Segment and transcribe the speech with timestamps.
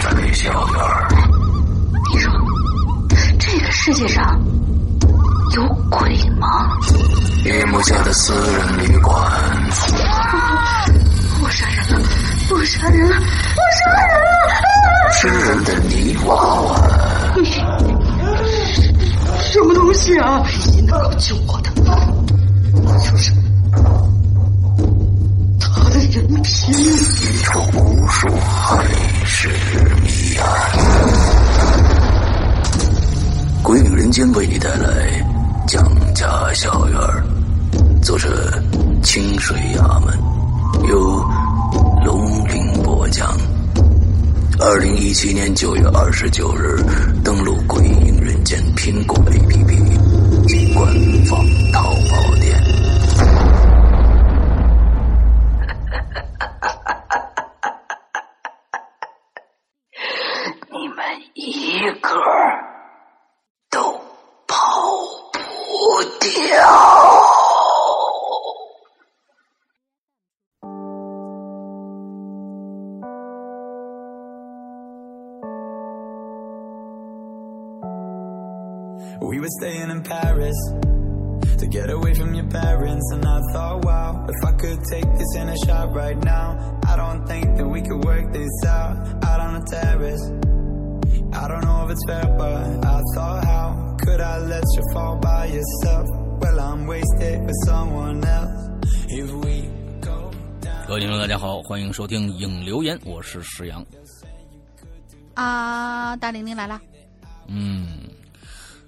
[0.00, 1.08] 在小院儿。
[2.12, 2.32] 你说，
[3.38, 4.40] 这个世界上
[5.54, 6.70] 有鬼吗？
[7.44, 9.14] 夜幕下的私人旅馆。
[11.42, 12.08] 我杀人了！
[12.50, 13.16] 我杀人了！
[13.16, 14.50] 我杀人了！
[15.12, 16.68] 吃人的泥娃娃。
[19.40, 20.42] 什么东西啊？
[20.44, 21.70] 唯一能够救我的，
[23.00, 23.32] 就是
[25.58, 26.72] 他的人皮。
[26.72, 28.84] 一出无数黑
[29.32, 29.48] 是
[30.02, 30.44] 谜案。
[33.62, 35.24] 鬼影人间为你带来
[35.68, 35.82] 蒋
[36.14, 37.00] 家小院，
[38.02, 38.28] 作者
[39.04, 40.18] 清水衙门，
[40.88, 41.24] 由
[42.04, 43.34] 龙鳞播讲。
[44.58, 46.84] 二零一七年九月二十九日
[47.24, 50.92] 登录鬼影人间苹果 APP 官
[51.26, 52.79] 方淘宝店。
[79.49, 80.55] We were staying in Paris
[81.57, 85.35] to get away from your parents, and I thought, wow, if I could take this
[85.35, 89.39] in a shot right now, I don't think that we could work this out out
[89.41, 90.21] on the terrace.
[91.33, 95.17] I don't know if it's fair, but I thought, how could I let you fall
[95.17, 96.07] by yourself?
[96.39, 98.69] Well, I'm wasted for someone else.
[99.09, 99.69] If we
[100.01, 100.31] go
[100.61, 100.85] down.
[100.87, 103.83] 各位听众，大家好，欢迎收听影留言，我是石阳。
[105.33, 106.79] 啊，大玲玲来啦！
[107.47, 107.98] 嗯，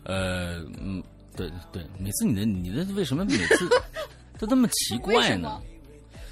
[0.05, 1.03] 呃，嗯，
[1.37, 3.69] 对对，每次你的你的为什么每次
[4.39, 5.61] 都那么奇怪呢？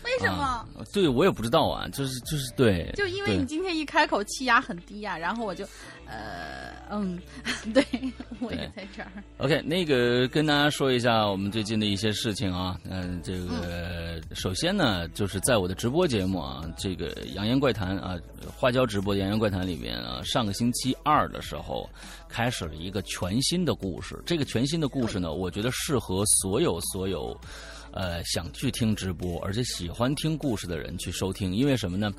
[0.03, 0.43] 为什么？
[0.43, 5.65] 啊、对我也不知道啊，就是就是对，就因为你今天一开口气压很低呀、然后我就，
[6.11, 7.17] 呃，嗯，
[7.73, 7.85] 对
[8.41, 9.09] 我也在这儿。
[9.39, 18.19] OK，那个跟大家说一下我们最近的一些事情啊，嗯、这个、首先呢，就是在我的直播节目啊，这个《扬言怪谈》啊，
[18.57, 21.89] 花椒直播的《扬言怪谈》里面啊，上个星期二的时候
[22.29, 24.21] 开始了一个全新的故事。
[24.27, 27.39] 这个全新的故事呢，我觉得适合所有所有。
[27.93, 32.13] 呃，想去听直播，而且喜欢听故事的人去收听，因为什么呢？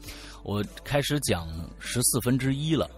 [0.43, 1.47] 我开始讲
[1.79, 2.91] 十四分之一了，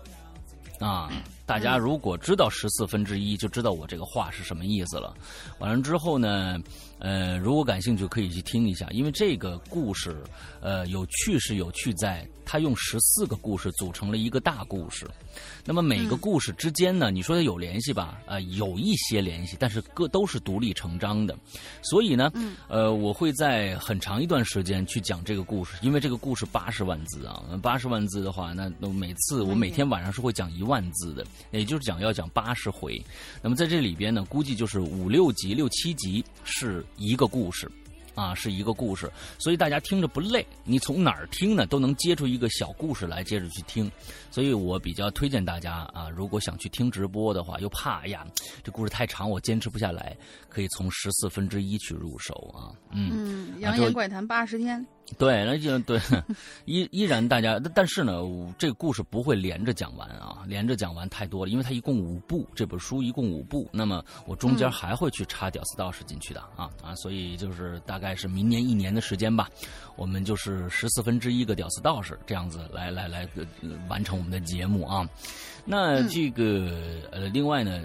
[0.84, 1.10] 啊，
[1.46, 5.16] 大家如果知道十四分之一，就知道我这个话是什么意思了。
[5.60, 6.60] 完了之后呢，
[7.04, 10.24] 呃，如果感兴趣可以去听一下，因为这个故事，
[10.62, 15.06] 呃，有趣是有趣在，它用十四个故事组成了一个大故事。
[15.66, 18.22] 那么每个故事之间呢，你说它有联系吧？
[18.26, 21.38] 呃，有一些联系，但是各都是独立成章的。
[21.82, 22.32] 所以呢，
[22.70, 33.04] 呃，我会在很长一段时间去讲这个故事，因为这个故事八十万字啊，八十万字的话，那那每次我每天晚上是会讲一万字的，也就是讲要讲八十回。
[33.42, 37.70] 那么在这里边呢，估计就是五六集、六七集是一个故事。
[38.16, 40.46] 啊，是一个故事，所以大家听着不累。
[40.64, 43.92] 你从哪儿听呢，都能接出一个小故事来，接着去听。
[44.34, 48.26] 所以我比较推荐大家啊，如果想去听直播的话，又怕哎呀
[48.64, 50.18] 这故事太长，我坚持不下来，
[50.50, 52.74] 可以从十四分之一去入手啊。
[52.90, 54.84] 嗯，嗯，扬言怪谈八十天。
[55.18, 56.00] 对，那就对，
[56.66, 58.14] 依依然大家，但是呢，
[58.58, 69.50] 这个故事不会连着讲完啊，连着讲完太多了，因为它一共五部，这本书一共五部，那么我中间还会去插屌丝道士进去的啊啊，所以就是大概是明年一年的时间吧，
[69.98, 73.46] 我们就是十四分之一个屌丝道士这样子来来来、呃、
[73.90, 75.08] 完成我们的节目啊。
[75.66, 76.72] 那这个、
[77.12, 77.84] 呃，另外呢。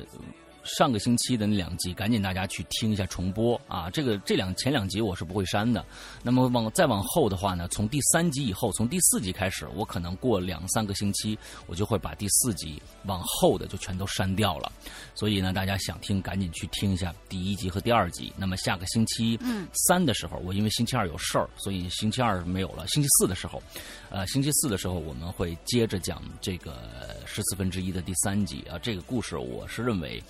[0.77, 3.89] 上个星期的那两集，赶紧大家去听一下重播啊！
[3.91, 5.85] 这个这两前两集我是不会删的。
[6.23, 14.71] 那么往再往后的话呢，从第三集以后，从第四集开始，我可能过两三个星期，我就会把第四集往后的就全都删掉了。
[15.15, 18.31] 所以呢，大家想听赶紧去听一下第一集和第二集。
[18.37, 19.39] 那么下个星期
[19.73, 22.87] 三的时候，我因为星期二有事儿，所以星期二没有了。
[22.89, 23.63] 星期四的时候，
[24.11, 28.79] 呃，星期四的时候我们会接着讲这个十四分之一的第三集啊。
[28.79, 30.23] 这个故事我是认为。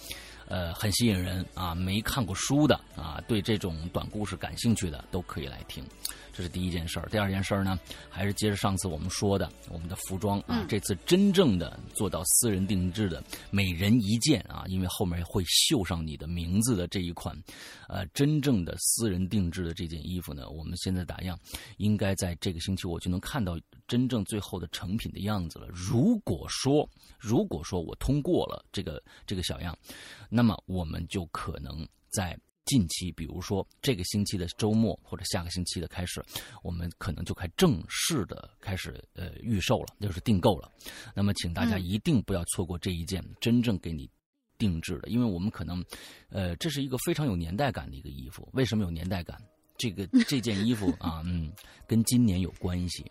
[0.48, 1.74] 呃，很吸引人啊！
[1.74, 5.84] 没看过书的啊，对这种短故事感兴趣的都可以来听。
[6.38, 7.08] 这是第一件事儿。
[7.08, 7.76] 第二件事儿呢，
[8.08, 13.20] 还是接着上次我们说的，我们的服装啊，这次真正的做到私人定制的
[13.50, 17.36] 每人一件啊，因为后面会绣上你的名字的这一款，
[17.88, 21.36] 呃，真正的私人定制的这件衣服呢，我们现在打样，
[21.78, 23.58] 应该在这个星期我就能看到
[23.88, 25.66] 真正最后的成品的样子了。
[25.72, 26.88] 如果说，
[27.18, 29.76] 如果说我通过了这个这个小样，
[30.30, 32.38] 那么我们就可能在。
[32.68, 36.22] 近期，比如说这个星期的周末或者下个星期的开始，
[36.62, 40.70] 我们可能就开正式的开始呃预售了，就是订购了。
[41.16, 44.08] 那么，请大家一定不要错过这一件真正给你
[44.58, 45.84] 定制的，因为我们可能
[46.28, 48.48] 呃这是一个非常有年代感的一个衣服。
[48.52, 49.36] 为什么有年代感？
[49.78, 51.52] 这个这件衣服啊，嗯，
[51.86, 53.04] 跟今年有关系。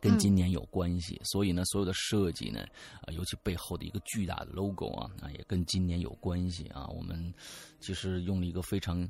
[0.00, 2.60] 跟今年有关系，所以呢，所有的设计呢，
[3.02, 6.86] 啊，尤其背后的一个巨大的 logo 啊，啊，也跟今年有关系啊。
[6.88, 7.32] 我们
[7.80, 9.00] 其实用了一个非常，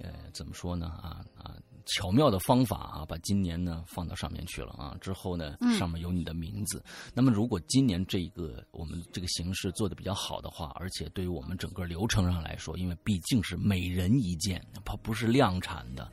[0.00, 0.86] 呃，怎么说呢？
[0.86, 1.56] 啊啊。
[1.86, 4.96] 巧妙的方法啊，把今年呢放到上面去了啊。
[5.00, 6.82] 之后呢，上面有你的名字。
[7.12, 16.10] 那么，如果今年这个我们这个形式做的比较好的话，而且对于我们整个流程上来说，因为毕竟是每人一件，它不是量产的，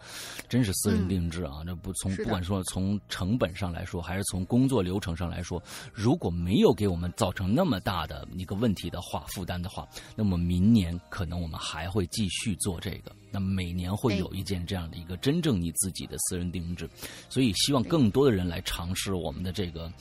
[0.49, 1.61] 真是私人定制啊。
[1.65, 5.61] 那不从不管说从成本上来说，还是从工作流程上来说，
[5.93, 13.11] 如果没有给我们造成那么大的一个问题的话，负担的话，那么明年可能我们还会继续做这个。
[13.33, 16.89] 那每年会有一件这样的一个真正你自己的私人定制，
[17.29, 19.91] 所以希望更多的人来尝试我们的这个，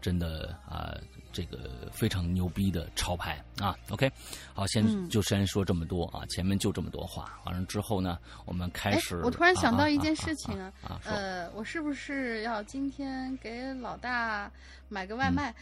[0.00, 0.96] 真的啊，
[1.32, 3.76] 这个非常牛逼的潮牌啊。
[3.90, 4.10] OK，
[4.54, 7.40] 好，先就先说这么多啊，前面就这么多话。
[7.44, 9.20] 完了之后呢，我们开始。
[9.24, 10.72] 我突然想到一件事情啊，
[11.04, 14.50] 呃，我是不是要今天给老大
[14.88, 15.54] 买个外卖？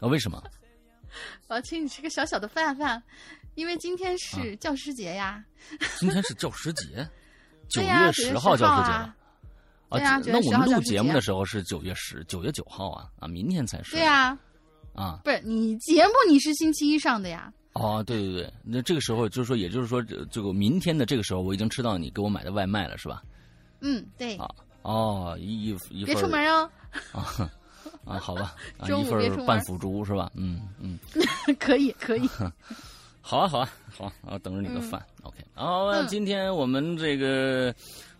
[0.00, 0.42] 啊，为什么？
[1.48, 3.02] 我要请你吃个小小的饭饭。
[3.54, 5.44] 因为今天是教师节呀！
[6.00, 7.06] 今天是教师节，
[7.72, 9.14] 九月十号教师节了。
[9.90, 13.92] 对呀，那我们录节目的时候是九月十九月九号啊啊，明天才是。
[13.96, 14.36] 对呀，
[14.94, 17.52] 啊，不是你节目你是星期一上的呀？
[17.74, 23.22] 哦，对对对，那这个时候就是说，也就是说，这个明天的这个时候，我已经吃到你给我买的外卖了，是吧？
[23.80, 24.36] 嗯，对。
[24.36, 24.48] 啊
[24.82, 26.04] 哦，一一份。
[26.04, 26.70] 别出门哦。
[27.12, 27.50] 啊
[28.04, 28.54] 啊，好吧，
[28.84, 30.30] 一份半腐竹是吧？
[30.34, 30.98] 嗯嗯，
[31.58, 32.28] 可以可以。
[33.22, 35.00] 好啊，好啊，好啊，等着你的饭。
[35.22, 37.72] OK，好，那今天我们这个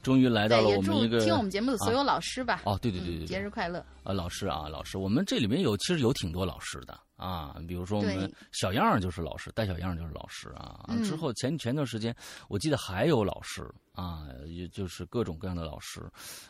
[0.03, 2.63] 终于来到了我们一个听我们节目的所有老师吧。
[2.65, 3.85] 哦，对对对对，节日快乐。
[4.05, 10.85] 啊，老师啊，老师，我们这里面有其实有挺多老师的啊，比如说我们小样就是老师，带小样就是老师啊。
[11.05, 12.15] 之后前前段时间
[12.49, 13.67] 我记得还有老师。
[13.93, 16.01] 啊，也就是各种各样的老师，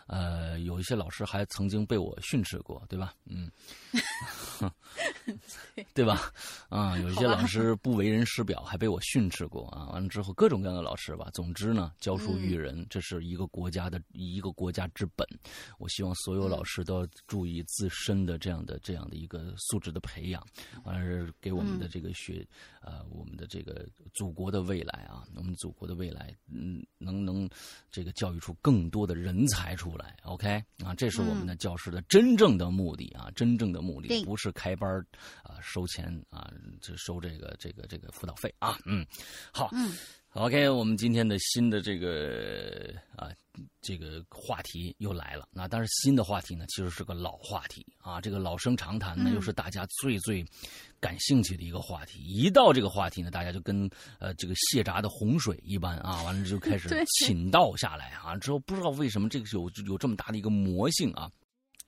[0.07, 3.13] 呃，有一些老师还曾经被我训斥过，对吧？
[3.27, 3.51] 嗯，
[5.93, 6.33] 对吧？
[6.69, 9.89] 啊，有一些老师不为人师表，还被我训斥过啊。
[9.91, 11.29] 完了之后，各种各样的老师吧。
[11.35, 15.27] 总之呢，教书育人，这是一个国家的一个国家之本。
[15.81, 20.47] 我希望所有老师都要注意自身的这样的这样的一个素质的培养，
[20.85, 22.47] 完了给我们的这个学，
[22.81, 27.49] 呃，我们的这个祖国的未来啊，我们祖国的未来，嗯，能能。
[27.91, 30.65] 这个教育出更多的人才出来，OK？
[30.83, 34.91] 啊，这是我们的教师的真正的目的啊，真正的目的不是开班
[35.43, 36.51] 啊收钱啊，
[36.81, 39.07] 就收这个这个这个辅导费啊，嗯，
[39.53, 39.93] 好，嗯
[40.33, 43.29] ，OK，我们今天的新的这个啊。
[43.83, 48.19] 这个话题又来了，那但是新的话题呢，其实是个老话题啊。
[48.19, 50.43] 这个老生常谈呢，又是大家最最
[50.99, 52.21] 感兴趣的一个话题。
[52.21, 56.89] 一到这个话题呢，大家就跟呃这个泄闸的洪水一般啊，完了就开始
[57.27, 58.37] 倾倒下来啊。
[58.37, 61.31] 之后不知道为什么这个有有这么大的一个魔性啊。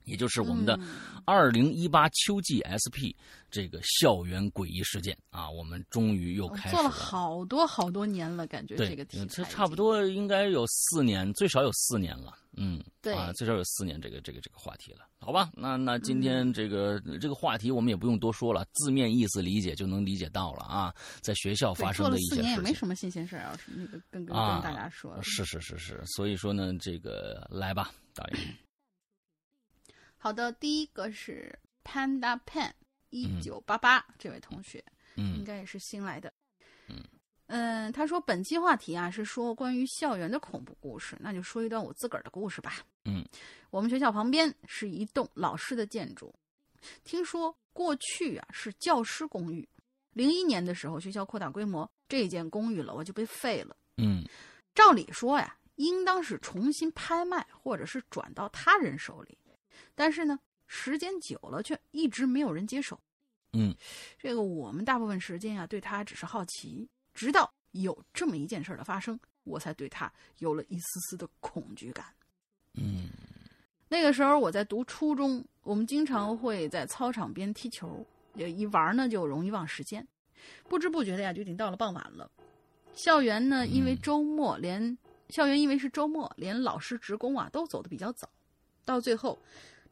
[0.05, 0.79] 也就是我们的
[1.25, 3.13] 二零一八秋季 SP
[3.51, 15.51] 这个校园诡异事件啊，我们终于又开始做了好多好多年了，感觉这个题这差不多应该有四年，最少有四年了，嗯，对啊，最少有四年这个这个这个话题了，好吧？
[15.55, 28.57] 那那今天这个这个话题我们也不用多说了，字面意思理解就能理解到了啊，在学校发生的一些事情，四年也没什么新鲜事儿，要是那个跟跟跟大家说，是是是是，所以说呢，这个来吧，导演。
[30.25, 31.55] 好的，第一个是
[31.85, 32.73] Panda Pen
[33.11, 34.83] 一九八八这位同学，
[35.17, 36.33] 嗯，应该也是新来的，
[36.89, 37.05] 嗯。
[37.49, 43.23] 嗯，他说本期话题啊是说关于校园的恐怖故事，那就说一段我自个儿的故事吧，嗯，
[43.69, 46.35] 我们学校旁边是一栋老式的建筑，
[47.05, 49.69] 听说过去啊是教师公寓，
[50.15, 54.25] 零一年的时候学校扩大规模，这间公寓楼就被废了，嗯，
[54.75, 59.37] 照理说呀，应当是重新拍卖或者是转到他人手里。
[59.95, 62.99] 但是呢，时间久了却一直没有人接手。
[63.53, 63.75] 嗯，
[64.19, 72.07] 这个我们大部分时间啊，对他只是好奇，直到有这么一件事的发生，我才对他有了一丝丝的恐惧感。
[72.75, 73.09] 嗯，
[73.89, 78.05] 那个时候我在读初中，我们经常会在操场边踢球，
[78.35, 80.05] 也一玩呢就容易忘时间，
[80.69, 82.29] 不知不觉的呀就已经到了傍晚了。
[82.93, 88.29] 校园呢，因为周末连校园因为是周末，连老师职工啊都走的比较早，
[88.85, 89.39] 到最后。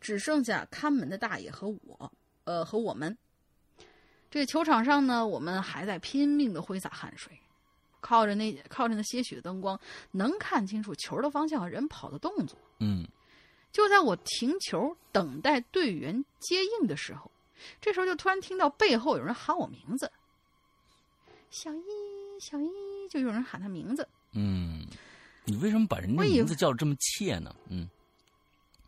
[0.01, 3.17] 只剩下看门的大爷和我，呃，和我们。
[4.29, 7.33] 这个球场上呢，我们还在拼命的挥洒汗水。
[8.01, 9.79] 靠着那靠着那些许的灯光，
[10.11, 12.59] 能看清楚球的方向和人跑的动作。
[12.81, 13.07] 嗯
[13.71, 17.31] 就在我停球等待队员接应的时候，
[17.81, 20.11] 这时候就突然听到背后有人喊我名字，
[21.49, 22.69] 小一，小一，
[23.09, 24.09] 就有人喊他名字。
[24.33, 24.85] 嗯，
[25.45, 27.55] 你为什么把人家名字叫的这么怯呢？
[27.69, 27.89] 嗯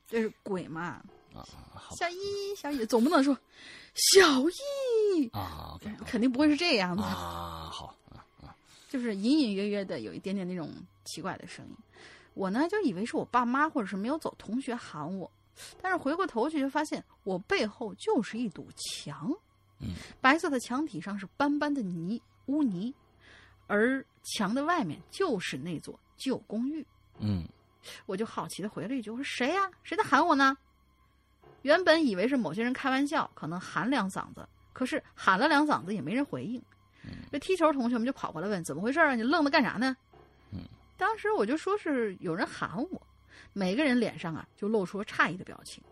[0.08, 1.02] 这是鬼嘛？
[1.34, 3.36] 啊，好小一，小一，总不能说
[3.94, 7.02] 小一，啊肯定不会是这样的。
[7.02, 8.56] 啊，好啊啊，
[8.88, 10.70] 就是隐隐约约的有一点点那种
[11.04, 11.76] 奇怪的声音。
[12.34, 15.30] 我呢就以为是我爸妈或者是没有走同学喊我，
[15.80, 19.32] 但是回过头去就发现我背后就是一堵墙，
[19.80, 22.94] 嗯，白色的墙体上是斑斑的泥污泥，
[23.66, 24.04] 而
[24.36, 26.84] 墙的外面就是那座旧公寓。
[27.18, 27.44] 嗯
[28.06, 30.56] 我就好奇的回了一句：“我说谁呀、谁在喊我呢？”
[31.62, 36.62] 原本以为是某些人开玩笑，可能喊两嗓子，可是喊了两嗓子也没人回应。
[37.30, 39.14] 这踢球同学们就跑过来问：“怎么回事啊？
[39.14, 39.96] 你愣着干啥呢？”
[40.52, 40.60] 嗯，
[40.96, 43.06] 当时我就说是有人喊我，
[43.52, 45.82] 每个人脸上啊就露出了诧异的表情，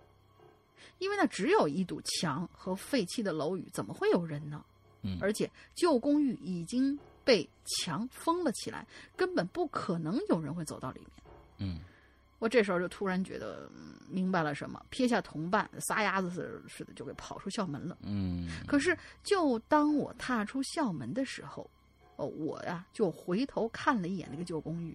[0.99, 4.65] 因为那只有一堵墙和废弃的楼宇，怎么会有人呢？
[5.05, 11.09] 嗯而且旧公寓已经被墙封了起来，根本不可能有人会走到里面。
[11.63, 11.81] 嗯。
[12.39, 17.97] 我这时候就突然觉得、嗯明白了什么，撇下同伴，撒丫子似似的就给跑出校门了。
[18.03, 21.71] 嗯，可是，就当我踏出校门的时候，
[22.17, 24.95] 哦，我呀就回头看了一眼那个旧公寓，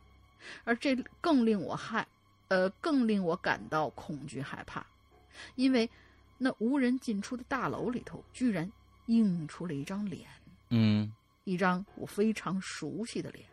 [0.65, 2.07] 而这更令我害，
[2.49, 4.85] 呃，更令我感到恐惧害怕，
[5.55, 5.89] 因为
[6.37, 8.71] 那无人进出的大楼里头，居然
[9.07, 10.27] 映出了一张脸，
[10.69, 11.11] 嗯。
[11.45, 13.47] 一张我非常熟悉的脸，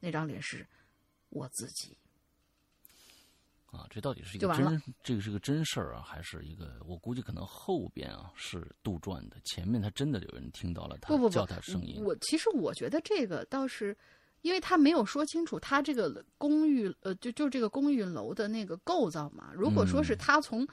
[0.00, 0.66] 那张脸是
[1.28, 1.96] 我自己。
[3.74, 6.72] 啊，这到底是一个真，这个是个真事儿啊，还是一个？
[6.86, 12.02] 我估计可能后边啊是杜撰的，前面他真的有人听到了他不不不，叫他声音。
[12.02, 13.96] 我其实我觉得这个倒是，
[14.42, 19.50] 因为他没有说清楚他这个公寓呃，就就这个公寓楼的那个构造嘛。
[19.54, 20.66] 如果说是嗯他从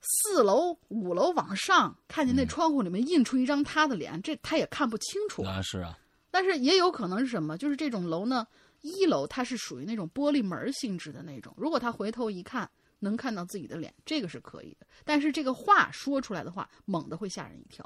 [0.00, 5.42] 四楼、五楼往上看见那嗯窗户里面印出一张他的脸，这他也看不清楚。
[5.44, 5.96] 啊，是啊，
[6.30, 7.56] 但是也有可能是什么？
[7.56, 8.44] 就是这种楼呢，
[8.82, 12.70] 一楼它是属于那种玻璃门性质的那种，如果他回头一看。
[13.04, 14.86] 能看到自己的脸，这个是可以的。
[15.04, 17.84] 但是这个话说出来的话，猛的会吓人一跳。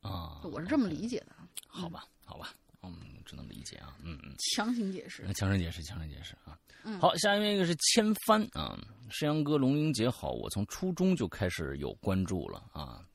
[0.00, 1.36] 啊，我是这么理解的，
[1.68, 2.52] 好吧，好吧，
[2.82, 2.92] 嗯，
[3.24, 4.34] 只能理解啊，嗯嗯。
[4.56, 5.22] 强行解释。
[5.34, 6.58] 强行解释，强行解释啊。
[6.82, 8.76] 嗯好，下面一个是千帆啊，
[9.10, 13.06] 山羊哥、龙英姐好，我从初中就开始有关注了啊，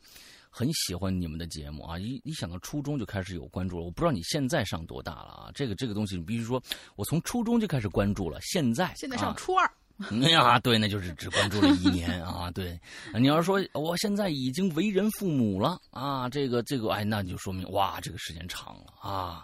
[0.55, 1.97] 很喜欢你们的节目啊。
[1.97, 5.51] 一一想到初中就开始有关注了，我不知道你现在上多大了啊？
[5.55, 6.61] 这个这个东西，你必须说，
[6.95, 9.67] 我从初中就开始关注了，现在现在啊上初二，
[9.97, 12.51] 哎呀，对，那就是只关注了一年啊。
[12.51, 12.79] 对，
[13.19, 19.43] 你要是说我现在已经为人父母了啊，这个这个，哎，那就说明哇，这个时间长了啊。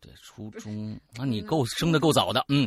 [0.00, 2.66] 对，初中啊，你够生的够早的，嗯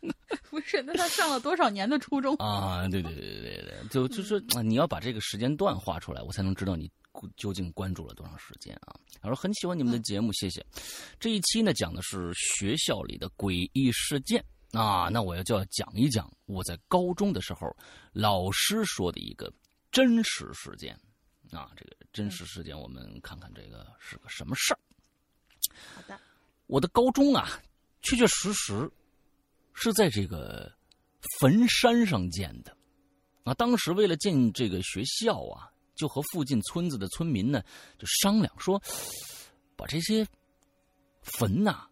[0.50, 0.82] 不是？
[0.82, 2.34] 那他上了多少年的初中？
[2.36, 6.90] 啊，对对对对对对，就就是啊，你要把这个时间段画出来，我才能知道你
[7.36, 8.94] 究竟关注了多长时间啊。
[9.20, 10.64] 他说很喜欢你们的节目，谢谢。
[11.18, 17.68] 这一期呢讲的是学校里的诡异事件啊，那我要就要讲一讲我在高中的时候
[18.12, 19.52] 老师说的一个
[19.92, 20.98] 真实事件
[21.50, 21.70] 啊。
[21.76, 24.78] 这个真实事件，我们看看这个是个什么事儿。
[25.94, 26.18] 好的，
[26.66, 27.60] 我的高中啊，
[28.02, 28.90] 确确实实
[29.82, 30.70] 是在这个
[31.40, 32.76] 坟山上建的
[33.44, 33.54] 啊。
[33.54, 37.62] 当时为了建这个学校啊，就和附近村子的村民呢
[37.98, 38.80] 就商量说，
[39.76, 40.26] 把这些
[41.22, 41.88] 坟呐、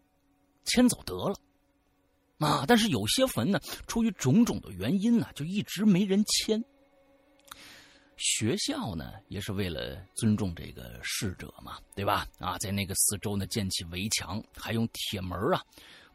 [0.65, 1.35] 迁走得了
[2.37, 2.65] 啊。
[2.67, 6.63] 但是有些坟呢，出于种种的原因呢，就一直没人迁。
[8.17, 12.27] 学校呢，也是为了尊重这个逝者嘛，对吧？
[12.37, 15.63] 啊，在那个四周呢建起围墙，还用铁门啊，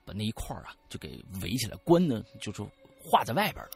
[0.04, 2.62] 把那一块啊就给围起来，关呢就是
[2.98, 3.70] 画在外边了。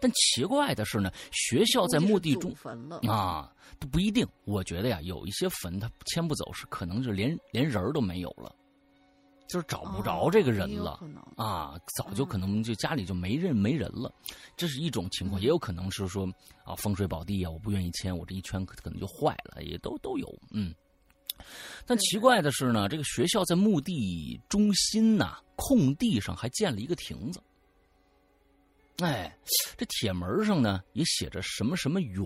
[0.00, 2.52] 但奇怪的是呢，学校在墓地中
[3.06, 4.26] 啊，都不一定。
[4.44, 8.54] 我觉得呀，有一些坟他迁不走，是可能就连连人都没有了，
[9.46, 10.98] 就是找不着这个人了。
[11.36, 14.12] 啊，早就可能就家里就没人没人了，
[14.56, 16.26] 这是一种情况，也有可能是说
[16.64, 20.74] 啊风水宝地啊，我不愿意迁，我这一圈可能就坏了，也都都有，嗯。
[21.86, 27.42] 但奇怪的是呢，这个学校在墓地中心呐、空地上还建了一个亭子，
[28.98, 29.36] 哎，
[29.76, 32.24] 这铁门上呢也写着什么什么园，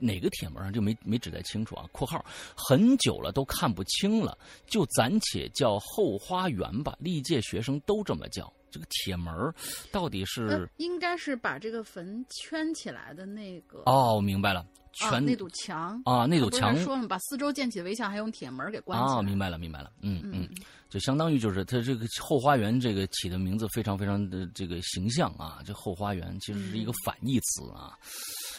[0.00, 1.86] 哪个铁门上就没没指代清楚啊。
[1.92, 2.24] （括号
[2.56, 4.36] 很久了都看不清了，
[4.66, 8.52] 就暂且叫后花园吧，历届学生都这么叫。
[8.72, 9.54] 这个铁门儿
[9.92, 10.68] 到底呃是？
[10.78, 14.66] 应该是把这个坟圈起来的那个哦，明白了，
[15.00, 19.18] 啊那堵墙啊那堵墙还说把四周建起的围墙还用铁门给关起来。
[19.18, 20.48] 啊，明白了，明白了，嗯嗯嗯，
[20.88, 27.96] 就相当于就是它这个后花园这个起的名字非常非常的这个形象啊，这后花园其实是一个反义词啊。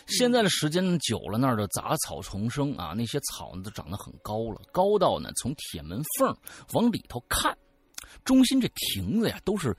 [0.05, 6.35] 现在的时间久了，那儿的杂草丛生啊，那些草呢都长得很高了，高到呢从铁门缝
[6.73, 7.57] 往里头看，
[8.25, 9.73] 中心这亭子呀都是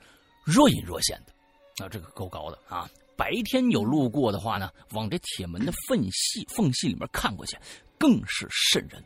[0.45, 2.89] 若隐若现的，啊，这个够高的啊。
[3.17, 7.57] 白天有路过的话呢，往这铁门的缝隙缝隙里面看过去，
[7.97, 9.03] 更是瘆人。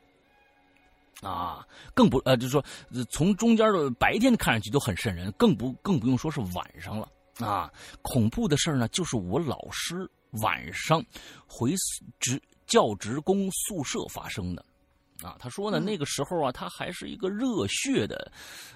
[1.22, 2.64] 啊，更不呃，就是说，
[3.12, 7.72] 从中间的白天看上去都很瘆人，更不更不用说是晚上了啊。
[8.02, 10.10] 恐怖的事儿呢，就是我老师
[10.42, 11.04] 晚上
[11.46, 11.74] 回
[12.20, 14.66] 职教职工宿舍发生的。
[15.24, 18.32] 啊，他说呢，那个时候啊，他还是一个热血的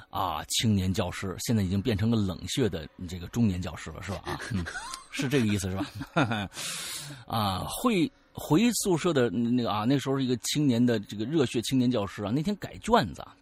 [0.09, 4.21] 啊青年教师，现在已经变成了冷血的这个中年教师了，是吧？
[4.25, 4.65] 啊，嗯，
[5.11, 6.49] 是这个意思是吧？
[7.25, 13.35] 啊，会回宿舍的那个啊，那时候是一个青年的这个热血青年教师啊，那天改卷子啊，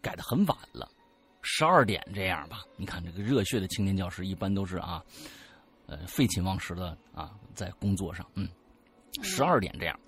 [0.00, 0.88] 改的很晚了，
[1.42, 2.62] 十二点这样吧。
[2.76, 5.02] 你看这个热血的青年教师一般都是啊，
[5.86, 8.48] 呃，废寝忘食的啊，在工作上，嗯，
[9.22, 9.98] 十二点这样。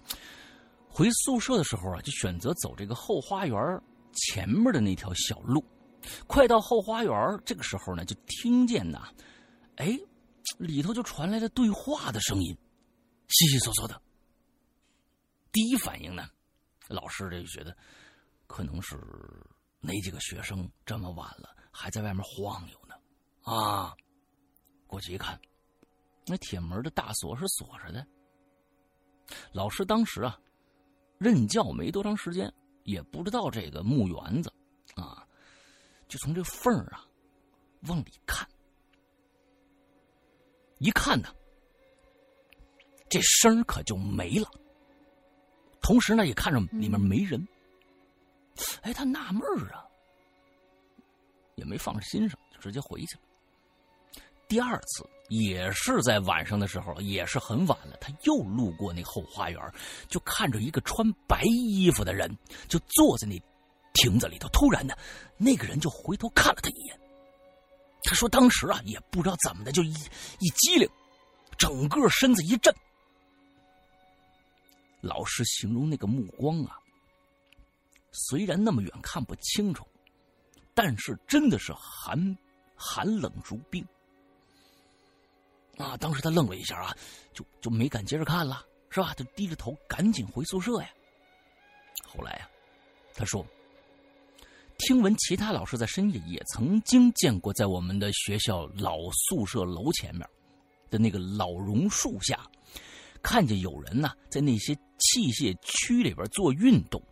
[0.99, 3.57] 回宿舍的时候啊，就选择走这个后花园
[4.13, 5.65] 前面的那条小路。
[6.27, 9.09] 快到后花园，这个时候呢，就听见呐，
[9.77, 9.97] 哎，
[10.59, 12.53] 里头就传来了对话的声音，
[13.29, 14.03] 悉悉嗦嗦的。
[15.53, 16.29] 第一反应呢，
[16.89, 17.77] 老师这就觉得
[18.49, 18.97] 可能是
[19.79, 22.97] 哪几个学生这么晚了还在外面晃悠呢？
[23.43, 23.95] 啊，
[24.89, 25.41] 过去一看，
[26.27, 28.05] 那铁门的大锁是锁着的。
[29.53, 30.37] 老师当时啊。
[31.19, 32.53] 任教没多长时间，
[32.85, 34.53] 也不知道这个墓园子，
[34.95, 35.27] 啊，
[36.09, 37.05] 就从这缝儿啊
[37.89, 38.49] 往里看，
[40.79, 41.29] 一看呢，
[43.09, 44.49] 这声可就没了。
[45.81, 47.47] 同时呢，也看着里面没人。
[48.83, 49.87] 哎，他纳闷儿啊，
[51.55, 53.23] 也没放在心上，就直接回去了。
[54.49, 59.61] 第二次也是在晚上的时候，也是很晚了，他又路过那后花园，
[60.09, 62.35] 就看着一个穿白衣服的人，
[62.67, 63.39] 就坐在那
[63.93, 64.49] 亭子里头。
[64.49, 64.95] 突然呢，
[65.37, 66.99] 那个人就回头看了他一眼。
[68.05, 69.93] 他说：“当时啊，也不知道怎么的，就一
[70.39, 70.89] 一激灵，
[71.59, 72.75] 整个身子一震。”
[75.03, 76.79] 老师形容那个目光啊，
[78.13, 79.87] 虽然那么远看不清楚，
[80.75, 82.35] 但是真的是寒
[82.75, 83.87] 寒冷如冰。
[85.79, 85.97] 啊！
[85.97, 86.97] 当时他愣了一下啊，
[87.33, 89.15] 就就没敢接着看了，是吧？
[89.15, 90.89] 就低着头赶紧回宿舍呀。
[92.05, 92.49] 后来呀，
[93.15, 93.47] 他说，
[94.79, 100.29] 听闻其他老师在深夜也曾经见过，在我们的学校老宿舍楼前面
[100.91, 102.45] 的那个老榕树下，
[103.23, 107.03] 看见有人呢在那些器械区里边做运动。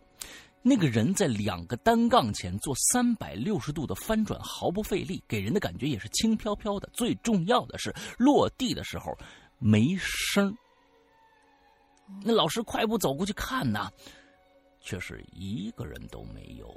[0.61, 6.89] 那个人在两个单杠前做三百六十度的翻转，毫不费力，给人的感觉也是轻飘飘的。
[6.91, 9.17] 最重要的是，落地的时候
[9.59, 10.53] 没声
[12.21, 13.89] 那老师快步走过去看呐，
[14.81, 16.69] 却是一个人都没有。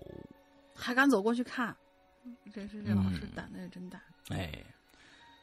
[0.74, 1.76] 还敢走过去看，
[2.52, 4.00] 真是这老师嗯胆子也真大。
[4.28, 4.52] 哎，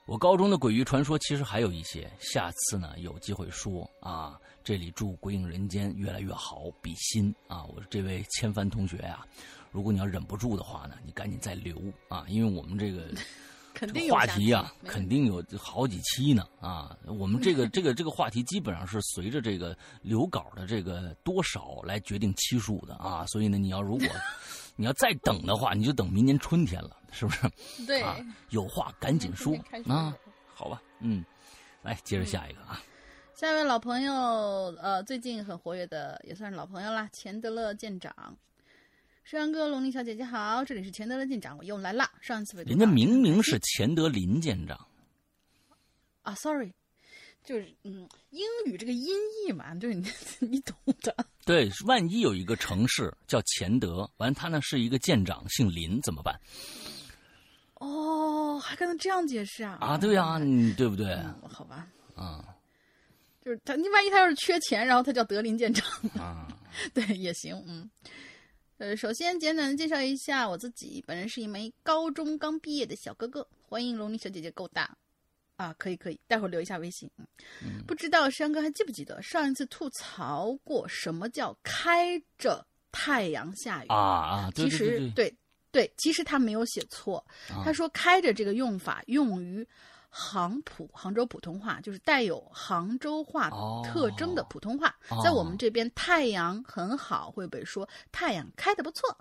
[0.05, 4.39] 我高中的鬼域传说其实还有一些，下次呢有机会说啊。
[4.67, 7.63] 这里祝《鬼影人间》越来越好，比心啊！
[7.63, 9.25] 我这位千帆同学呀、
[9.71, 13.09] 如果你要忍不住的话呢，你赶紧再留啊，因为我们这个
[13.73, 16.93] 肯这个话题呀、肯定有好几期呢啊！
[17.05, 24.07] 我们这个 这个这个话题基本上是随着这个留稿的这个多少来决定期数的啊，所以呢，你要如果
[24.75, 27.49] 你要再等的话，你就等明年春天了，是不是？
[27.87, 28.17] 对，啊，
[28.49, 29.55] 有话赶紧说
[29.87, 30.13] 啊！
[30.53, 31.23] 好吧，嗯，
[31.83, 32.81] 来接着下一个啊，
[33.39, 34.11] 下一位老朋友，
[34.81, 38.11] 呃，最近很活跃的，也算是老朋友啦，钱德勒舰长。
[39.23, 42.09] 山阳哥、龙鳞小姐姐好，这里是钱德勒舰长，我又来啦。
[42.19, 44.87] 上一次人家明明是钱德林舰长，
[46.23, 46.73] 啊，sorry，
[47.43, 50.09] 就是嗯，英语这个音译嘛，就是你
[50.41, 51.15] 你懂的。
[51.45, 56.35] 对，万一有一个城市叫钱德，完他呢是一个舰长，姓林怎么办
[57.75, 59.77] 哦，还跟他这样解释啊？
[59.79, 59.95] 啊？
[59.95, 61.13] 对呀、你对不对？
[61.13, 62.43] 嗯，好吧，啊
[63.47, 66.45] 就是他，你万一他要是缺钱，然后他叫德林舰长，啊，
[66.93, 67.89] 对，也行，嗯。
[68.77, 74.93] 呃，首先简短的介绍一下我自己，本人是一枚高中刚毕业的小哥哥，欢迎龙鳞小姐姐够大。
[75.55, 77.09] 啊，可以可以，待会儿留一下微信。
[77.17, 77.25] 嗯，
[77.63, 83.87] 嗯不知道山哥还记不记得上一次吐槽过什么叫开着太阳下雨？
[83.87, 84.51] 啊啊！
[84.53, 85.33] 对其实对，
[85.71, 89.65] 对，其实他没有写错，啊他说开着这个用法用于
[90.19, 99.15] 杭普杭州普通话，就是带有杭州话哦特征的普通话，哦在我们这边太阳很好会被说太阳开的不错，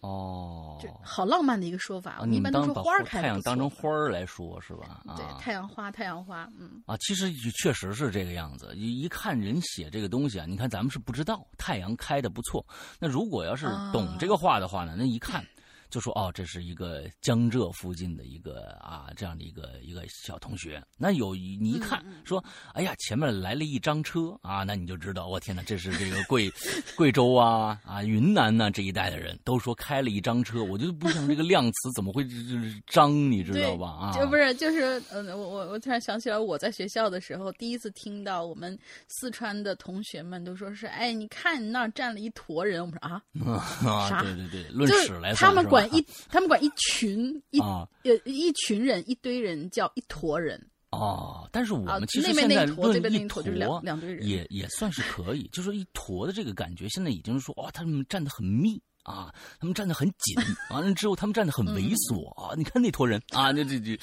[0.00, 2.12] 哦，就好浪漫的一个说法。
[2.12, 5.02] 啊我们一般都说你们当花儿开太阳当成花儿来说是吧？
[5.06, 8.70] 啊，对太阳花太阳花，嗯，啊，其实确实是这个样子。
[8.76, 12.64] 一一看人写这个东西啊，你看咱们是不知道太阳开的不错。
[13.00, 15.42] 那如果要是懂这个话的话呢，那一看
[15.90, 20.82] 就说哦，这是一个江浙附近的一个啊这样的一个一个小同学。
[20.96, 22.42] 那有一你一看说，
[22.74, 26.50] 哎呀，前面来了一张车啊，那你就知道，我天哪，这是这个贵
[26.96, 33.88] 贵州啊啊云南呐、这一带的人都说开了一张车，我就不想这个量词怎么会就是张，你知道吧？
[33.88, 43.22] 啊，就不是就是嗯、我我我突然想起来，我在学校的时候第一次听到我们四川的同学们都说是，哎，你看你那儿站了一坨人，我们说啊，
[43.88, 44.22] 啊，啥？
[44.22, 47.88] 对对对，论就是史来说他们是吧管 一他们管一群一、啊。
[48.04, 50.58] 呃一群人一堆人叫一坨人
[50.90, 60.34] 哦，但是我啊们，其实现在那一坨，这边一坨就是两两堆人，也也算是可以，就是一坨的这个感觉，现在已经是说哇，他们站得很密啊，他们站得很紧，
[60.70, 63.98] 完了之后他们站得很猥琐啊，你看那坨人啊，那这这，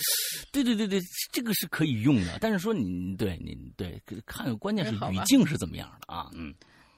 [0.51, 6.53] 对对对对，这个是可以用的，但是说你对你对看，关键是语境是怎么样的啊，嗯。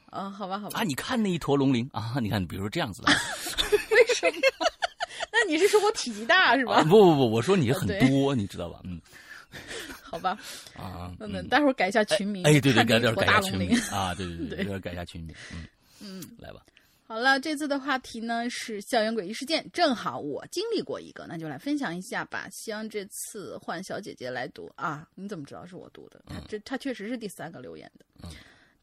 [0.10, 3.12] 啊，好吧好吧，啊，你看那一坨龙鳞啊，你看，比如说这样子的。
[3.92, 4.26] 为什
[4.57, 4.57] 么？
[5.32, 6.76] 那你是说我体积大是吧？
[6.76, 8.82] 啊不不不，我说你很多，你知道吧？
[8.84, 9.00] 嗯
[10.04, 10.38] 好吧，
[10.76, 13.78] 啊，那那嗯待会儿改一下群名，哎，对对，改点 改一下群名。
[13.92, 15.66] 啊，对对对改下群名，嗯
[16.02, 16.62] 嗯，来吧，
[17.08, 22.48] 好了，这次的话题呢是校园诡异事件，正好我经历过一个，那就来分享一下吧。
[22.52, 26.22] 希望这次换小姐姐来读啊，你怎么知道是我读的？
[26.28, 28.06] 她这她确实是第三个留言的。
[28.24, 28.30] 嗯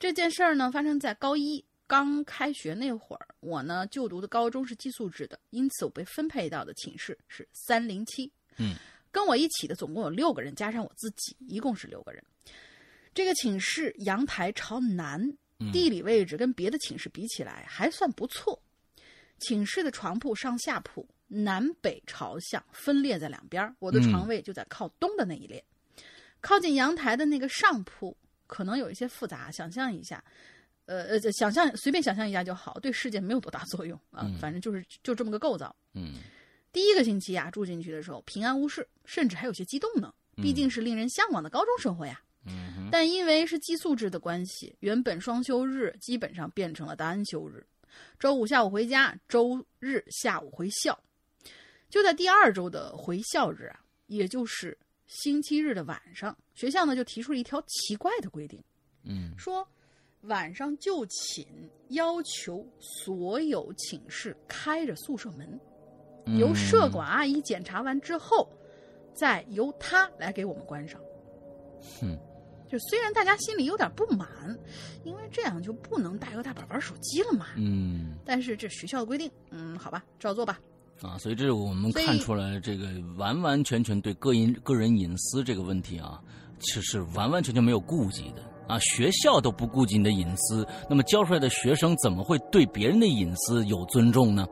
[0.00, 8.30] 这件事儿呢发生在高一刚开学那会儿，我呢就读的高中是寄宿制的，因此我被分配到的寝室是三零七。
[8.56, 8.74] 嗯，
[9.10, 12.24] 跟我一起的总共有六个人，加上我自己，一共是六个人。
[13.12, 15.20] 这个寝室阳台朝南，
[15.58, 18.60] 嗯地理位置跟别的寝室比起来还算不错。
[19.40, 23.74] 寝室的床铺上下铺南北朝向，分列在两边。
[23.78, 25.62] 我的床位就在靠东的那一列，
[26.40, 28.16] 靠近阳台的那个上铺
[28.46, 30.22] 可能有一些复杂，想象一下，
[30.86, 34.22] 呃呃，想象随便想象一下就好，对世界没有多大作用啊。
[34.24, 35.74] 嗯反正就是就这么个构造。
[35.94, 36.14] 嗯
[36.72, 42.20] 第一个星期啊，住进去的时候平安无事，甚至还有些激动呢，毕竟是令人向往的高中生活呀。
[42.46, 47.64] 嗯但因为是寄宿制的关系，原本双休日基本上变成了单休日，
[48.18, 50.98] 周五下午回家，周日下午回校。
[51.88, 58.62] 就在第二周的回校日啊，也就是星期日的晚上，学校呢就提出了一条奇怪的规定，
[59.04, 59.66] 嗯说
[60.26, 61.46] 晚上就寝
[61.88, 65.60] 要求所有寝室开着宿舍门，
[66.26, 68.48] 嗯由舍管阿姨检查完之后，
[69.14, 71.00] 再由她来给我们关上。
[72.00, 72.18] 哼
[72.66, 74.26] 就虽然大家心里有点不满，
[75.04, 77.46] 因为这样就不能大摇大摆玩手机了嘛。
[77.56, 80.58] 嗯但是这学校的规定，嗯，好吧，照做吧。
[81.02, 86.22] 啊，所以这我们看出来，这个完完全全对个人个人隐私这个问题啊，
[86.58, 88.78] 其实是完完全全没有顾忌的啊。
[88.80, 94.46] 学校都不顾及你的隐私，那么教出来的学生怎么会对别人的隐私有尊重呢？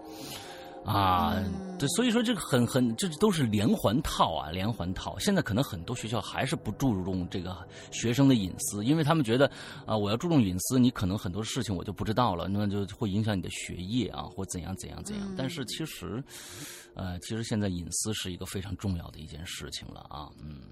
[0.85, 5.16] 啊，嗯对，所以说这个很很，这都是连环套啊，连环套。
[5.20, 7.57] 现在可能很多学校还是不注重这个
[7.92, 9.48] 学生的隐私，因为他们觉得
[9.87, 15.25] 啊，我要注重隐私，你可能很多事情我就不知道了，那么就会影响你的学业啊，或怎样怎样怎样。
[15.29, 16.20] 嗯但是其实，
[16.96, 20.62] 呃，其实现在隐私是一个非常重要的一件事情了啊，嗯，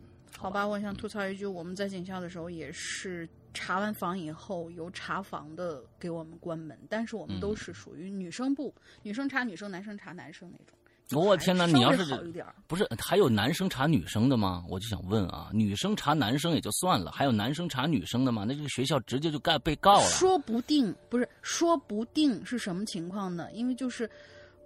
[0.40, 10.74] 好吧，我想吐槽一句，我们在警校的时候也是查完房以后，由查房的给我们关门，但是我们都是属于女生部，女生查女生，男生查男生那种。
[11.12, 14.64] 我天哪，还稍微你要是好一点儿不是还有男生查女生的吗？
[14.66, 18.46] 我就想问啊，女生查男生也就算了，还有男生查女生的吗？
[18.48, 20.06] 那这个学校直接就该被告了。
[20.06, 23.52] 说不定不是，说不定是什么情况呢？
[23.52, 24.08] 因为就是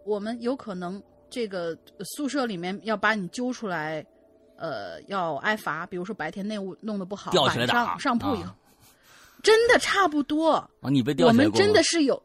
[0.05, 1.77] 我们有可能这个
[2.15, 4.07] 宿舍里面要把你揪出来，
[4.57, 5.87] 呃，要挨罚。
[5.87, 8.57] 比如说白天内务弄得不好，吊起来打晚上上铺以后，啊
[9.43, 10.53] 真的差不多。
[10.53, 12.23] 啊，你被吊我们起来过吗真的是有，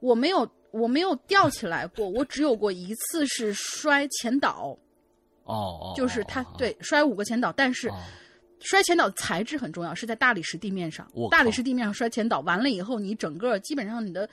[0.00, 4.76] 我没有，我没有吊起来过，我只有过一次是摔前倒，
[5.44, 7.88] 哦哦，就是他哦对摔五个前倒，但是。
[7.88, 7.94] 哦
[8.58, 11.28] 摔前倒的材质很重要，是在大理石地面上我。
[11.30, 14.28] 大理石地面上摔前倒完了以后，你整个基本上你的，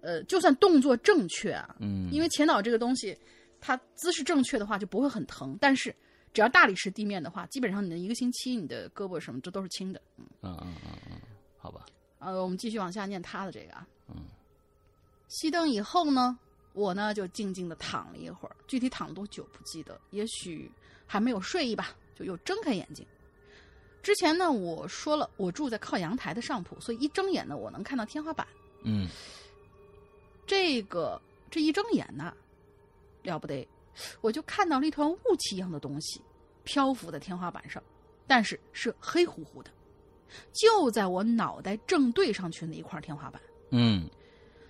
[0.00, 3.16] 呃，就算动作正确啊，嗯，因为前倒这个东西，
[3.60, 5.56] 它姿势正确的话就不会很疼。
[5.60, 5.94] 但是
[6.32, 10.00] 只要大理石地面的话，基本上你的一个星期，你的胳膊什么这都是轻的。
[10.16, 11.20] 嗯，嗯嗯嗯嗯，
[11.58, 11.84] 好吧，
[12.18, 13.86] 呃，我们继续往下念他的这个啊。
[14.08, 14.16] 嗯，
[15.28, 16.38] 熄灯以后呢，
[16.72, 20.70] 我呢就静静的躺了一会儿，具体躺了多久不记得，也许
[21.06, 23.04] 还没有睡意吧，就又睁开眼睛。
[24.02, 28.46] 之前呢，我说了我住在靠阳台的上铺，所以一睁眼呢，我能看到天花板。
[28.82, 29.08] 嗯
[30.46, 32.32] 这个这一睁眼呐，
[33.22, 33.68] 了不得，
[34.20, 36.20] 我就看到了一团雾气一样的东西
[36.64, 37.82] 漂浮在天花板上，
[38.26, 39.70] 但是是黑乎乎的，
[40.52, 43.40] 就在我脑袋正对上去那一块天花板。
[43.70, 44.08] 嗯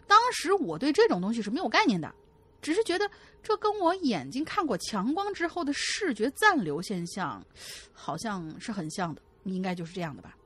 [0.07, 2.12] 当时我对这种东西是没有概念的，
[2.61, 3.09] 只是觉得
[3.43, 7.45] 这跟我眼睛看过强光之后的视觉暂留现象，
[7.93, 10.37] 好像是很像的，应该就是这样的吧。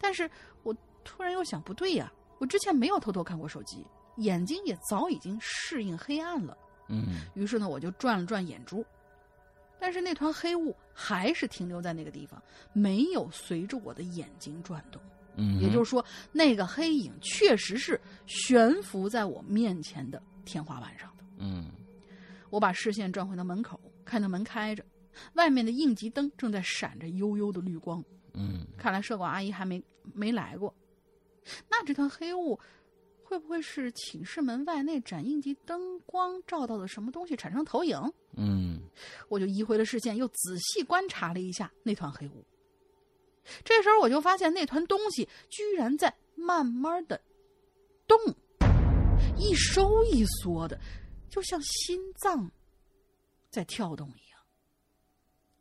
[0.00, 0.28] 但是
[0.62, 0.74] 我
[1.04, 6.56] 突然又想，不对呀，我之前没有偷偷看过手机，眼睛也早已经适应黑暗了。
[6.92, 8.84] 嗯于是呢，我就转了转眼珠，
[9.80, 12.40] 但是那团黑雾还是停留在那个地方，
[12.72, 15.00] 没有随着我的眼睛转动。
[15.36, 21.24] 嗯，也就是说，那个黑影确实是悬浮在我面前的天花板上的。
[21.38, 21.70] 嗯
[22.50, 24.84] 我把视线转回到门口，看到门开着，
[25.32, 28.04] 外面的应急灯正在闪着幽幽的绿光。
[28.34, 30.74] 嗯看来社管阿姨还没没来过。
[31.70, 32.60] 那这团黑雾
[33.32, 37.98] 会不会是寝室门外那盏应急灯光照到的什么东西产生投影？
[38.36, 38.78] 嗯
[39.30, 42.44] 我就移回了视线，又仔细观察了一下那团黑雾。
[43.64, 47.18] 这时候我就发现那团东西居然在慢慢的
[48.06, 48.18] 动，
[49.38, 50.78] 一收一缩的，
[51.30, 52.50] 就像心脏
[53.48, 54.38] 在跳动一样。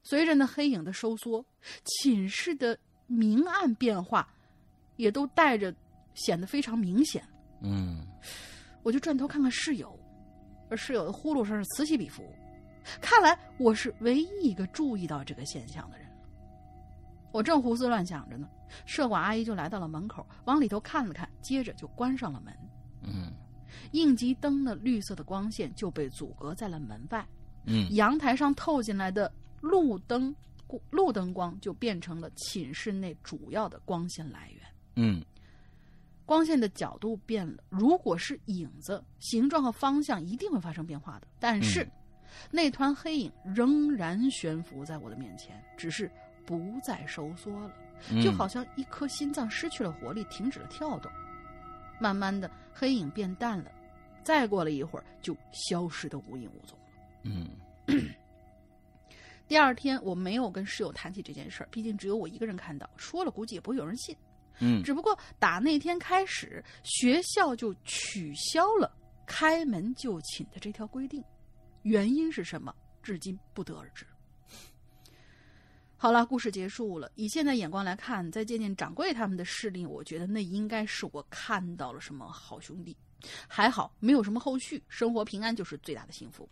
[0.03, 1.45] 随着那黑影的收缩，
[1.85, 4.27] 寝室的明暗变化
[4.97, 5.73] 也都带着
[6.15, 7.25] 显得非常明显。
[7.61, 8.05] 嗯
[8.83, 9.97] 我就转头看看室友，
[10.69, 12.23] 而室友的呼噜声是此起彼伏。
[12.99, 16.07] 看来我是唯一一个注意到这个现象的人。
[17.31, 18.49] 我正胡思乱想着呢，
[18.85, 22.53] 社管阿姨就来到了门口，往里头看了看，接着就关上了门。
[23.03, 23.31] 嗯
[23.93, 27.25] 应急灯的绿色的光线就被阻隔在了门外，
[27.65, 30.35] 嗯阳台上透进来的路灯
[30.89, 34.61] 路灯光就变成了寝室内主要的光线来源。
[34.95, 35.23] 嗯
[36.25, 41.27] 光线的角度变了，如果是影子，形状和方向一定会发生变化的。
[41.39, 41.91] 但是，嗯
[42.49, 46.09] 那团黑影仍然悬浮在我的面前，只是
[46.45, 47.71] 不再收缩了，
[48.09, 51.11] 嗯，就好像一颗心脏失去了活力，停止了跳动。
[51.99, 53.71] 慢慢的，黑影变淡了，
[54.23, 56.85] 再过了一会儿，就消失的无影无踪了。
[57.23, 57.49] 嗯
[59.47, 64.15] 第二天，我没有跟室友谈起这件事儿，毕竟只有我一个人看到，说了估计也不会有人信。
[64.83, 68.91] 只不过打那天开始，学校就取消了
[69.25, 71.23] 开门就寝的这条规定，
[71.83, 74.05] 原因是什么，至今不得而知。
[75.97, 77.11] 好了，故事结束了。
[77.13, 82.97] 以现在眼光来看，再见见掌柜他们的事例，我觉得那应该是我看到了什么好兄弟。
[83.47, 86.49] 还好没有什么后续，生活平安就是最大的幸福。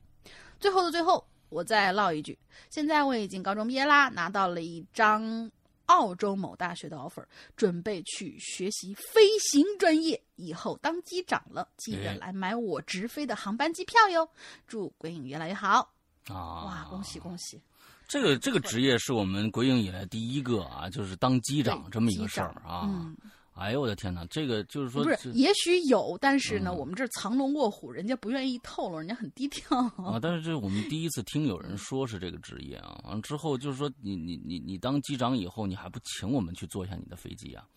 [0.60, 2.38] 最后的最后，我再唠一句：
[2.70, 5.50] 现在我已经高中毕业啦，拿到了一张
[5.90, 7.26] 澳洲某大学的 offer，
[7.56, 14.30] 准备去学习飞行专业，以后当机长了，记得哎来买我直飞的航班机票哟。
[14.68, 15.92] 祝鬼影越来越好！
[16.28, 17.60] 啊，哇，恭喜恭喜！
[18.08, 22.82] 这个这个职业是我们鬼影以来第一个啊，就是当机长这么一个事儿啊。
[22.86, 23.16] 嗯，
[23.60, 29.78] 哎呦我的天哪，这个就是说不是，也许有，但是呢，嗯我们这藏龙卧虎，人家不愿意透露，人家很低调。
[29.78, 33.00] 啊， 但是这是我们第一次听有人说是这个职业啊。
[33.04, 37.68] 完了之后就是说你你你你当机长以后，你还不请我们去坐一下你的飞机啊？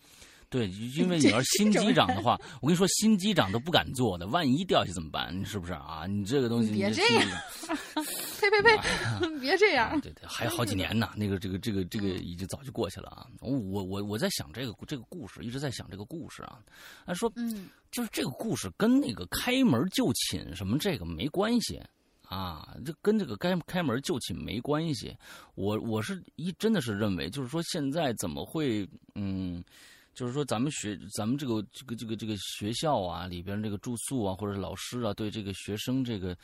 [0.53, 5.35] 对， 因为你要是新机长的话，我跟你说，新机长都不敢坐的，万一掉下去怎么办？
[5.35, 6.05] 你是不是啊？
[6.07, 7.27] 你这个东西，别你这样
[8.39, 8.77] 呸呸呸，
[9.41, 9.99] 别这样啊，。
[9.99, 11.09] 对对，还有好几年呢。
[11.15, 13.25] 那个这个这个这个已经早就过去了啊。
[13.41, 16.59] 我我我在想这个这个故事，一直在想这个故事啊。
[17.07, 21.81] 他说，嗯，就是这个故事跟那个开门就寝什么这个没关系
[22.27, 25.17] 啊，这跟这个开开门就寝没关系。
[25.55, 29.63] 我我是一真的是认为，就是说现在怎么会嗯。
[30.13, 36.37] 就是说，咱们学咱们这个这个这个这个学校啊，里边这个住宿啊，或者是老师啊，对这个学生这个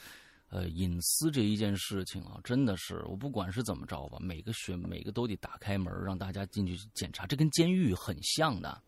[0.49, 8.82] 呃隐私这一件事情啊，真的是我不管是怎么着吧，每个学每个都得打开门让大家进去检查，这跟监狱很像的。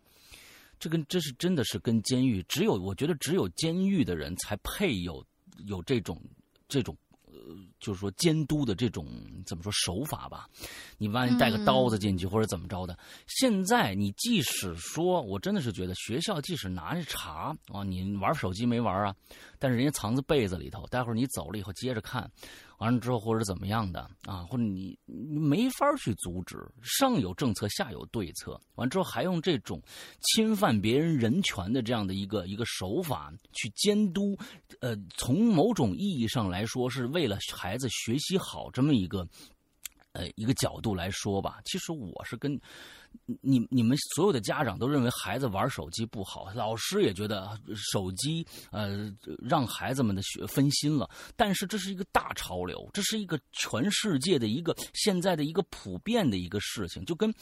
[0.80, 5.24] 这跟这是真的是跟监狱，只有我觉得只有监狱的人才配有
[5.58, 6.20] 有这种
[6.66, 6.96] 这种，
[7.80, 9.06] 就是说监督的这种
[9.46, 10.48] 怎么说手法吧？
[10.98, 19.14] 你万一带个刀子进去或者怎么着的，现在你即使说，我真的是觉得学校即使拿着查啊，你玩手机没玩啊？
[19.58, 22.30] 但是人家藏在被子里头，待会儿你走了以后接着看，
[22.82, 29.80] 完了之后或者怎么样的啊，或者你你没法去阻止，上有政策，下有对策，完了之后还用这种
[30.20, 34.36] 侵犯别人人权的这样的一个一个手法去监督，
[34.80, 39.24] 呃，从某种意义上来说，是为了孩子学习好这么一个。
[40.14, 42.60] 呃，一个角度来说吧，其实我是跟
[43.40, 51.08] 你你们所有的家长都认为孩子玩手机不好，老师也觉得手机呃让孩子们的学分心了。
[51.36, 57.32] 但是这是一个大潮流，这是一个全世界的一个现在的一个普遍的一个事情，就跟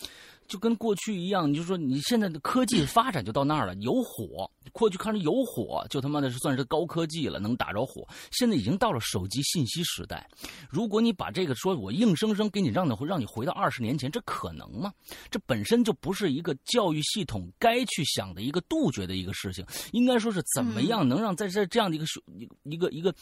[0.51, 8.05] 就跟过去一样，你就说你现在的科技发展就到那儿了，有火，过去看着有火就他妈的是算是高科技了，能打着火。
[8.33, 10.29] 现在已经到了手机信息时代，
[10.69, 14.93] 如果你把这个说我硬生生给你让的让你回到二十年前，这可能吗？
[15.31, 19.65] 这本身就不是一个教育系统该去想的一个杜绝的一个事情。
[19.93, 23.15] 应该说是怎么样能让在这这样的一个一个一个一个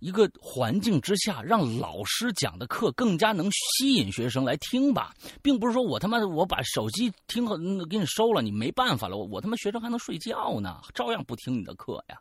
[0.00, 12.18] 一个环境之下，让老师讲的课更加能吸引学生来听吧，并不是说我他妈的我把手机听和给你收了，你没办法了，我我他妈学生还能睡觉呢，照样不听你的课呀。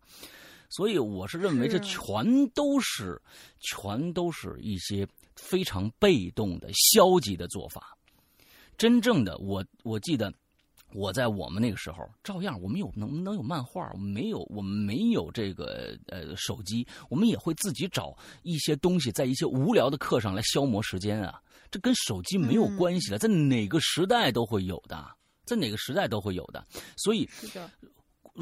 [0.70, 3.20] 所以我是认为这全都是
[3.60, 5.08] 全都是一些。
[5.42, 7.98] 非常被动的、消极的做法。
[8.78, 10.34] 真正的我，我记得
[10.94, 21.42] 我在我们那个时候，照样我们有能能有漫画，我们没有，我们没有这个呃手机，我们也会自己找一些东西，在一些无聊的课上来消磨时间啊。
[21.70, 25.06] 这跟手机没有关系了，在哪个时代都会有的，
[25.46, 26.66] 在哪个时代都会有的。
[26.98, 27.30] 所以。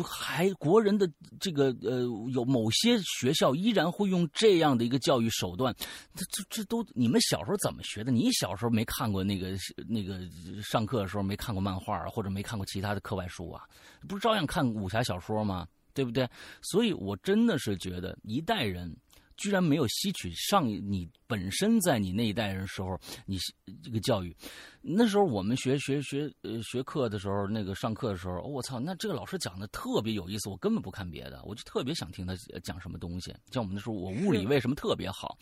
[0.04, 5.76] 还国人的这个呃，有某些学校依然会用这样的一个教育手段，
[6.16, 8.12] 这这这都你们小时候怎么学的？
[8.12, 9.56] 你小时候没看过那个
[9.88, 10.20] 那个
[10.62, 13.64] 上课的时候没看过漫画或者没看过其他的课外书啊？
[14.08, 15.68] 不是照样看武侠小说吗？
[15.94, 16.30] 对不对？
[16.62, 18.96] 所以我真的是觉得一代人。
[19.38, 23.38] 居然没有吸取上你本身在你那一代人时候，你
[23.84, 24.36] 这个教育，
[24.82, 33.34] 那时候我们学学学呃学课的时候，那个上课的时候，我操，那这个老师讲的特别有意思，我根本不看别的，我就特别想听他讲什么东西。
[33.52, 35.38] 像我们那时候，我物理为什么特别好？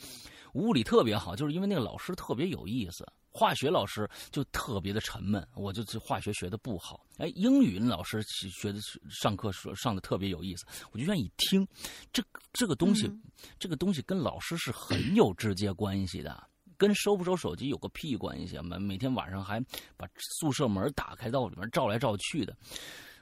[0.54, 3.06] 物理特别好，就是因为那个老师特别有意思。
[3.36, 7.06] 化学老师就特别的沉闷，我就化学学的不好。
[7.18, 11.68] 哎，英语老师学的上课说上的特别有意思，我就愿意听。
[12.14, 13.12] 这这个东西，
[13.60, 18.64] 这个东西跟老师是很有直接关系的，跟收不收手机有个屁关系啊！
[18.64, 19.60] 每每天晚上还
[19.98, 20.08] 把
[20.40, 22.56] 宿舍门打开到里面照来照去的。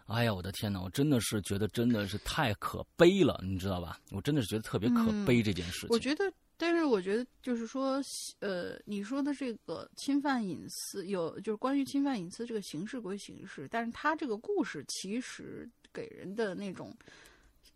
[0.05, 0.79] 哎呀，我的天哪！
[0.79, 3.97] 我真的是觉得真的是太可悲了，你知道吧？
[4.11, 5.89] 我真的是觉得特别可悲这件事情。
[5.89, 6.31] 我觉得。
[6.65, 8.01] 但是我觉得，就是说，
[8.39, 16.95] 呃，你说的这个侵犯隐私，有就是关于侵犯隐私这个形式归形式，但是他这个故事其实给人的那种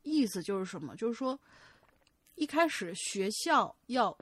[0.04, 0.95] 意思就是什么？
[0.95, 1.38] 就是说，
[2.36, 4.17] 一开始学校要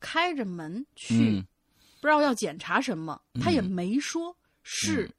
[0.00, 1.42] 开着门去，
[2.02, 5.10] 不知道要检查什么，他也没说是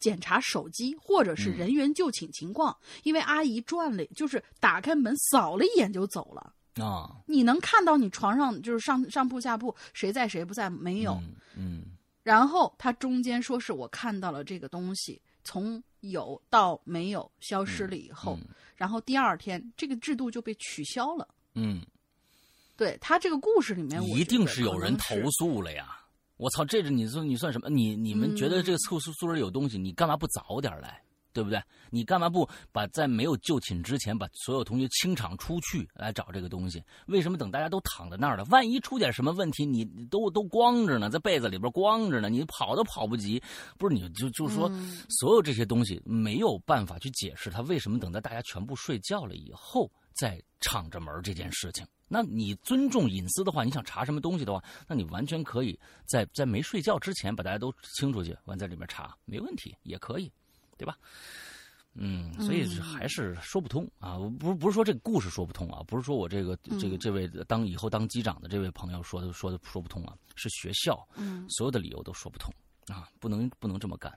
[0.00, 6.52] 检查手机或者是人员就寝情况，因为阿姨转了，就是打开门扫了一眼就走了。
[6.76, 11.20] 啊，你能看到你床上就是上上铺下铺谁在谁不在没有？
[11.56, 11.82] 嗯，
[12.22, 18.38] 然后他中间说是我看到了这个东西从有到没有消失了以后，
[18.74, 21.28] 然后第二天这个制度就被取消了。
[21.54, 21.82] 嗯，
[22.76, 25.98] 对他这个故事里面，一定是有人投诉了呀！
[26.38, 27.68] 我操，这是你说你算什么？
[27.68, 31.00] 你你们觉得这个宿宿宿舍有东西，你干嘛不早点来？
[31.32, 31.62] 对不对？
[31.90, 36.82] 你干嘛不把在没有就寝之前把所有同学清场出去来找这个东西？
[37.06, 38.44] 为什么等大家都躺在那儿了？
[38.50, 43.42] 万一出点什么问题，你都都光着呢，在被子里边光着呢，你跑都跑不及。
[43.78, 44.70] 不是你就就是说，
[45.08, 51.86] 所有这些东西没有办法去解释他为什么等到大家全部睡觉了以后再敞着门这件事情。
[52.08, 60.30] 那你尊重隐私的话，你想查什么东西的话，那你完全可以在在没睡觉之前把大家都清出去，完在里面查，没问题，也可以。
[60.82, 60.98] 对吧？
[61.94, 64.18] 嗯，所以还是说不通啊！
[64.40, 72.52] 不是不是说这个故事说不通啊，不是说我这个这个这位当以后当机长的这位朋友说的说的说不通啊，是学校嗯所有的理由都说不通
[72.88, 74.10] 啊，不能不能这么干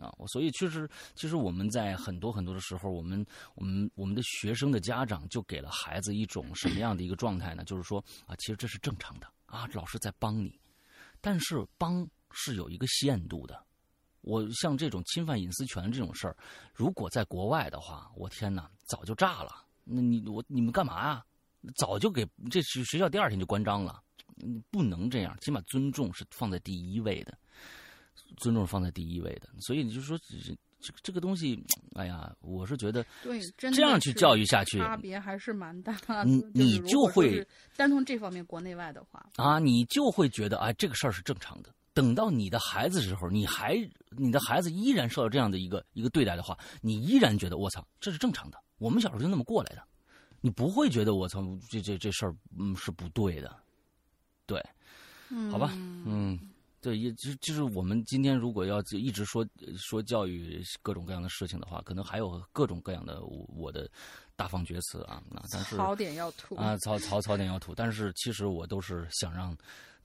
[0.00, 0.14] 啊！
[0.16, 7.64] 我所以确实，其实我们在很多很多的时候，我们我们我们的学生的家长就给了孩子一种什么样的一个状态呢？
[7.64, 10.58] 就是说啊，其实这是正常的啊，老师在帮你，
[11.20, 13.60] 但是帮是有一个限度的。
[14.28, 16.36] 我像这种侵犯隐私权这种事儿，
[16.74, 19.64] 如果在国外的话，我天哪，早就炸了。
[19.84, 21.24] 那你我你们干嘛呀？
[21.76, 24.02] 早就给这学学校第二天就关张了。
[24.36, 27.36] 你不能这样，起码尊重是放在第一位的，
[28.36, 29.48] 尊重是放在第一位的。
[29.60, 30.16] 所以你就说，
[30.78, 31.58] 这个这个东西，
[31.94, 36.24] 哎呀，我是觉得对，这样去教育下去差别还是蛮大的。
[36.24, 41.74] 你 就是你就会单从这方面国内外的话，啊，你就会觉得啊，这个事儿是正常的。
[41.98, 43.76] 等到你的孩子时候，你还
[44.10, 48.62] 你的孩子依然受到这样的一个一个对待的话，你依然觉得我操，这是正常的。
[48.78, 49.82] 我们小时候就那么过来的，
[50.40, 53.52] 你不会觉得我操，这这这事儿嗯是不对的，
[54.46, 54.64] 对，
[55.28, 56.38] 嗯，好吧，嗯，
[56.80, 59.44] 对，也就就是我们今天如果要一直说
[59.76, 63.90] 说教育各种各样的事情的话，可能还有各种各样的我我的
[64.36, 66.54] 大放厥词啊，那但是槽点要吐。
[66.54, 69.52] 啊，槽槽槽点要吐，但是其实我都是想让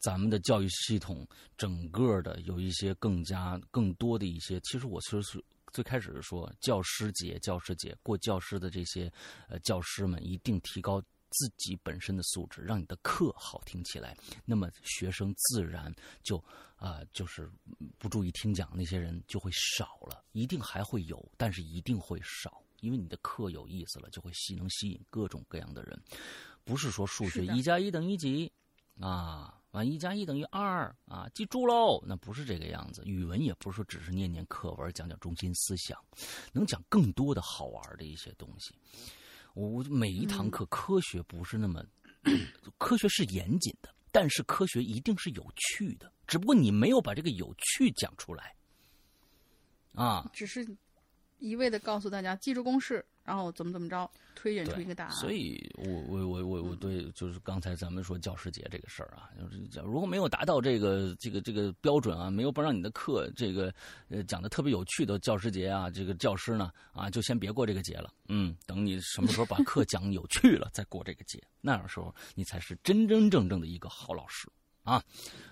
[0.04, 1.26] 咱们的教育系统
[1.58, 9.12] 整个的有一些更加更多的一些，其实我其实是最开始是说教师节，教师节过教师的这些
[9.48, 11.02] 呃教师们一定提高。
[11.36, 15.92] 自己本身的素质，让你的课好听起来，那么学生自然
[16.22, 16.38] 就
[16.76, 17.50] 啊、就是
[17.98, 20.24] 不注意听讲，那些人就会少了。
[20.34, 26.00] 一定还会有，但是一定会少，因为你的课有意思了，就会吸能吸引各种各样的人。
[26.64, 28.52] 不是说数学一加一等于几
[29.00, 33.02] 啊，完一加一等于二啊，记住喽，那不是这个样子。
[33.06, 36.00] 语文也不是说只是念念课文，讲讲中心思想，
[36.52, 38.76] 能讲更多的好玩的一些东西。
[39.56, 41.84] 我每一堂课，科学不是那么，
[42.78, 48.56] 科学是严谨的，但是科学一定是有趣的，只不过你没有把这个有趣讲出来，
[49.96, 50.64] 啊，只是
[51.40, 55.12] 一味的告诉大家记住公式，然后怎么怎么着，推演出一个答案。
[55.14, 63.74] 所以我我我我我对就是刚才咱们说教师节这个事儿啊，就是讲如果没有达到这个这个这个标准啊，没有不让你的课这个
[64.10, 74.48] 呃讲的特别有趣的教师节啊，这个教师呢啊就先别过这个节了，嗯，等你什么时候把课 讲有趣了再过这个节，那样时候你才是真真正正的一个好老师。
[74.84, 75.02] 啊，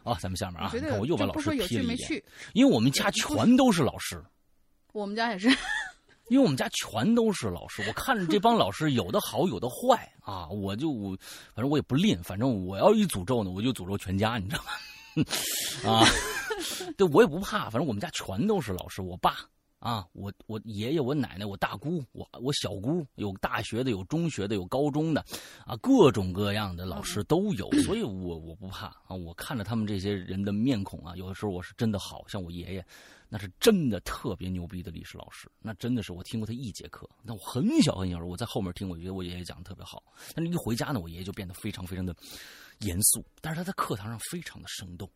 [0.03, 4.21] 好，咱们下面啊，我又把老师批了一遍，因为我们家全都是老师，
[4.91, 5.49] 我们家也是。
[6.29, 11.17] 因为我们家全都是老师，我看着这帮老师有的好有的坏啊，我就我
[11.53, 14.69] 反正我也不吝，反正我要一诅咒呢，我就诅咒全家，你知道吗？
[15.91, 16.07] 啊，
[16.95, 19.39] 对我也不怕，反正我们家全都是老师，我爸
[19.79, 25.25] 啊，我我爷爷、我奶奶、我大姑、我我小姑，有大学的，有中学的，有高中的，
[25.65, 29.09] 啊，各种各样的老师都有，所以我我不怕啊。
[29.09, 32.85] 我看着他们这些人的面孔啊，有的时候我是真的好像我爷爷，
[33.33, 37.09] 那是真的特别牛逼的历史老师，那真的是我听过他一节课。
[37.23, 40.03] 那我很小很小时候，我在后面听，我觉得我爷爷讲的特别好。
[40.35, 42.13] 但是一回家呢，我爷爷就变得非常非常的
[42.79, 45.09] 严肃，但是他在课堂上非常的生动。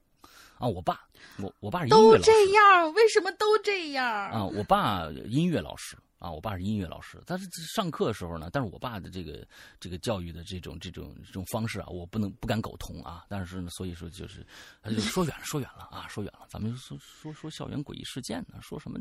[0.58, 1.02] 啊，我爸，
[1.38, 2.24] 我我爸是音乐都老师。
[2.24, 4.06] 这样，为什么都这样？
[4.08, 7.22] 啊，我爸音乐老师啊，我爸是音乐老师。
[7.26, 9.46] 但是上课的时候呢，但是我爸的这个
[9.80, 13.26] 这个教育的这种这种这种方式啊，我不能不敢苟同啊。
[13.30, 14.46] 但是呢，所以说就是，
[14.82, 16.46] 他就说远了，说远了啊，说远了。
[16.50, 19.00] 咱们就说说说校园诡异事件呢，说什么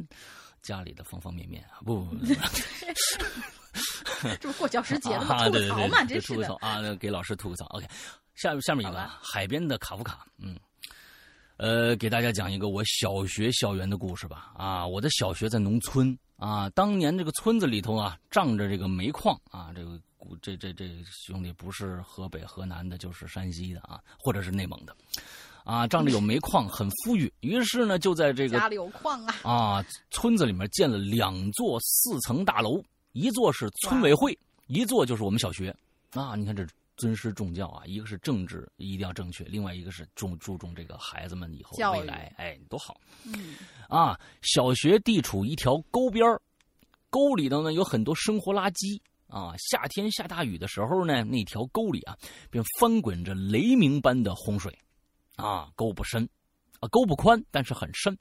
[0.63, 2.35] 家里的方方面面啊，不不不不。
[4.41, 6.35] 这不过教师节了吐个槽嘛，对真是的。
[6.35, 7.67] 吐个槽啊，给老师吐个槽。
[7.67, 7.87] OK，
[8.35, 10.59] 下下面一个啊海边的卡夫卡，嗯，
[11.57, 14.53] 呃，给大家讲一个我小学校园的故事吧。
[14.57, 19.99] 啊，我的小学在农村啊，当年这个村子里头啊，仗着这个煤矿啊，这个
[20.43, 24.95] 这这这兄弟不是河北河南的，就是山西的啊，或者是内蒙的。
[25.65, 32.79] 啊，仗着有煤矿，很富裕，于是呢，就在这个家里有矿啊，啊，村子里面建了两座四层大楼，
[33.13, 35.75] 一座是村委会，一座就是我们小学。
[36.13, 36.63] 啊，你看这
[36.97, 43.01] 尊师重教啊，一个是政治一定要正确，另外一个是重注重这个孩子们以后未来，哎，多好。
[43.25, 43.57] 嗯，
[43.89, 46.41] 啊，小学地处一条沟边儿
[47.11, 49.55] 沟里头呢有很多生活垃圾啊。
[49.59, 52.17] 夏天下大雨的时候呢，那条沟里啊
[52.51, 54.77] 便翻滚着雷鸣般的洪水，
[55.37, 56.29] 啊，沟不深，
[56.81, 58.17] 啊，沟不宽，但是很深，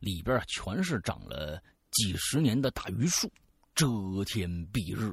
[0.00, 1.60] 里边啊全是长了
[1.90, 3.28] 几十年的大榆树，
[3.74, 3.86] 遮
[4.24, 5.12] 天蔽日。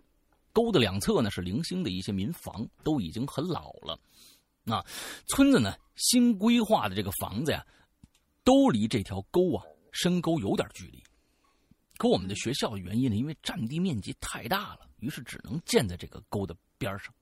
[0.53, 3.99] 沟的两侧呢是零星的一些民房，都已经很老了。
[4.63, 4.81] 那，
[5.27, 7.65] 村子呢新规划的这个房子呀，
[8.45, 11.03] 都离这条沟啊深沟有点距离。
[11.97, 17.13] 可我们的学校的原因呢，因为占地面积太大了，于是只能建在这个沟的边上。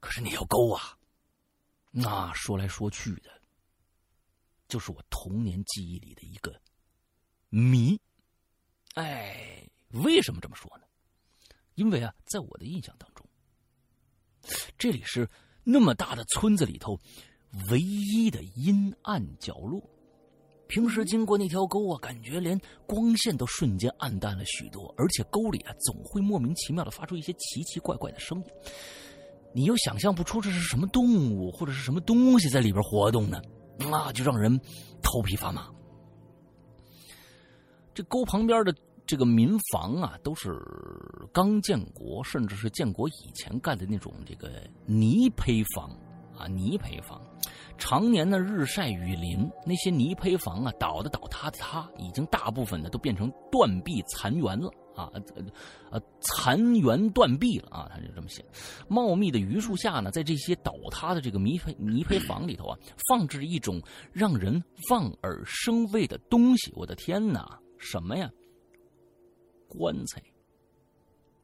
[0.00, 0.96] 可是那条沟啊，
[1.90, 3.30] 那说来说去的，
[4.68, 6.54] 就是我童年记忆里的一个
[7.48, 7.98] 谜。
[8.94, 10.83] 哎，为什么这么说呢？
[11.74, 13.26] 因为啊，在我的印象当中，
[14.78, 15.28] 这里是
[15.64, 16.98] 那么大的村子里头
[17.70, 19.82] 唯一的阴暗角落。
[20.66, 28.44] 平时经过那条沟啊，感觉连光线都瞬间暗淡了许多，而且沟里啊总会莫名其妙的发出一些奇奇怪怪的声音，
[29.52, 33.42] 你又想象不出这是什么动物或者是什么东西在里边活动呢，
[33.78, 34.58] 那，就让人
[35.02, 35.70] 头皮发麻。
[37.92, 38.74] 这沟旁边的
[39.06, 40.60] 这个民房啊，都是
[41.32, 45.90] 刚建国，甚至是建国以前盖的那种这个泥坯房
[46.36, 47.20] 啊，泥坯房，
[47.76, 55.10] 常年呢日晒雨淋，那些泥坯房啊，倒的倒，塌的塌，已经大部分呢都变成断壁残垣了啊，
[55.90, 58.44] 呃，残垣断壁了啊，他就这么写。
[58.88, 63.80] 茂密的榆树下呢，在这些倒塌的这个泥坯泥坯房里头啊，放置着一种
[64.12, 66.72] 让人望而生畏的东西。
[66.74, 68.30] 我的天哪，什么呀？
[69.78, 70.22] 棺材。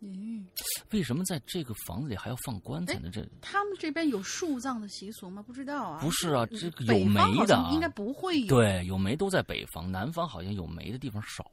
[0.03, 0.47] 嗯，
[0.93, 3.11] 为什么在这个房子里还要放棺材呢？
[3.12, 5.43] 这他们这边有树葬的习俗吗？
[5.43, 6.01] 不知道啊。
[6.01, 8.47] 不是啊，这个有煤的应该不会有。
[8.47, 11.45] 对，有煤都在北方，南方好像有煤的地方少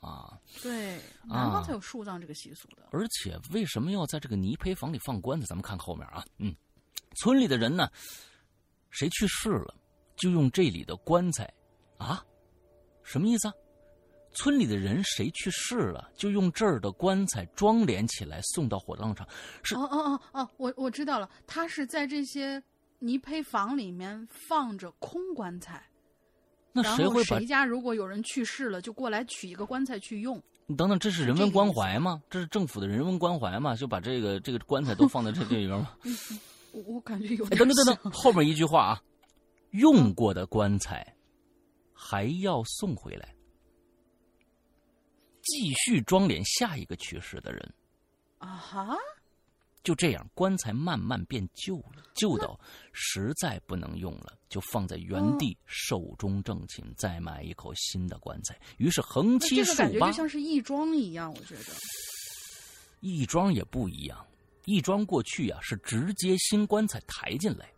[0.00, 0.38] 啊。
[0.62, 2.86] 对，南方才有树葬这个习俗的。
[2.90, 5.46] 而且为什么要在这个泥坯房里放棺材？
[5.46, 6.54] 咱们看后面啊，嗯，
[7.16, 7.88] 村里的人呢，
[8.90, 9.74] 谁去世了，
[10.14, 11.50] 就用这里的棺材，
[11.96, 12.22] 啊，
[13.02, 13.54] 什么意思啊？
[14.34, 19.26] 村里的人谁去世了，就用这儿的棺材装殓起来送到火葬场。
[19.62, 22.62] 是哦哦哦哦，我我知道了，他是在这些
[22.98, 25.82] 泥坯房里面放着空棺材，
[26.72, 30.42] 那谁会把谁家如果有人去世了，就过来取一个棺材去用。
[30.66, 32.22] 你等等，这是人文关怀吗？
[32.30, 33.76] 这是政府的人文关怀吗？
[33.76, 35.90] 就把这个这个棺材都放在这这里边吗？
[36.72, 39.02] 我我感觉有等等等等，后面一句话啊，
[39.72, 41.14] 用过的棺材
[41.92, 43.33] 还要送回来，
[45.44, 47.74] 继续装殓下一个去世的人。
[48.38, 48.96] 啊哈，
[49.82, 52.58] 就这样，棺材慢慢变旧了，旧到
[52.92, 58.58] 实在不能用了，就放在原地寿终正寝，再买一口新的棺材。
[58.78, 61.72] 于是横七竖八这个感觉八就，像是义庄一样，我觉得。
[63.00, 64.26] 义庄也不一样，
[64.64, 67.70] 义庄过去啊是直接新棺材抬进来，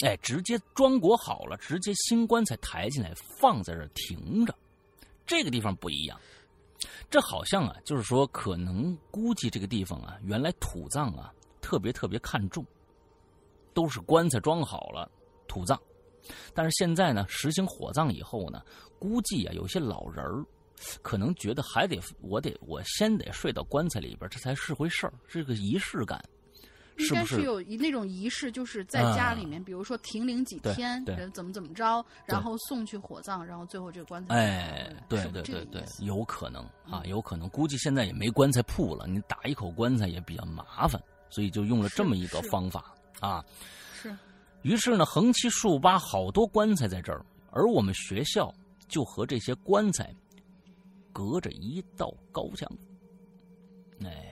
[0.00, 4.54] 哎，直接装裹好了，直接新棺材抬进来放在这儿停着。
[5.26, 6.18] 这个地方不一样，
[7.10, 12.64] 这好像啊，就是说可能估计这个地方啊，原来土葬啊特别特别看重，
[13.74, 15.10] 都是棺材装好了
[15.46, 15.80] 土葬，
[16.54, 18.62] 但是现在呢实行火葬以后呢，
[18.98, 20.44] 估计啊有些老人儿。
[21.02, 26.24] 可能觉得还得我得我先得睡到棺材里边，这才是回事儿，是个仪式感，
[26.98, 27.42] 应该是？
[27.42, 43.44] 有一那种仪式，就是在家里面，比如说停灵几天，怎么怎么着，然后送去火葬，然后最后这个棺材哎，对对对对有可能啊，有可能，估计现在也没棺材铺了，你打一口棺材也比较麻烦，所以就用了这么一个方法啊。
[43.94, 44.16] 是。
[44.62, 48.52] 于是呢，横七竖八好多棺材在这儿，而我们学校
[48.88, 50.12] 就和这些棺材
[51.12, 52.68] 隔着一道高墙。
[54.04, 54.27] 哎，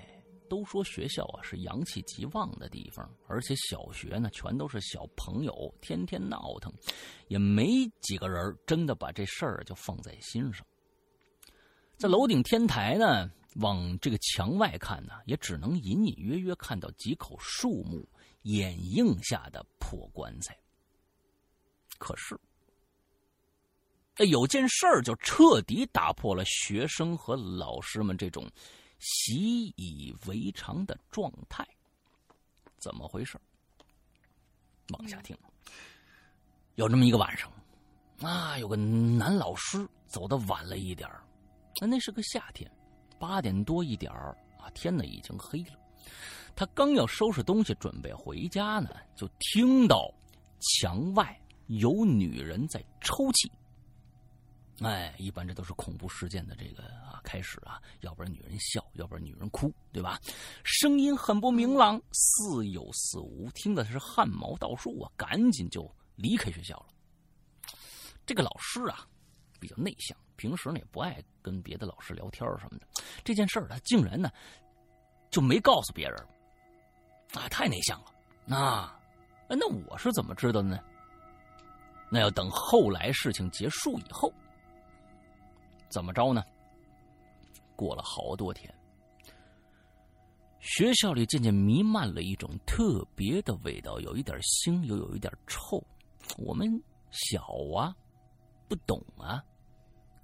[0.49, 6.73] 都说学校啊是阳气极旺的地方，而且小学呢全都是小朋友，天天闹腾，
[7.29, 10.67] 也没几个人真的把这事儿就放在心上。
[11.97, 18.07] 在楼顶天台呢，往这个墙外看呢，也只能隐隐约约看到几口树木
[18.43, 20.57] 掩映下的破棺材。
[21.99, 22.39] 可是，
[24.17, 28.47] 哎，有件事儿就彻底打破了学生和老师们这种
[28.99, 31.67] 习以为常的状态。
[32.79, 33.39] 怎么回事？
[34.91, 35.37] 往下听。
[36.77, 37.51] 有这么一个晚上，
[38.21, 41.25] 啊，有个男老师走的晚了一点儿，
[41.81, 42.71] 那那是个夏天，
[43.19, 45.79] 八点多一点儿啊，天呢已经黑了。
[46.55, 50.13] 他刚要收拾东西准备回家呢，就听到
[50.61, 53.51] 墙外有女人在抽泣。
[54.83, 60.21] 哎，一般这都是恐怖事件的这个啊开始啊，要不然女人笑，要不然女人哭，对吧？
[60.65, 66.87] 声音很不明朗，似有似无，听的是汗毛倒竖啊，赶紧就离开学校了。
[68.27, 69.07] 这个老师啊，
[69.59, 72.87] 比较内向，平时呢也不爱跟别的老师聊天什么的。
[73.25, 74.31] 这件事儿他竟然呢
[75.31, 76.19] 就没告诉别人，
[77.33, 78.13] 啊，太内向了。
[78.45, 78.95] 那、
[79.49, 80.79] 那我是怎么知道的呢？
[82.11, 84.31] 那要等后来事情结束以后。
[85.89, 86.43] 怎么着呢？
[87.75, 88.75] 过了好多天，
[90.61, 95.83] 学校里渐渐弥漫了一种特别的味道，有一点腥，又有一点臭。
[96.39, 97.45] 我们小
[97.77, 97.95] 啊，
[98.67, 99.45] 不懂啊，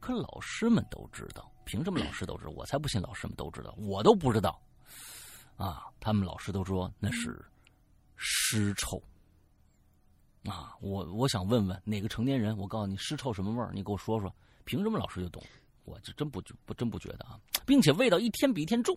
[0.01, 1.47] 可老师们都知道。
[1.65, 2.51] 凭什么老师都知道？
[2.57, 4.59] 我才不信老师们都知道，我都不知道。
[5.57, 7.45] 啊，他们老师都说那是
[8.17, 9.01] 尸臭。
[10.45, 12.57] 啊，我我想问问哪个成年人？
[12.57, 13.71] 我告诉你，尸臭什么味儿？
[13.75, 14.35] 你给我说说。
[14.65, 15.43] 凭什么老师就懂？
[15.85, 17.37] 我这真不不真不觉得啊，
[17.67, 18.97] 并且味道一天比一天重，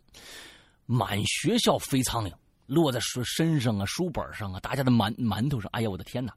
[0.86, 2.34] 满学校飞苍蝇
[2.68, 5.68] 落在书身上啊、书本上啊、大家的馒馒头上。
[5.74, 6.36] 哎呀，我的天哪！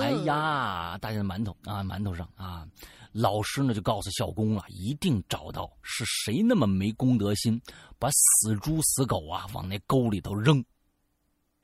[0.00, 2.66] 哎呀，大家的馒头啊，馒头上啊，
[3.12, 7.60] 老师呢就告诉校工啊，一定找到是谁那么没公德心，
[7.96, 10.64] 把死猪死狗啊往那沟里头扔。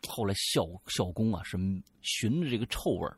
[0.06, 1.56] 后来校校工啊是
[2.02, 3.08] 循着这个臭味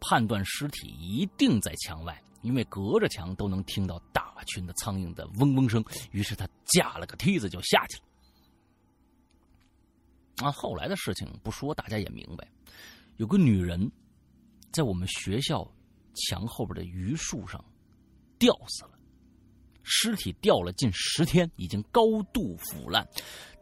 [0.00, 5.84] 判断尸体一定在墙外，因为隔着墙都能听到大群的苍蝇的嗡嗡声。
[6.12, 8.04] 于是他架了个梯子就下去了。
[10.46, 12.46] 啊，后来的事情不说，大家也明白。
[13.16, 13.90] 有个女人
[14.70, 15.66] 在我们学校
[16.14, 17.64] 墙后边的榆树上
[18.38, 18.92] 吊死了，
[19.82, 23.04] 尸体吊了近十天，已经高度腐烂。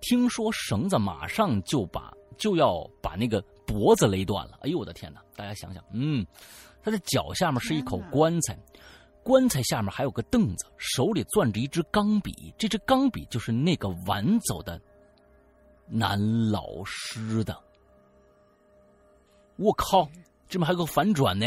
[0.03, 4.59] 听说绳子马上就把就要把那个脖子勒断了。
[4.63, 5.23] 哎呦，我的天哪！
[5.37, 6.27] 大家想想，嗯，
[6.85, 8.57] 他的脚下面是一口棺材，
[9.23, 14.79] 棺材下面还有个凳子，手里攥着一支钢笔，这支钢笔就是那个晚走的。
[15.87, 16.19] 男
[16.51, 17.59] 老师的，
[19.57, 20.09] 我靠，
[20.49, 21.47] 这边还有个反转呢。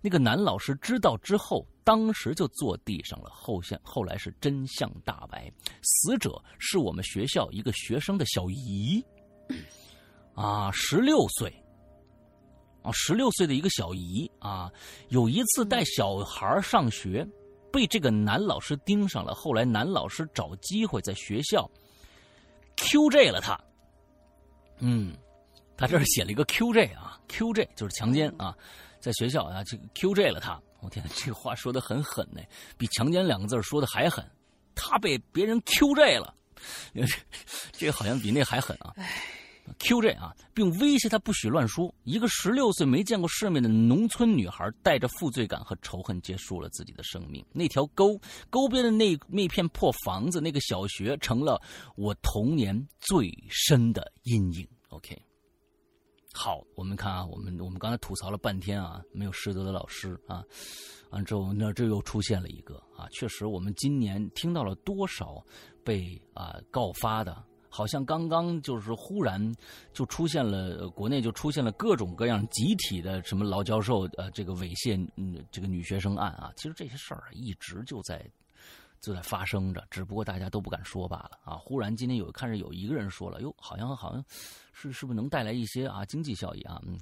[0.00, 3.30] 那个男老师知道之后，当时就坐地上了。
[3.30, 5.52] 后现后来是真相大白，
[5.82, 9.04] 死者是我们学校一个学生的小姨，
[10.34, 11.52] 啊，十六岁，
[12.82, 14.70] 啊，十六岁的一个小姨啊，
[15.08, 17.26] 有一次带小孩上学，
[17.72, 19.34] 被这个男老师盯上了。
[19.34, 21.68] 后来男老师找机会在学校。
[22.74, 23.56] QJ 了他，
[24.78, 25.14] 嗯，
[25.76, 28.56] 他这儿写了一个 QJ 啊，QJ 就是强奸啊，
[28.98, 32.40] 在学校啊，这个 QJ 了他，我天，这个话说的很狠呢，
[32.78, 34.28] 比强奸两个字说的还狠，
[34.74, 36.34] 他被别人 QJ 了，
[37.72, 38.92] 这个好像比那还狠啊。
[39.78, 41.92] QJ 啊，并威胁他不许乱说。
[42.04, 47.44] 一个十六岁没见过世面的农村女孩，带着负罪感和仇恨结束了自己的生命。
[47.52, 51.60] 那条沟沟边的那那片破房子，那个小学，成了
[51.96, 54.68] 我童年最深的阴影。
[54.88, 55.20] OK，
[56.32, 60.44] 好，我们看啊，我们我们刚才吐槽了半天啊，没有师德的老师啊，
[61.10, 65.42] 完之后那这又出现了一个啊，确实，我们今年听到了多少
[65.82, 67.42] 被啊告发的。
[67.74, 69.40] 好像刚刚就是忽然
[69.94, 78.22] 就出现了，国内就出现了各种各样集体的什么老教授呃这个猥亵嗯这个女学生案啊，其实这些事儿一直就在
[79.00, 81.56] 就在发生着，只不过大家都不敢说罢了啊。
[81.56, 84.22] 忽然今天有看着有一个人说了，哟，好像好像
[84.74, 86.78] 是是不是能带来一些啊经济效益啊？
[86.86, 86.98] 嗯。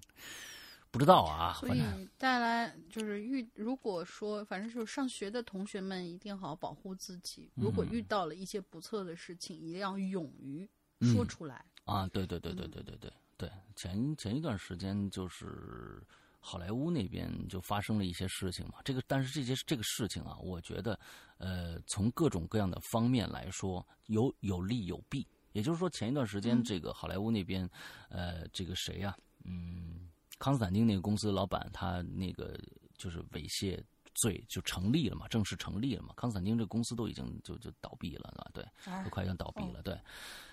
[0.93, 7.49] 不知道啊，所以带来就是遇，如果说反正就是上学的同学们一定好好保护自己。
[7.55, 10.69] 如果遇到了一些不测的事情，一定要勇于
[11.01, 12.09] 说出来啊！
[12.09, 13.51] 对对对对对对对对。
[13.77, 16.05] 前前一段时间就是
[16.41, 18.75] 好莱坞那边就发生了一些事情嘛。
[18.85, 20.99] 这个但是这些这个事情啊，我觉得
[21.39, 25.25] 呃从各种各样的方面来说，有有利有弊。
[25.53, 27.69] 也就是说，前一段时间这个好莱坞那边
[28.09, 30.10] 呃这个谁呀，嗯。
[30.41, 32.59] 康斯坦丁那个公司老板，他那个
[32.99, 33.81] 就是猥亵
[34.15, 36.13] 罪就成立了嘛，正式成立了嘛。
[36.17, 38.71] 康斯坦丁这公司都已经就就倒闭了，对吧？
[38.85, 39.95] 对，都快要倒闭了，对。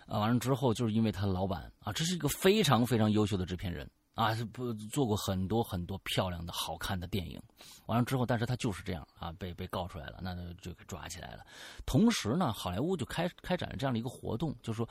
[0.06, 3.90] 啊，完了之后，就是因为他老板啊，这是一个非常非常优秀的制片人。
[4.18, 7.40] 啊，不做过很多很多漂亮的好看的电影，
[7.86, 11.46] 完了之后，但是他就是这样啊，被被告出来了，那就给抓起来了。
[11.86, 14.90] 同时呢，好莱坞就开开展了这样的一个活动，就是说，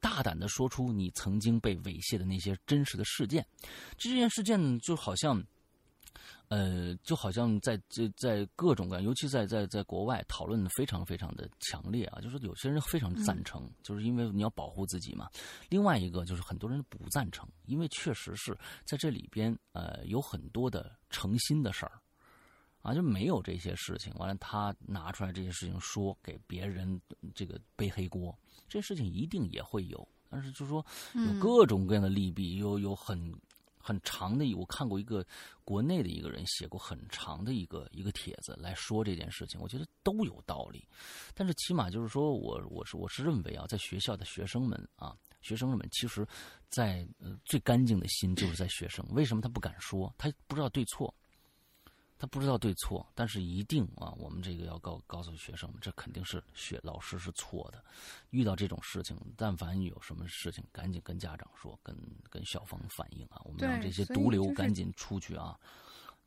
[0.00, 3.46] 大胆的说出你曾经被猥亵的那些真实的事件。
[3.98, 5.44] 这件事件就好像。
[6.48, 15.30] 呃，就好像在在在各种各样，尤其在在在国外讨论的非常非常的强烈啊，就是有些人非常赞成，就是因为你要保护自己嘛。
[15.70, 21.92] 另外一个就是很多人不赞成，因为确实是在这里边呃有很多的诚心的事儿
[22.82, 24.12] 啊，就没有这些事情。
[24.16, 27.00] 完了，他拿出来这些事情说给别人
[27.34, 28.38] 这个背黑锅，
[28.68, 30.84] 这事情一定也会有，但是就是说
[31.14, 33.32] 有各种各样的利弊，有有很。
[33.82, 35.26] 很长的，我看过一个
[35.64, 40.86] 国内的一个人写过很长的一个一个帖子来说这件事情，我觉得都有道理。
[41.34, 46.26] 但是起码就是说我我是我是认为啊，在学校的学生们啊，学生们其实，
[46.68, 49.04] 在呃最干净的心就是在学生。
[49.10, 50.14] 为什么他不敢说？
[50.16, 51.12] 他不知道对错。
[52.22, 57.84] 他不知道对错，但是一定啊，我们这个要告告诉学生们，这肯定是学老师是错的。
[58.30, 61.96] 遇到这种事情，但凡有什么事情，赶紧跟家长说，跟
[62.30, 65.58] 跟校方反映啊，我们让这些毒瘤赶紧出去啊。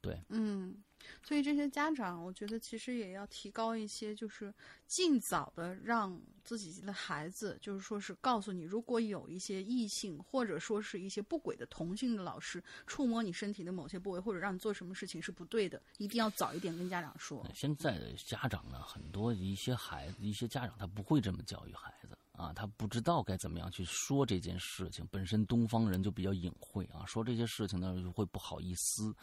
[0.02, 0.76] 对，嗯。
[1.24, 4.54] 所以这些家长，我觉得其实也要提高一些，就是
[4.88, 17.46] 尽早的让自己的孩子，就是说是告诉你，如果有一些异性或者说是一些不轨的同性的老师触摸你身体的某些部位，或者让你做什么事情是不对的，一定要早一点跟家长说。
[17.54, 22.08] 现在的家长呢，很多一些孩子，一些家长他不会这么教育孩子
[22.38, 25.08] 啊，他不知道该怎么样去说这件事情。
[25.12, 29.16] 本身东方人就比较隐晦啊，说这些事情呢会不好意思。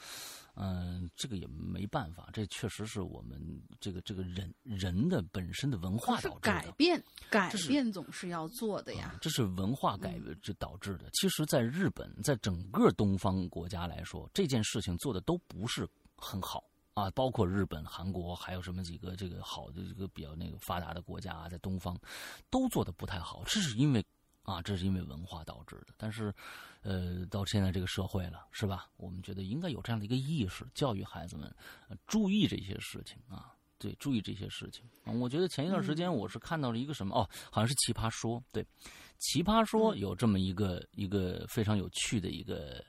[0.55, 3.41] 嗯，这个也没办法，这确实是我们
[3.81, 6.41] 这个这个人人的本身的文化导致的。
[6.41, 9.17] 改变，改变总是要做的呀。
[9.21, 11.09] 这是文化改这导致的。
[11.13, 16.63] 其实，在日本，在整个东方国家来说，这件事情做的都不是很好。
[16.95, 21.99] 啊，包括日本、韩国，还有什么几个这个好的这个比较那个发达的国家啊，在东方
[22.51, 23.43] 都做的不太好。
[23.47, 24.05] 这是因为
[24.43, 25.95] 啊，这是因为文化导致的。
[25.97, 26.35] 但是，
[26.83, 28.91] 呃，到现在这个社会了，是吧？
[28.99, 31.51] 我们觉得应该有这样的一个意识，教育孩子们
[32.07, 34.85] 注意这些事情啊，对，注意这些事情。
[35.19, 38.63] 我觉得前一段时间我是看到了一个什么哦，好像是《奇葩说》对，
[39.19, 42.85] 《奇葩说》有这么一个一个非常有趣的一个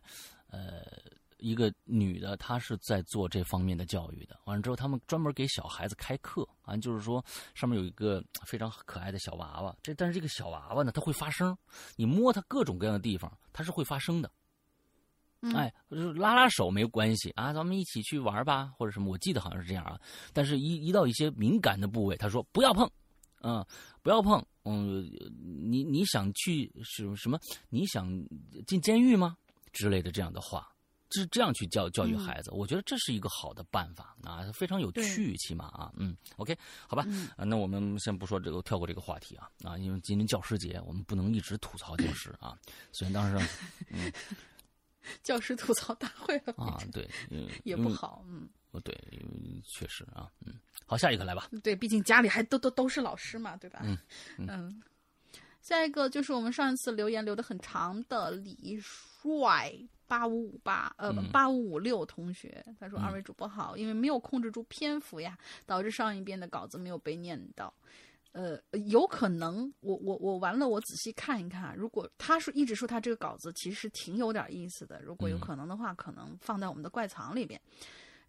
[0.47, 0.83] 呃。
[1.43, 4.39] 一个女的，她是在做这方面的教育的。
[4.45, 7.23] 完了之后，他们专门给小孩子开课啊，就是说
[7.53, 9.75] 上面有一个非常可爱的小娃娃。
[9.83, 11.55] 这但是这个小娃娃呢，它会发声，
[11.97, 14.31] 你摸它各种各样的地方，它是会发声的。
[15.53, 19.11] 哎，拉拉手没有关系啊，咱们一起去玩吧，或者什么。
[19.11, 19.99] 我记得好像是这样啊。
[20.31, 22.89] 但是，一一到一些敏感的部位，他说不要碰，
[23.41, 23.65] 嗯，
[24.01, 25.03] 不要碰，嗯，
[25.69, 27.37] 你你想去什什么？
[27.67, 28.09] 你想
[28.65, 29.35] 进监狱吗？
[29.73, 30.72] 之类的这样的话。
[31.13, 36.57] 是这样去教教育孩子，我觉得这是一个好的办法啊，非常有趣，起码啊，嗯，OK，
[36.87, 37.05] 好吧，
[37.37, 42.57] 啊，那我们先不说这个，跳过这个话题啊，啊，因为今天教师节，我们不能一直吐槽教师啊，
[42.91, 43.47] 虽然当时，
[43.89, 44.11] 嗯，
[45.23, 47.09] 教师吐槽大会啊，对，
[47.63, 48.47] 也不好，嗯，
[48.83, 48.95] 对，
[49.65, 50.53] 确实啊，嗯，
[50.85, 53.79] 好，下一个来吧，对，毕竟家里还都都都是老师嘛，对吧？
[53.83, 53.97] 嗯？
[54.37, 54.81] 嗯，
[55.61, 59.73] 下一个就是我们上一次留言留的很长的李帅。
[60.13, 65.35] 八五五八，呃，八五五六同学，他说：“二位主播好，因为没有控制住篇幅呀，
[65.65, 67.73] 导致上一遍的稿子没有被念到。
[68.31, 71.75] 呃，有可能，我我我完了，我仔细看一看。
[71.75, 77.59] 如果他说一直说他这个稿子其实挺有点意思的，如果有可能的话，可能放在我们的怪藏里边。”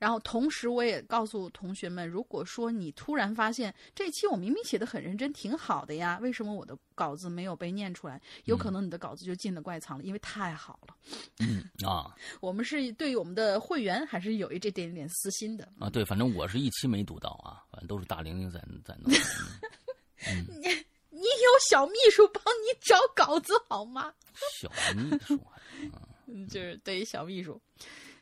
[0.05, 8.21] 然后同时，我也告诉同学们，如果说你突然发现这期我明明写的很认真，挺好的呀，为什么我的稿子没有被念出来？
[8.45, 10.95] 有可能你的稿子就进了怪藏了，因为太好了。
[11.39, 15.89] 嗯啊， 我们是对于我们的会员还是有一这点点私心的啊。
[15.89, 19.11] 对，反正我是一期没读到啊，反正都是大玲玲在在弄。
[20.61, 20.69] 你
[21.09, 24.13] 你有小秘书帮你找稿子好吗？
[24.61, 25.41] 小秘书，
[26.29, 27.59] 嗯，就是对于小秘书，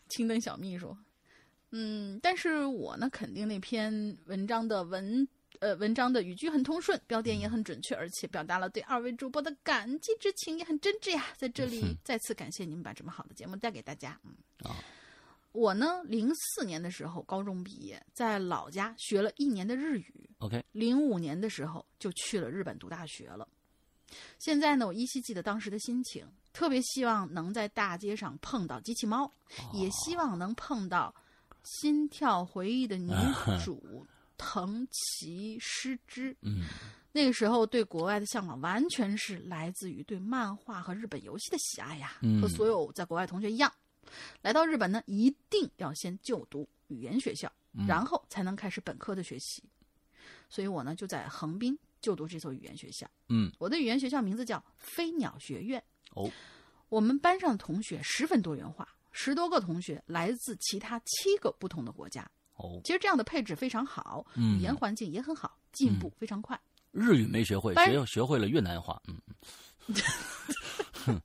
[0.08, 0.96] 青灯小秘书。
[1.74, 5.26] 嗯，但是我呢，肯定那篇文章的文，
[5.58, 11.28] 呃，文章的语句很通顺，标点也很准确，而且表达了对二位主播的感激之情，也很真挚呀。
[11.38, 14.20] 在这里再次感谢你们把这么好的节目带给大家。
[14.22, 14.34] 嗯
[14.68, 14.76] 啊，
[15.52, 20.28] 我呢，零四年的时候高中毕业，在老家学了一年的日语。
[20.40, 23.48] OK，零五年的时候就去了日本读大学了。
[24.38, 29.32] 现在呢，我依稀记得当时的心情，特别希望能在大街上碰到机器猫，
[29.72, 31.14] 也希望能碰到。
[31.64, 33.12] 心跳回忆的女
[33.64, 34.06] 主
[34.36, 36.64] 藤崎诗织，嗯，
[37.12, 42.14] 那个时候对国外的向往完全是来自于对漫画和日本游戏的喜爱呀。
[42.40, 43.72] 和所有在国外同学一样，
[44.40, 47.50] 来到日本呢，一定要先就读语言学校，
[47.86, 49.62] 然后才能开始本科的学习。
[50.48, 53.08] 所以我呢就在横滨就读这所语言学校。
[53.28, 55.82] 嗯，我的语言学校名字叫飞鸟学院。
[56.14, 56.28] 哦，
[56.88, 58.88] 我们班上的同学十分多元化。
[59.12, 62.28] 十多个同学来自其他七个不同的国家。
[62.56, 66.58] 哦，其实这样的配置非常好，语言环境也很好，进步非常快。
[66.90, 69.00] 日语没学会，学学会了越南话。
[69.08, 69.20] 嗯
[71.06, 71.20] 嗯。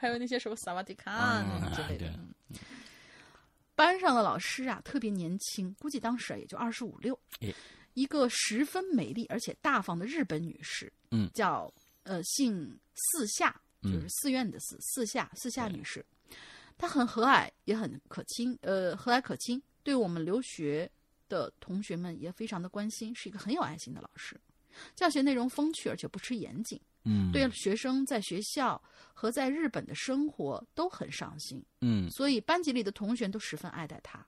[0.00, 1.42] 还有那些什么萨瓦迪卡
[1.74, 2.12] 之类的。
[3.74, 7.18] 班上的老师啊，特别年轻，估计当时也就二十五六。
[7.94, 11.72] 一个十分美丽而且大方的日本女士，嗯，叫
[12.04, 16.04] 呃姓四夏，就是寺院的寺，四下四下女士。
[16.76, 20.90] 她很和蔼，也很可亲，呃，和蔼可亲，对我们留学
[21.28, 24.40] 的同学们也非常的关心，是一个很有爱心的老师。
[24.94, 28.80] 教学内容风趣，而且不失严谨，嗯，对学生在学校
[29.12, 34.24] 和在日本的生活都很上心，嗯，所以班级里的同学都十分爱戴他。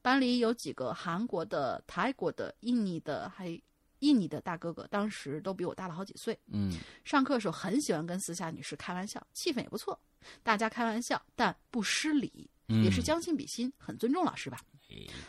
[0.00, 3.60] 班里有几个韩国的、泰国的、印尼的，还
[4.02, 9.98] 印尼的大哥哥，当时都比我大了好几岁，嗯，上课的时候很喜欢跟私下女士开玩笑，气氛也不错。
[10.42, 14.60] 大家开玩笑，但不失礼，也是将心比心，很尊重老师吧。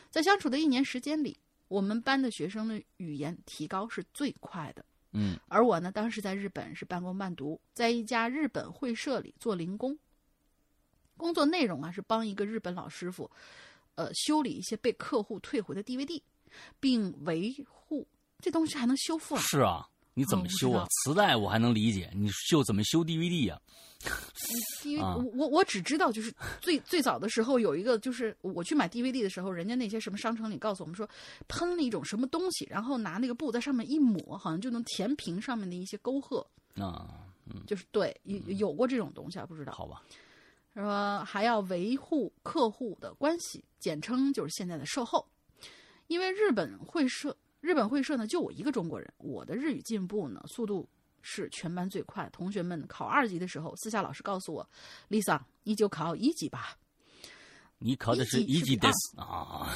[0.09, 4.83] 在相处的一年时间里，我们班的学生的语言提高是最快的。
[5.11, 9.95] 嗯，而我呢，当时在日本是半工半读，在一家日本会社里做零工，
[11.15, 13.29] 工作内容啊是帮一个日本老师傅，
[13.95, 16.19] 呃，修理一些被客户退回的 DVD，
[16.79, 17.82] 并维护
[18.43, 19.41] 这东西还能修复啊？
[19.41, 20.85] 是啊，你怎么修啊？
[21.05, 23.59] 磁带我还能理解，你就怎么修 DVD 呀、
[24.83, 26.31] 因为啊我我我只知道，就是
[26.61, 31.09] 最最早的时候有一个，就是我去买 DVD 的时候，人家那些什么商城里告诉我们说，
[31.47, 36.45] 喷了一种什么东西，然后拿那个布在上面一抹，好像就能填平上面的一些沟壑。
[36.75, 37.19] 啊？
[37.67, 39.73] 就是对，有有过这种东西啊，不知道。
[39.73, 40.01] 好吧，
[40.73, 45.27] 说还要维护客户的关系，简称就是现在的售后。
[46.07, 50.85] 因为日本会社，日本会社呢就我一个中国人，我的日语进步呢速度
[51.21, 52.29] 是全班最快。
[52.33, 54.69] 同学们考二级的时候，私下老师告诉我
[55.09, 56.77] ，Lisa，你就考一级吧。
[57.77, 59.73] 你考的是一级的啊？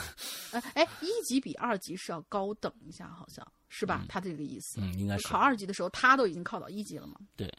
[0.51, 4.05] 呃，哎，一级比二级是要高等一下，好像是吧？
[4.09, 4.81] 他这个意思。
[4.81, 7.17] 嗯，应该是考二级的时候，他都已经考到一级了嘛。
[7.37, 7.49] 对。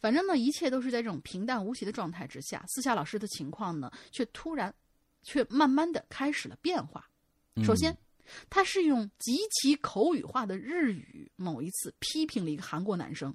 [0.00, 4.74] 反正呢，一切都是在这种平淡无奇的状态之下，私下老师的情况呢，却突然，
[5.22, 7.06] 却慢慢的开始了变化。
[7.56, 7.94] 嗯首先，
[8.50, 13.34] 他是用极其口语化的日语，某一次批评了一个韩国男生。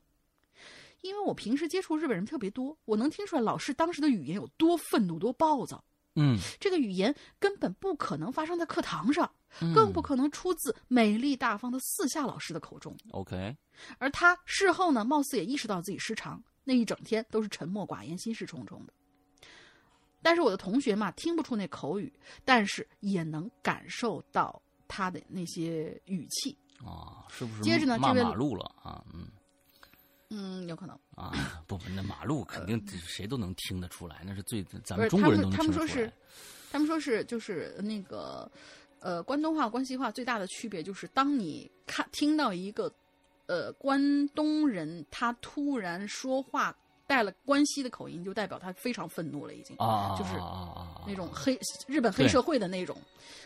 [1.02, 5.84] 因为我平时接触日本人特别多，我能听出来老师当时的语言有多愤怒、多暴躁。
[6.16, 9.32] 嗯，这个语言根本不可能发生在课堂上，
[9.62, 12.94] 嗯更不可能出自美丽大方的四下老师的口中。
[13.12, 13.56] OK，
[13.98, 18.94] 而他事后呢，貌似也意识到自己失常，那一整天都是沉默寡言、心事重重的。
[20.22, 22.12] 但是我的同学嘛，听不出那口语，
[22.44, 26.58] 但是也能感受到他的那些语气。
[26.86, 29.04] 啊，是不是接着呢骂马路了啊？
[29.14, 29.28] 嗯
[30.30, 36.14] 嗯，有可能啊，不不，那马路肯定谁都能听得出来，那是最咱们中国人都他们他们说是
[36.72, 38.50] 他们说是就是那个
[39.00, 42.94] 呃，关东话、关西话最大的区别就是，当你看听到一个
[43.48, 46.74] 呃关东人他突然说话
[47.10, 50.34] 带了关西的口音，就代表他非常愤怒了，已经啊，就是
[51.08, 52.96] 那种黑日本黑社会的那种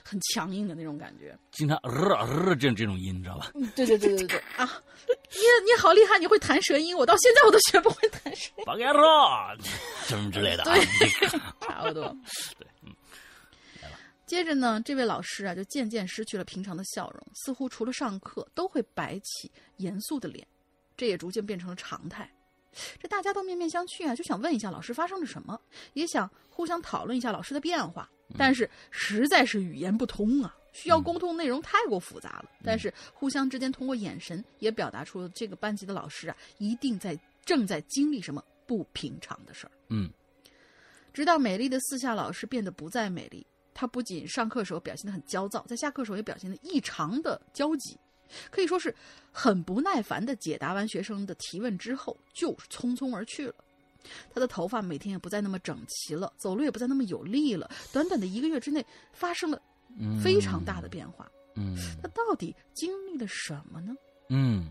[0.03, 1.33] 很强硬的那种感觉。
[1.49, 3.51] 经常呃呃这这种音，你知道吧？
[3.55, 4.69] 嗯，对对对对对啊！
[5.07, 9.01] 你你好厉害，你会弹舌音，我到现在我都学不会弹舌音，巴盖罗
[10.03, 10.65] 什么之类的
[11.65, 12.13] 差不多。
[12.59, 12.93] 对，嗯，
[14.25, 20.45] 接着呢，这位老师啊，就渐渐失去了平常的笑容，似乎除了上课都会摆起严肃的脸，
[20.97, 22.29] 这也逐渐变成了常态。
[22.99, 25.59] 这大家都面面相觑啊，就想问一下老师发生了什么，
[25.93, 32.49] 也想互相讨论一下老师的变化，但是实在是语言不通啊，需要沟通内容太过复杂了。
[32.63, 39.71] 但是互相之间通过眼神也表达出了这个班级的老师啊，一定在正在经历什么不平常的事儿。
[39.89, 40.09] 嗯
[41.13, 47.95] 直到美丽的四下老师变得不再美丽，她不仅上课时候表现得很焦躁，在下课时候也表现得异常的焦急，
[48.51, 48.93] 可以说是
[49.31, 53.55] 很不耐烦的解答完学生的提问之后，就是匆匆而去了。
[54.33, 57.69] 他的头发每天也不再那么整齐了，走路也不再那么有力了。
[57.91, 59.61] 短短的一个月之内，发生了
[59.97, 61.29] 嗯，非常大的变化。
[61.55, 63.95] 嗯他到底经历了什么呢？
[64.29, 64.69] 嗯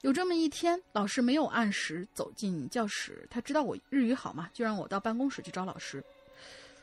[0.00, 6.02] 有这么一天，老师没有按时走进教室，他知道我日语好嘛，就让我到办公室去找老师。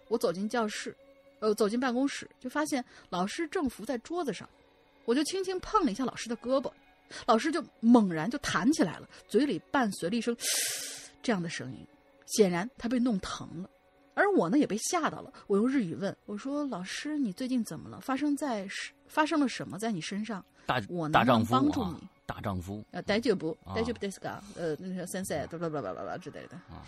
[0.08, 0.96] 我走进教室，
[1.40, 4.48] 呃，走进办公室，就发现老师正伏在桌子上，
[5.07, 6.71] 我就轻轻碰了一下老师的胳膊，
[7.27, 10.37] 老师就猛然就弹起来了，嘴里伴随了一声
[11.23, 11.87] 这样的声音，
[12.27, 13.69] 显然他被弄疼了。
[14.15, 17.99] 而我呢也被吓到了，我用日语问我说：“老师，你最近怎么了？
[18.01, 18.69] 发生在
[19.09, 20.45] 发生了什么在你身上？
[20.67, 22.09] 大我能不能大丈夫啊帮助你？
[22.27, 24.39] 大丈夫呃，大丈夫，啊大丈夫ですか？
[24.55, 26.57] 呃，那个先生，巴拉巴拉巴拉之类的。
[26.69, 26.85] 啊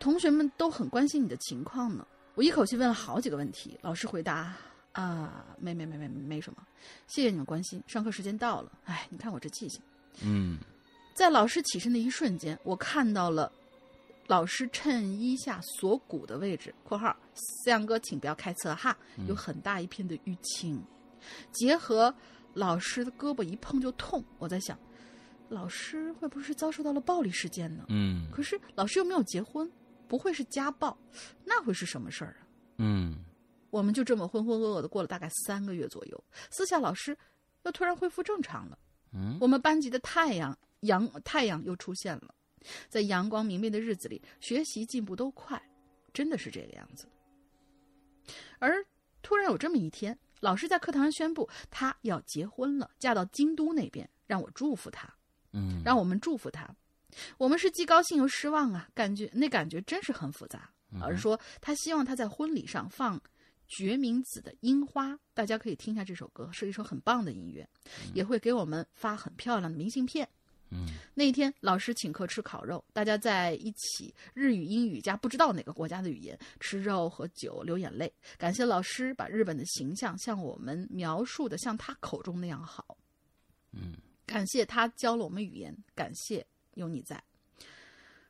[0.00, 2.06] 同学们都很关心你的情况呢。
[2.34, 4.54] 我一口气问了好几个问题，老师回答
[4.93, 6.65] 啊，没没没没没什么，
[7.07, 7.83] 谢谢你们关心。
[7.87, 9.81] 上课时间到了，哎，你看我这记性。
[10.21, 10.57] 嗯
[11.13, 13.51] 在老师起身的一瞬间，我看到了
[14.27, 20.81] 老师衬衣下锁骨的位置（括号思阳哥，请不要开车哈）有很大一片的淤青，
[21.51, 22.13] 结合
[22.53, 24.23] 老师的胳膊一碰就痛。
[24.39, 24.77] 我在想，
[25.49, 27.85] 老师会不会是遭受到了暴力事件呢？
[27.89, 29.71] 嗯可是老师又没有结婚，
[30.07, 30.97] 不会是家暴，
[31.45, 32.41] 那会是什么事儿啊？
[32.77, 33.17] 嗯
[33.73, 37.17] 我们就这么浑浑噩噩的过了大概三个月左右，私下老师
[37.63, 38.77] 又突然恢复正常了。
[39.13, 42.35] 嗯我们班级的太阳阳太阳又出现了，
[42.87, 45.59] 在阳光明媚的日子里，学习进步都快，
[46.13, 47.07] 真的是这个样子。
[48.59, 48.85] 而
[49.23, 55.11] 突然有这么一天，老师在课堂上宣布她要结婚了，嫁到京都那边，让我祝福她。
[55.51, 56.69] 嗯，让我们祝福他。
[57.39, 60.69] 我们是既高兴又失望啊，感觉那感觉真是很复杂。
[60.99, 63.19] 老师说他希望他在婚礼上放
[63.75, 67.67] 决明子的《樱花》，大家可以听一下这首歌，是一首很棒的音乐，
[68.13, 70.27] 也会给我们发很漂亮的明信片。
[70.69, 78.11] 嗯那一天，老师请客吃烤肉，大家在一起日语、英语加不知道哪个国家的语言，吃肉喝酒流眼泪。
[78.37, 82.97] 感谢老师把日本的形象像我们描述的像他口中那样好。
[83.71, 83.93] 嗯
[84.25, 87.23] 感谢他教了我们语言，感谢有你在。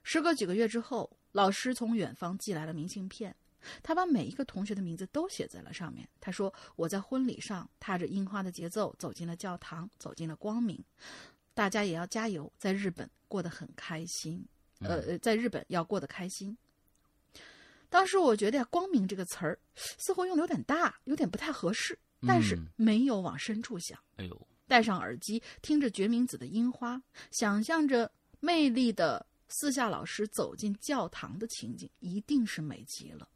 [0.03, 3.33] 时隔几个月之后，老师从远方寄来了明信片，
[3.81, 6.07] 他把每一个同学的名字都写在了上面。
[6.19, 10.83] 他说：“我在婚礼上踏着樱花的节奏走进了教堂，走进了光明。
[11.53, 14.45] 大家也要加油，在日本过得很开心。
[14.79, 16.57] 呃，呃在日本要过得开心。”
[17.89, 21.97] 当时我觉得呀，“光明”这个词儿似乎用的有点大，有点不太合适，
[22.27, 23.99] 但是嗯没有往深处想。
[24.15, 26.99] 哎呦，戴上耳机，听着决明子的樱花，
[27.29, 33.29] 想象着魅力的四下老师走进教堂的情景，一定是美极了。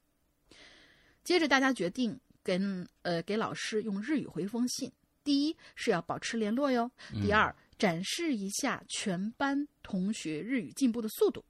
[1.28, 4.90] 接着，大家决定跟呃给老师用日语回封信。
[5.26, 6.90] 第一是要保持联络哟，
[7.22, 11.44] 第二展示一下全班同学日语进步的速度。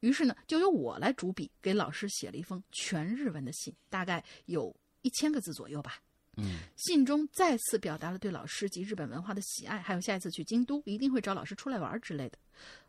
[0.00, 6.02] 于是呢，就由我来主笔给老师写了一封全日文的信，大概有一千个字左右吧。
[6.36, 12.38] 嗯信中再次表达了对老师及日本文化的喜爱，还有下一次去京都一定会找老师出来玩之类的。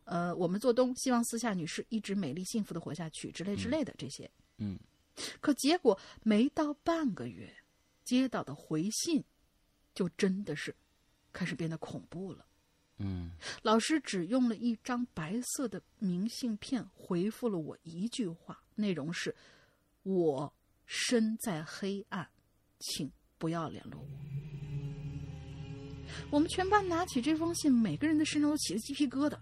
[0.06, 4.28] 呃，我们做东希望私下女士一直美丽幸福的活下去之类之类的这些。
[4.58, 4.80] 嗯，
[5.40, 7.54] 可结果没到半个月，
[8.04, 9.24] 接到的回信
[9.94, 10.76] 就真的是
[11.34, 12.46] 开始变得恐怖了。
[13.04, 13.32] 嗯
[13.64, 19.36] 老师只用了一张白色的明信片回复了我一句话，内容是
[20.04, 20.54] ：“我
[20.86, 22.30] 身在黑暗，
[22.80, 24.08] 请不要联络我。”
[26.30, 29.38] 我们全班拿起这封信，每个人的身上都起了鸡皮疙瘩。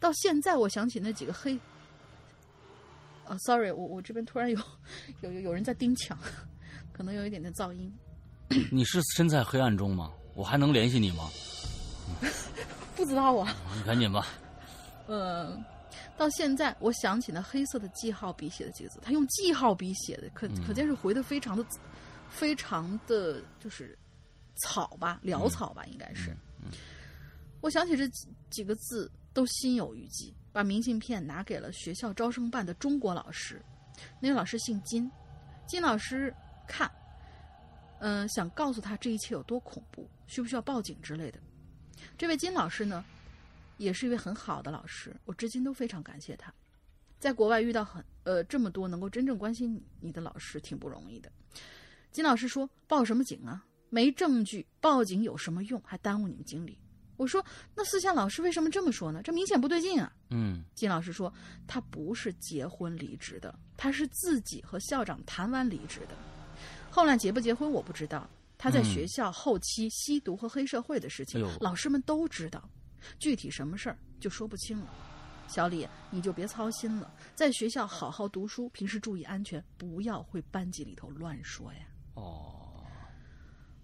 [0.00, 1.58] 到现在，我想起那几个黑……
[3.26, 4.58] 啊，sorry，我我这边突然有
[5.20, 6.18] 有有有人在盯墙，
[6.92, 7.92] 可能有一点点噪音。
[8.70, 10.12] 你是身在黑暗中吗？
[10.34, 11.28] 我还能联系你吗？
[12.94, 13.54] 不知道啊。
[13.76, 14.26] 你赶紧吧。
[15.06, 15.56] 呃，
[16.16, 21.64] 到现在我想起那黑色的记号笔写的几个字，他用记号笔写的，可可见是回的非常的、
[22.28, 23.98] 非常的就是
[24.62, 26.36] 草吧，潦草吧，应该是。
[27.60, 33.60] 我想起这几几个字，都心有余悸，把明信片拿给了学校招生办的中国老师，
[34.18, 35.10] 那个老师姓金，
[35.66, 36.34] 金老师
[36.66, 36.90] 看，
[37.98, 41.38] 嗯、想告诉他这一切有多恐怖，需不需要报警之类的。
[42.16, 43.04] 这位金老师呢，
[43.76, 46.50] 也是一位很好的老师，我至今都非常感谢他。
[47.18, 51.30] 在国外遇到很呃这么多能够真正关心你的老师，挺不容易的。
[52.10, 53.62] 金老师说：“报什么警啊？
[53.90, 55.78] 没证据，报警有什么用？
[55.84, 56.78] 还耽误你们经理。”
[57.16, 57.44] 我说
[57.74, 59.22] ：“那思夏老师为什么这么说呢？
[59.22, 61.32] 这明显不对劲啊！”嗯金老师说
[61.66, 66.16] ：“他不是结婚离职的，他是自己和校长谈完离职的。
[66.90, 68.28] 后来结不结婚我不知道。
[68.58, 72.66] 他在嗯学校后期吸毒和黑社会的事情，老师们都知道，
[73.18, 74.86] 具体什么事儿就说不清了。
[75.46, 81.80] 小李，你就别操心了，在学校好好读书，平时注意安全，不要回班级里头乱说呀。”
[82.16, 82.65] 哦，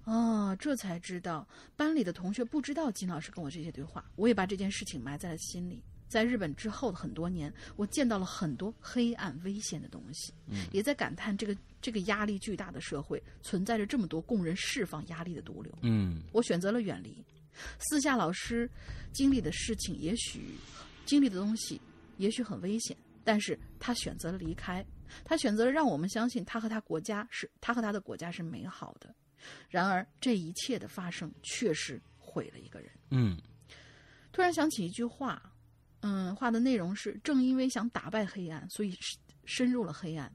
[0.05, 1.46] 啊，这才知道
[1.76, 5.82] 班里的同学不知道金老师跟我这些对话，我也把这件事情埋在了心里。
[6.09, 15.72] 在日本之后的很多年，我见到了很多黑暗危险的东西，嗯也在感叹这个这个压力巨大的社会存在着这么多供人释放压力的毒瘤。
[15.80, 17.24] 嗯我选择了远离。
[17.78, 18.68] 私下老师
[19.12, 20.55] 经历的事情，也许
[21.07, 21.80] 经历的东西，
[22.18, 22.94] 也许很危险，
[23.24, 24.84] 但是他选择了离开，
[25.24, 29.14] 他选择了让我们相信他和他国家是他和他的国家是美好的。
[29.68, 32.90] 然而，这一切的发生确实毁了一个人。
[33.11, 33.36] 嗯
[34.32, 35.43] 突然想起一句话，
[36.01, 40.26] 嗯，话的内容是：正因为想打败黑暗，所以深深入了黑暗；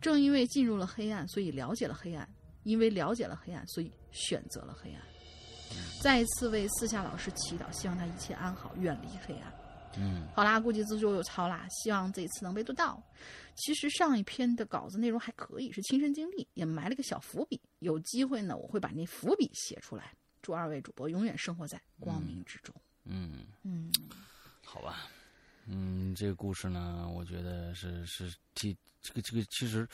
[0.00, 2.26] 正因为进入了黑暗，所以了解了黑暗；
[2.64, 5.02] 因为了解了黑暗，所以选择了黑暗。
[6.00, 9.52] 再一次为四夏老师祈祷，希望他一切安好，远离黑暗。
[9.98, 13.02] 嗯好啦，估计自助又超啦，希望这一次能被读到。
[13.54, 17.60] 其实上一篇的稿子内容还可以，是亲身经历，也埋了个小伏笔。
[17.78, 20.12] 有机会呢，我会把那伏笔写出来。
[20.42, 22.74] 祝二位主播永远生活在光明之中。
[23.04, 23.90] 嗯，嗯
[24.62, 25.08] 好吧。
[25.66, 29.88] 嗯，这个故事呢，我觉得是是这这个这个其实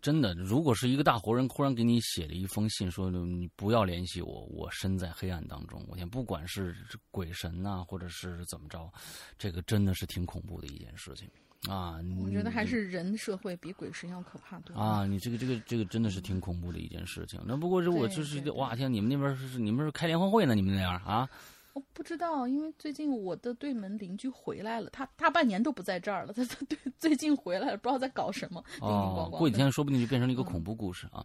[0.00, 5.84] 真的，如果是一个大活人忽然给你写了一封信，说你不要联系我，我身在黑暗当中。
[5.88, 6.74] 我天，不管是
[7.10, 8.90] 鬼神呐、或者是怎么着，
[9.38, 11.28] 这个真的是挺恐怖的一件事情
[11.70, 12.00] 啊。
[12.18, 14.74] 我觉得还是人社会比鬼神要可怕多。
[14.74, 17.38] 啊，你这个这个这个真的是挺恐怖的一件事情。
[17.44, 20.54] 那不过如果就是哇天，你们那边是你们是开联欢会呢？
[20.54, 21.28] 你们那样啊？
[21.72, 28.62] 我不知道，因为最近我的对门邻居回来了，他大半年都不在这儿了，他他对最近回来了，不知道在搞什么。
[28.80, 31.24] 哦过几天说不定就变成了一个恐怖故事啊！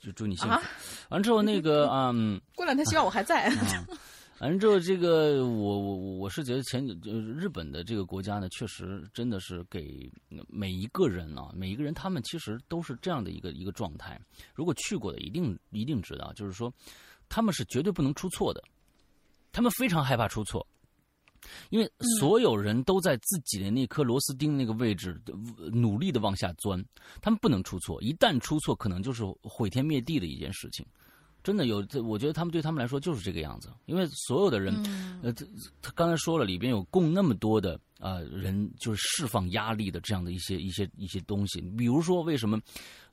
[0.00, 0.52] 就祝你幸福。
[0.54, 0.62] 啊
[1.08, 2.40] 完之后那个啊 嗯。
[2.54, 3.44] 过两天希望我还在。
[3.48, 3.86] 啊，
[4.40, 10.10] 完了之后，这个我我我是觉得前呃日本的这个国家呢，确实真的是给
[10.48, 14.20] 每一个人啊，每一个人他们其实都是这样的一个一个状态。
[14.54, 16.70] 如果去过的，一定一定知道，就是说
[17.30, 18.62] 他们是绝对不能出错的。
[19.56, 20.66] 他们非常害怕出错。
[21.70, 25.18] 因为所有人都在自己的那颗螺丝钉那个位置
[25.72, 26.84] 努力的往下钻，
[27.22, 30.84] 他们不能出错，一旦出错，可能就是毁天灭地的一件事情。
[31.42, 33.70] 真的有，我觉得他们对他们来说就是这个样子。
[33.86, 34.74] 因为所有的人，
[35.22, 35.46] 呃，他
[35.80, 41.62] 他刚才说了，里边有供那么多的啊人，就是释放压力的这样的一些一些一些东西。
[41.78, 42.60] 比如说，为什么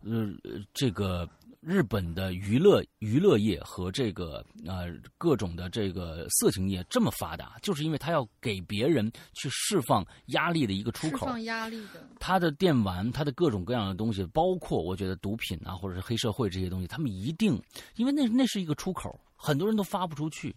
[0.02, 0.30] 呃
[0.74, 1.30] 这个？
[1.66, 11.20] 日本的娱乐娱乐业和这个呃各种的这个色情业这么发达，就是因为他要给别人去释放压力的一个出口。
[11.20, 12.06] 释放压力的。
[12.20, 17.62] 他的电玩，他的各种各样的东西，包括我觉得毒品啊，或者是黑社会这些东西，他们一定，
[17.96, 20.54] 因为那那是一个出口，很多人都发不出去。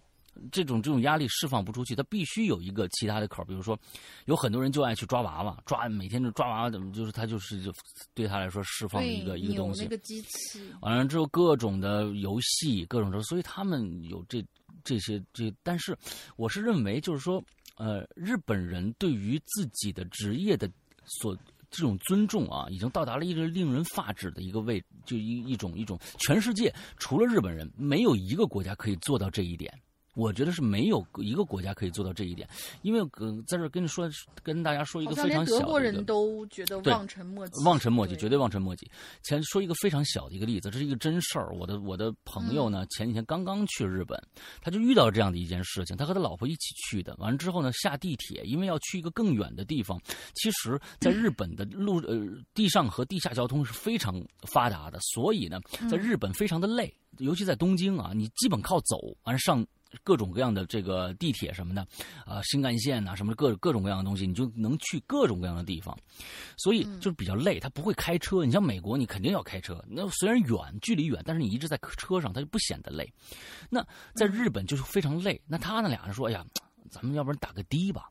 [0.53, 3.79] 这种这种压力释放不出去，他必须有一个其他的口比如说，
[4.27, 7.73] 有很多人就爱去抓娃娃，抓每天就抓娃娃，怎么就是他就是就
[8.15, 9.83] 对他来说释放一个一个东西。
[9.83, 10.61] 那个机器。
[10.81, 14.45] 完了之后，各种的游戏，各种的，所以他们有这
[14.85, 15.97] 这些这，但是
[16.37, 17.43] 我是认为，就是说，
[17.77, 20.71] 呃，日本人对于自己的职业的
[21.05, 21.37] 所
[21.71, 29.73] 这种尊重啊，已经到达了一个令人发指的一个位，就一一种一种，全世界除了日本人，没有一个国家可以做到这一点。
[30.17, 32.49] 我觉得是没有一个国家可以做到这一点，
[32.81, 34.11] 因为呃，在这跟你说，
[34.43, 38.91] 跟大家说一个非常小的，德国人都觉得望尘莫及，望尘莫及，绝对望尘莫及。
[39.23, 41.55] 前说一个非常小的一个例子，这是一个真事儿。
[41.55, 44.19] 我的我的朋友呢，前几天刚刚去日本，
[44.63, 45.95] 他就遇到这样的一件事情。
[45.95, 50.01] 他和他老婆一起去的，完了之后呢，下地铁，因为要去一个更远的地方。
[50.35, 52.17] 其实，在日本的路呃
[52.55, 54.19] 地上和地下交通是非常
[54.51, 55.61] 发达的，所以呢，
[55.91, 59.63] 在日本非常的累，尤其在东京啊，你基本靠走完上。
[60.03, 61.87] 各种各样的这个地铁什么的，
[62.25, 65.97] 啊，新干线呐，什么各各种各样的东西，你就能去各种各样的地方，
[66.57, 67.59] 所以就是比较累。
[67.59, 69.83] 他不会开车，你像美国，你肯定要开车。
[69.89, 73.11] 那虽然远，距离远，但是你一直在车上，他就不显得累。
[73.71, 75.41] 那在日本就是非常累。
[75.47, 76.45] 那他那俩人说：“哎呀，
[76.91, 78.09] 咱们要不然打个的吧？”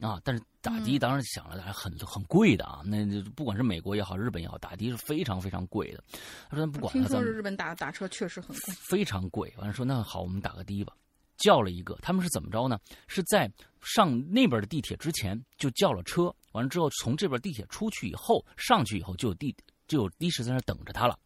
[0.00, 2.80] 啊，但是打的当然想了，很很贵的啊。
[2.84, 6.02] 那不管是美国也好，日本也好，打的是非常非常贵的。
[6.48, 9.52] 他说：“咱不管了。”听说是日本打打车确实很贵，非常贵。
[9.58, 10.94] 完了说：“那好，我们打个的吧。”
[11.42, 12.78] 叫了一个，他们是怎么着呢？
[13.08, 19.54] 是在上那边的地铁之前就叫了车，完了之后从这边地铁出去以后，上去以后就有地
[19.88, 21.18] 就有的士在那等着他了。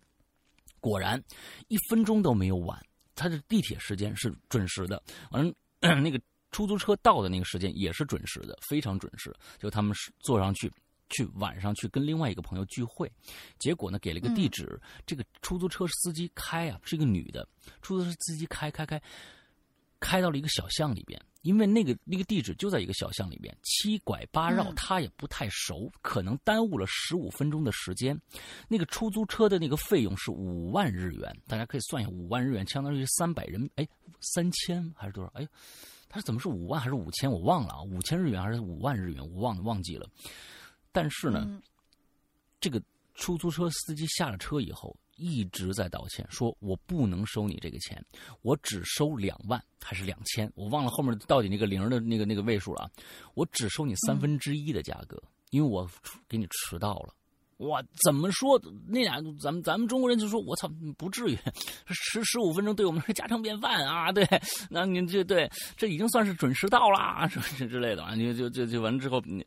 [0.81, 1.23] 果然，
[1.69, 2.83] 一分钟都没有晚，
[3.15, 5.03] 他的地铁时间是准时的。
[5.33, 6.19] 完了，那个
[6.51, 9.35] 出租车到的那个时间也是准时的，非常准时。
[9.59, 10.73] 就他们是坐上去，
[11.11, 13.11] 去晚上去跟另外一个朋友聚会，
[13.59, 17.47] 结果呢给了个地址，这个出租车司机开啊是一个女的，
[17.83, 19.03] 出租车司机开开开。
[20.01, 28.19] 开到了一个小巷里边，因为那个那个地址就在一个小巷里边，七拐八绕，他也不太熟，可能耽误了十五分钟的时间。
[28.69, 33.89] 那个出租车的那个费用是五万日元，大家可以算一下，五万日元相当于三百人，哎，
[34.21, 35.31] 三千还是多少？
[35.35, 35.49] 哎，
[36.09, 37.31] 他是怎么是五万还是五千？
[37.31, 39.23] 我忘了啊，五千日元还是五万日元？
[39.33, 40.09] 我忘忘记了。
[40.93, 41.61] 但是呢，
[42.61, 42.83] 这个
[43.15, 44.95] 出租车司机下了车以后。
[45.17, 48.05] 一直在道歉，说我不能收你这个钱，
[48.43, 52.91] 我只收两万还是两千，我忘了后面到底那个零的那个那个位数了。
[53.35, 55.89] 我只收你三分之一的价格，因为我
[56.29, 57.15] 给你迟到了。
[57.59, 58.61] 哇，怎么说？
[58.87, 61.39] 那俩咱们咱们中国人就说，我操，不至于，
[61.87, 64.13] 迟十五分钟对我们是家常便饭啊。
[64.13, 64.27] 对，
[64.69, 68.15] 那你这对这已经算是准时到啦，什么之类的啊。
[68.15, 69.43] 你就就就完了之后你。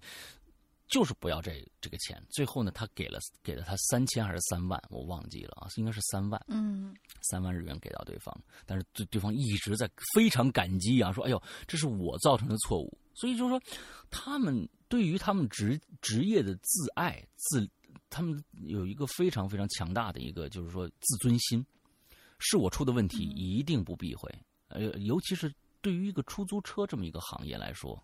[0.90, 8.36] 就是不要这这个钱，最后呢，他给了给了他三千还是三万，我忘记了啊，应该是三万，嗯，三万日元给到对方，
[8.66, 13.62] 但是对对方一直在非常感激啊，说哎呦，这是我造成的错误，所以就是说，
[14.10, 17.70] 他们对于他们职职业的自爱自，
[18.10, 21.64] 他们有一个非常非常强大的一个就是说自尊心，
[22.40, 24.28] 是我出的问题一定不避讳，
[24.70, 28.04] 呃，尤其是对于一个出租车这么一个行业来说。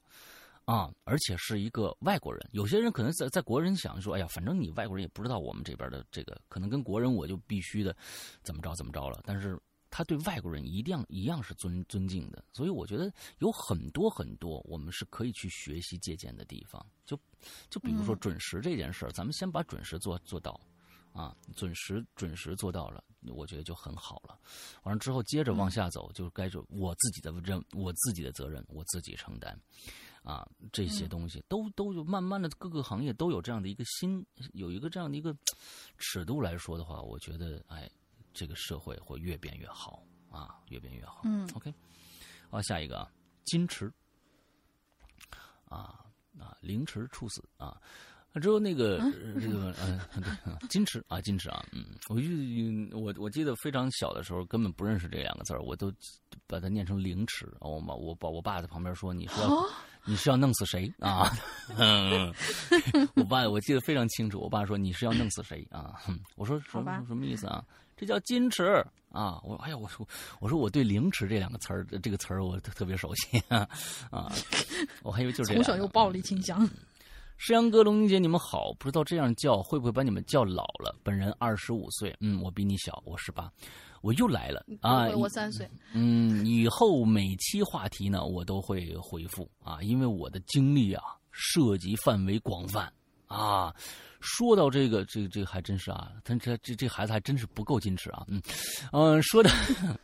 [0.66, 2.50] 啊，而且是一个外国人。
[2.52, 7.96] 有些人可能在在国人想说，哎呀，反正你外国人也不知道我们这边的这个，可能跟国人我就必须的
[8.42, 9.22] 怎么着怎么着了。
[9.24, 9.60] 但是
[9.92, 16.84] 他对外国人一定一样是尊尊敬的，所以我觉得有很多很多我们是可以去学习借鉴的地方。
[17.06, 17.18] 就
[17.70, 20.60] 就比如说准时这件事儿，咱们先把准时做做到，
[21.14, 24.38] 啊，准时准时做到了，我觉得就很好了。
[24.84, 29.58] 完了之后接着往下走，就该就我自己的任，我自己的责任，我自己承担。
[30.26, 35.36] 啊，这些东西都都有，慢慢的各个行业都有这样的一个新，有一个这样的一个
[36.00, 37.88] 尺度来说的话，我觉得，哎，
[38.34, 41.22] 这个社会会越变越好啊，越变越好。
[41.26, 41.72] 嗯，OK，
[42.50, 43.12] 好，下一个啊，
[43.46, 43.94] 矜持，
[45.66, 46.04] 啊
[46.40, 47.80] 啊，凌迟处死啊，
[48.42, 55.94] 之后那个、呃这个嗯、对嗯矜持啊矜持啊嗯，我就我我记得非常小的时候根本不认识这两个字儿，我都
[56.48, 57.48] 把它念成凌迟。
[57.62, 59.70] 我妈我爸我爸在旁边说你说
[60.06, 61.30] 你是要弄死谁啊？
[61.78, 62.34] 嗯，
[63.16, 65.96] 我爸我记得非常清楚，我爸说你是要弄死谁啊？
[66.36, 67.64] 我说什么什么意思啊？
[67.98, 69.40] 这叫矜持啊！
[69.44, 70.08] 我哎呀，我说
[70.42, 73.68] 我说我对凌迟这两个词儿这个词儿我特特别熟悉啊
[74.12, 74.32] 啊！
[75.02, 76.70] 我还以为就是从小有暴力倾向。
[77.38, 78.72] 石阳哥、龙英姐，你们好！
[78.80, 80.96] 不知道这样叫会不会把你们叫老了？
[81.04, 83.52] 本人二十五岁，嗯，我比你小，我十八，
[84.02, 85.08] 我又来了啊！
[85.10, 92.92] 我我三岁，嗯，以后每期话题呢，我都会回复啊，因为我的经历啊，涉及范围广泛
[93.28, 93.74] 啊。
[94.26, 98.42] 说到这个，这个这个还真是啊，他这这这孩子还真是不够矜持啊，嗯
[98.92, 99.50] 嗯，说的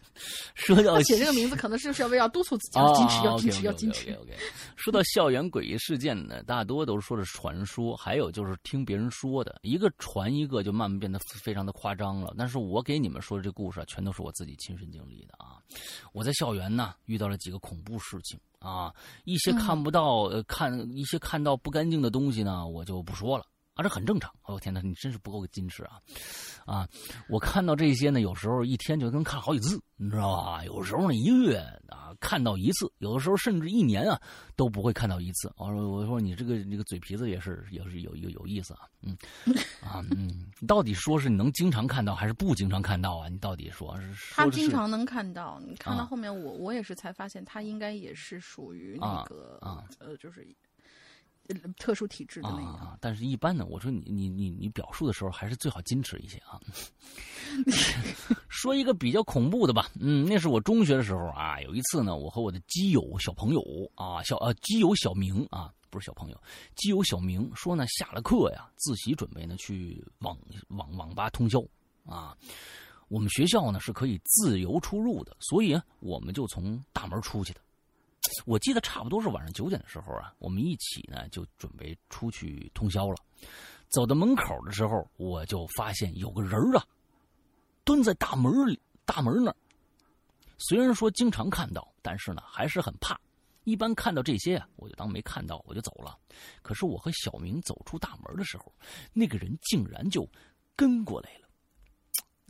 [0.54, 4.14] 说到他写这个名字可能是是要为了督促自己啊，要矜持，要矜持，要矜持。
[4.14, 4.38] OK。
[4.76, 12.34] 说到校园诡异事件呢，大多都是说是传说，还有就是听别人说的，一个传一个，就慢慢变得非常的夸张了。
[12.38, 15.58] 但是我给你们说的这故事啊，全都是我自己亲身经历的啊。
[16.14, 18.94] 我在校园呢遇到了几个恐怖事情啊，
[19.24, 23.46] 一些看不到、呃看一些看到不干净的东西呢，我就不说了。
[23.82, 24.32] 啊，这很正常。
[24.44, 26.00] 哦天哪，你真是不够矜持啊！
[26.66, 26.88] 啊，
[27.30, 30.64] 我看到这些呢，有时候一天就能看好几次，你知道吧？
[30.66, 34.22] 有时候呢，一个月啊看到一次，有的时候甚至一年啊
[34.56, 35.52] 都不会看到一次。
[35.58, 39.18] 我说，我说你这个这个嘴皮子也是也是有有有意思啊，嗯
[39.82, 43.30] 啊嗯，你到底说是你能经常看到还是不经常看到啊？
[43.30, 50.48] 你到底说是他经常能看到，你看到啊后面我，我也是才发现，他应该也是属于那啊个啊呃，就是呃
[51.78, 52.78] 特殊体质的啊那个。
[52.78, 52.98] 啊！
[53.02, 56.60] 但是，一般呢，我说你你你你表述的时候，还是最好矜持一些啊。
[58.48, 63.62] 说一个比较恐怖的吧，嗯，那是我中学的时候啊，有一次呢，我和我的基友小朋友
[63.96, 66.42] 啊，小呃基友小明啊，不是小朋友，
[66.76, 70.38] 基友小明说呢，下了课呀，自习准备呢去网
[70.70, 71.62] 网网吧通宵
[72.06, 72.38] 啊。
[73.10, 77.60] 我们学校呢是可以自由出入的，所以啊我们就从大门出去的。
[78.46, 83.16] 我记得差不多是晚上九点的时候啊，我们一起呢就准备出去通宵了。
[83.90, 86.86] 走到门口的时候，我就发现有个人儿啊，
[87.84, 89.56] 蹲在大门里大门那儿。
[90.58, 93.20] 虽然说经常看到，但是呢还是很怕。
[93.64, 96.18] 一般看到这些啊，我就当没看到，我就走了。
[96.62, 98.72] 可是我和小明走出大门的时候，
[99.14, 100.28] 那个人竟然就
[100.76, 101.48] 跟过来了。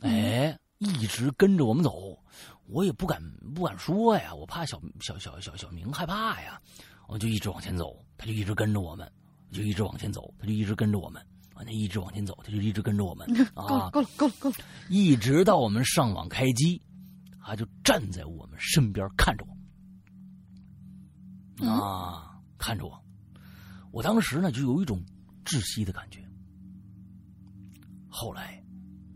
[0.00, 2.18] 哎，一直跟着我们走，
[2.66, 3.22] 我也不敢
[3.54, 6.60] 不敢说呀，我怕小小小小小明害怕呀，
[7.06, 9.10] 我就一直往前走，他就一直跟着我们，
[9.52, 11.22] 就一直往前走，他就一直跟着我们，
[11.54, 14.56] 啊，那一直往前走，他就一直跟着我们 啊，够了，够了，够了，够了！
[14.88, 16.82] 一直到我们上网开机，
[17.44, 19.46] 他就站在我们身边看着
[21.60, 23.00] 我，啊，看着我，
[23.92, 25.00] 我当时呢就有一种
[25.44, 26.20] 窒息的感觉。
[28.08, 28.62] 后来，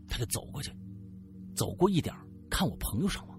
[0.08, 0.72] 他就走过去，
[1.56, 2.20] 走过一点儿
[2.50, 3.38] 看我朋友上网，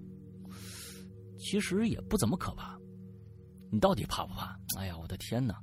[1.38, 2.77] 其实也不怎么可怕。
[3.72, 4.57] 你到底怕不怕？
[4.77, 5.56] 哎呀，我的天哪，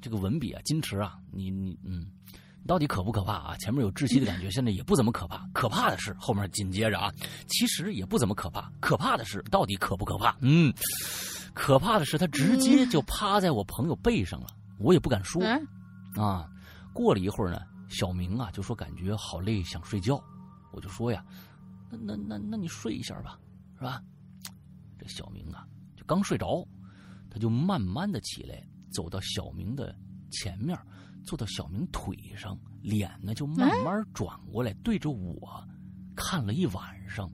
[0.00, 2.06] 这个文笔啊，矜持啊，你你嗯。
[2.58, 3.56] 你到底可不可怕啊？
[3.58, 5.48] 前面有窒息的感觉，现在也不怎么可怕。
[5.54, 7.12] 可怕的是后面紧接着啊，
[7.46, 8.68] 其实也不怎么可怕。
[8.80, 10.36] 可怕的是到底可不可怕？
[10.40, 10.74] 嗯，
[11.54, 14.48] 可怕的是他直接就趴在我朋友背上了，
[14.80, 15.60] 我也不敢说哎，
[16.16, 16.48] 啊。
[16.92, 20.20] 过了一会儿呢，小明啊就说感觉好累，想睡觉。
[20.72, 21.24] 我就说呀，
[22.00, 23.38] 那那那那你睡一下吧，
[23.76, 24.02] 是吧？
[24.98, 25.66] 这小明啊
[25.96, 26.66] 就刚睡着，
[27.30, 29.94] 他就慢慢的起来，走到小明的
[30.30, 30.78] 前面。
[31.24, 35.66] 坐到小明腿上，脸呢就慢慢转过来，对着我
[36.14, 37.28] 看了一晚上。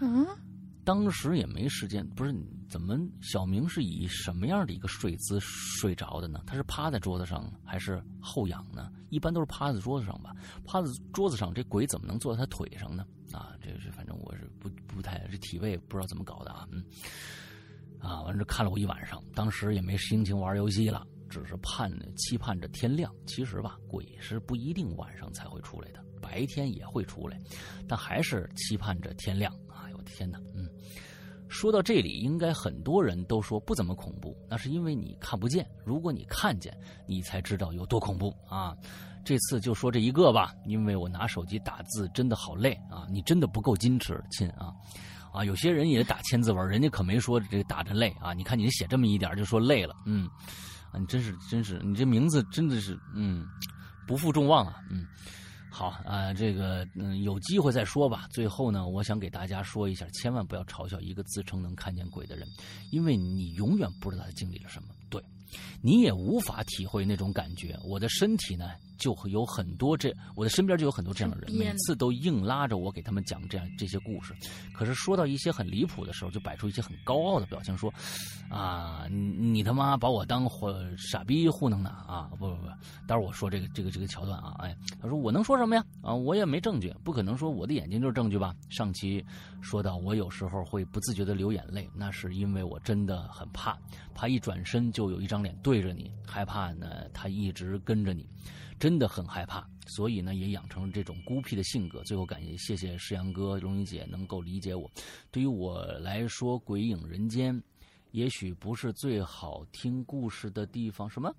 [0.00, 0.26] 嗯，
[0.84, 2.34] 当时也没时间，不是
[2.68, 2.98] 怎么？
[3.20, 6.42] 小明是以什么样的一个睡姿睡着的呢？
[6.48, 8.90] 他是趴在桌子上还是后仰呢？
[9.10, 10.34] 一般都是趴在桌子上吧。
[10.64, 13.06] 趴在桌子上，这鬼怎么能坐在他腿上呢？
[13.32, 16.84] 啊，这是反正我是不不太这体位不知道怎么搞的啊，嗯，
[17.98, 21.06] 啊，完了看了我一晚上，当时也没心情玩游戏了。
[21.30, 23.14] 只是盼期盼着天亮。
[23.26, 27.38] 其实吧，鬼是不一定晚上才会出来的，白天也会出来，
[27.86, 29.52] 但还是期盼着天亮。
[29.68, 30.40] 哎呦我的天哪！
[30.54, 30.66] 嗯，
[31.46, 35.68] 说到这里，应该很多人都说不怎么恐怖，那是因为你看不见。
[35.84, 36.74] 如果你看见，
[37.06, 38.74] 你才知道有多恐怖啊！
[39.28, 43.06] 这次就说这一个吧，因为我拿手机打字真的好累啊！
[43.10, 44.72] 你真的不够矜持，亲啊！
[45.34, 48.32] 啊，有些人也打千字文，人家可没说这打着累啊！
[48.32, 50.26] 你看你写这么一点就说累了，嗯。
[50.92, 53.44] 啊，你真是真是，你这名字真的是，嗯，
[54.06, 55.06] 不负众望啊，嗯，
[55.70, 58.26] 好啊，这个嗯，有机会再说吧。
[58.30, 62.48] 最后呢，我想给大家说一下，千万不要嘲笑一个自称能看见鬼的人，
[62.90, 64.88] 因为你永远不知道他经历了什么。
[65.10, 65.22] 对，
[65.82, 67.78] 你也无法体会那种感觉。
[67.84, 74.34] 我的身体呢，就会有很多这，我的身边就有很多这样的人，每次都硬拉着我给他们讲这样这些故事。
[74.74, 77.92] 可是说到一些很离谱的时候，就摆出一些很高傲的表情，说
[78.50, 80.48] ：“啊，你你他妈把我当
[80.96, 82.30] 傻逼糊弄呢啊！
[82.38, 82.66] 不不不，
[83.06, 85.84] 待会儿我说这个这个这个桥段啊，哎，他说我能说什么呀？
[86.02, 88.54] 啊，我也没证据，不可能说我的眼睛就是证据吧？
[88.68, 89.24] 上期
[89.60, 93.78] 说到我有时候会不自觉的流眼泪，那是因为我真的很怕，
[94.14, 98.26] 怕一转身就有一张脸对着你，害怕呢他一直跟着你，
[98.78, 102.02] 真的很害怕，所以呢也养成了这种孤僻的性格。
[102.04, 104.90] 最后感谢谢谢世阳哥、荣怡姐能够理解我。
[105.30, 107.54] 对于我来说，《鬼影人间》
[108.12, 111.08] 也许不是最好听故事的地方。
[111.10, 111.30] 什么？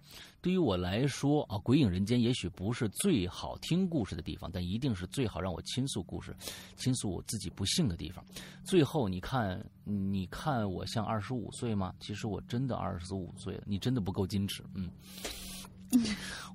[0.42, 6.36] 对于我来说啊，《鬼影人间》也许不是最好听故事的地方，但一定是最好让我倾诉故事、
[6.76, 8.24] 倾诉我自己不幸的地方。
[8.64, 11.94] 最后，你看，你看我像二十五岁吗？
[12.00, 13.64] 其实我真的二十五岁了。
[13.66, 14.90] 你真的不够矜持，嗯。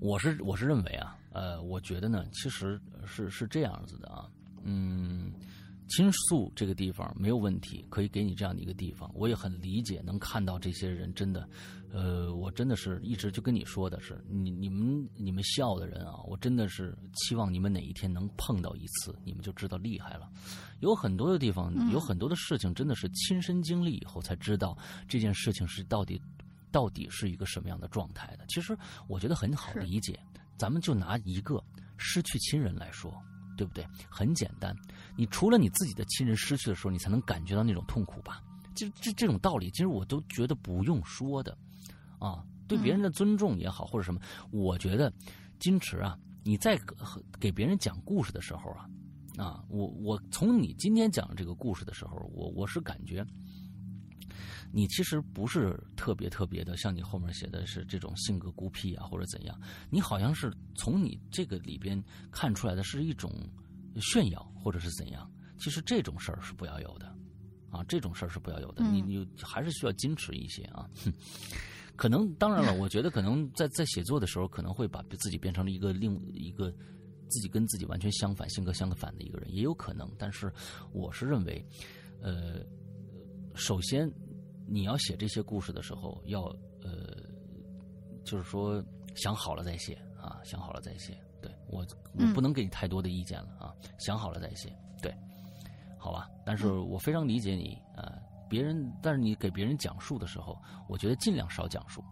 [0.00, 4.28] 我是我是认为啊，呃，我觉得呢，其实是是这样子的啊，
[4.62, 5.32] 嗯，
[5.88, 11.48] 倾诉这个地方没有问题，可以给你这样的一个地方，我也很理解，能看到这些人真的，
[11.92, 20.28] 呃，我真的是一直就跟你说的是，你你们你们笑的人啊，我真的是期望你们哪一天能碰到一次，你们就知道厉害了。
[20.80, 24.76] 有很多的地方，有很多的事情，真的是亲身经历以后才知道
[25.08, 26.20] 这件事情是到底。
[26.74, 28.44] 到底是一个什么样的状态的？
[28.48, 28.76] 其实
[29.06, 30.18] 我觉得很好理解。
[30.58, 31.62] 咱们就拿一个
[31.96, 33.14] 失去亲人来说，
[33.56, 33.86] 对不对？
[34.10, 34.74] 很简单，
[35.16, 38.42] 你除了你自己的亲人失去的时候，你才能感觉到那种痛苦吧？
[38.74, 41.56] 就这这种道理，其实我都觉得不用说的
[42.18, 42.44] 啊。
[42.66, 44.20] 对别人的尊重也好，或者什么，
[44.50, 45.12] 我觉得
[45.60, 46.80] 矜持啊，你在
[47.38, 48.88] 给别人讲故事的时候啊，
[49.36, 53.24] 啊，我我从你今天讲这个故事的时候，我我是感觉。
[54.72, 59.60] 你其实不是特别特别的，像你后面写的是这种性格孤僻啊，或者怎样？
[59.90, 63.32] 你好像是从你这个里边看出来的是一种
[64.00, 65.30] 炫耀，或者是怎样？
[65.58, 67.06] 其实这种事儿是不要有的，
[67.70, 68.84] 啊，这种事儿是不要有的。
[68.84, 70.88] 你你还是需要矜持一些啊。
[71.96, 76.68] 可能当然了，我觉得可能在在写作的时候，可能会把自己变成了一个另一个
[77.28, 80.10] 自己跟自己完全相反、性格相反的一个人，也有可能。
[80.18, 80.52] 但是
[80.92, 81.64] 我是认为，
[82.20, 82.66] 呃，
[83.54, 84.12] 首先。
[84.66, 86.42] 你要写这些故事的时候，要
[86.82, 87.16] 呃，
[88.24, 88.82] 就是说
[89.14, 91.16] 想好了再写啊，想好了再写。
[91.42, 94.74] 对我，我不能给你太多的意见了啊，想好了再写。
[95.02, 95.14] 对，
[95.98, 96.26] 好吧。
[96.46, 98.12] 但是我非常理解你啊，
[98.48, 100.58] 别人，但是你给别人讲述的时候，
[100.88, 102.02] 我觉得尽量少讲述，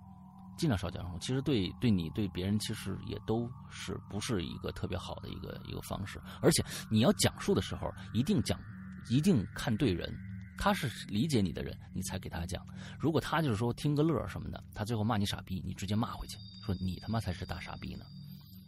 [0.58, 1.18] 尽量少讲述。
[1.18, 6.20] 其实对对你对别人，其实也都是不是一个特别好的一个一个方式。
[6.42, 8.60] 而且你要讲述的时候，一定讲，
[9.08, 10.14] 一定看对人。
[10.62, 12.64] 他是理解你的人，你才给他讲。
[12.96, 18.04] 如果他就是说听个乐什么的，他最后骂你傻逼，你直接骂回去，说你他妈才是大傻逼呢，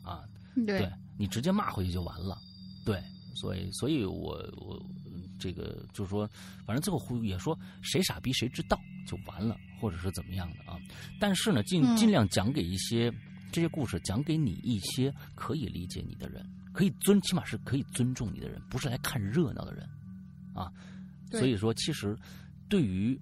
[0.03, 0.25] 啊，
[0.67, 2.37] 对你直接骂回去就完了。
[2.85, 3.01] 对，
[3.37, 4.85] 所以，所以我我
[5.39, 6.29] 这个就是说，
[6.67, 8.77] 反正最后也说谁傻逼谁知道
[9.07, 10.77] 就完了，或者是怎么样的啊。
[11.21, 13.09] 但是呢，尽尽量讲给一些
[13.53, 19.89] 这些故事，讲给你一些可以理解你的人，可以尊，起码是可以尊重你的人，不是来看热闹的人，
[20.55, 20.73] 啊。
[21.39, 22.17] 所以说，其实
[22.69, 23.21] 对于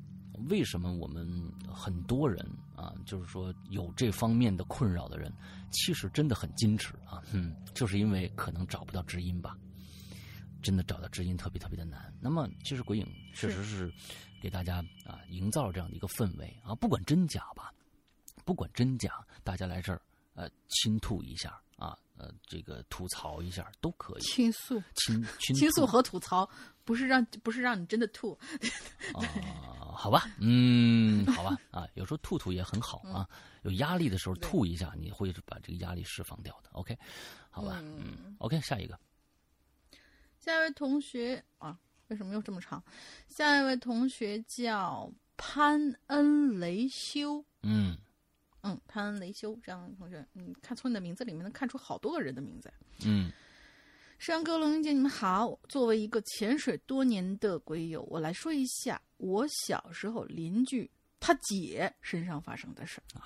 [0.49, 2.45] 为什么我们很多人
[2.75, 5.33] 啊，就是说有这方面的困扰的人，
[5.71, 9.57] 其实真的很矜持啊，嗯，就是因为可能找不到知音吧，
[10.63, 12.13] 真的找到知音特别特别的难。
[12.21, 13.93] 那么，其实鬼影确实是
[14.41, 17.73] 给大家啊营造了这样的一个氛围啊，不管真假吧，
[18.45, 20.01] 不管真假，大家来这儿
[20.35, 21.97] 呃倾吐一下啊。
[22.19, 25.25] 呃，这个吐槽一下都可以，倾诉、倾
[25.57, 26.49] 倾诉和吐槽，
[26.85, 28.39] 不是让不是让你真的吐
[29.15, 29.23] 啊？
[29.95, 33.29] 好吧，嗯，好吧，啊，有时候吐吐也很好啊。
[33.63, 36.71] 有压力的时候吐一下，你会把这个压力释放掉的。
[36.73, 36.99] OK，
[37.51, 38.99] 好吧，嗯，OK，下一个，
[40.39, 41.79] 下一位同学啊，
[42.09, 42.83] 为什么又这么长？
[43.29, 47.97] 下一位同学叫潘恩雷修，嗯。
[48.65, 52.73] 嗯，潘恩雷修这样的同学，嗯，看从你的名字里面能看出好多个人的名字。
[53.05, 53.33] 嗯，
[54.23, 55.59] 山哥、龙云姐，你们好。
[55.69, 60.89] 作为一个潜水多年的鬼友，我来说一下我小时候邻居
[61.19, 63.19] 他姐身上发生的事儿。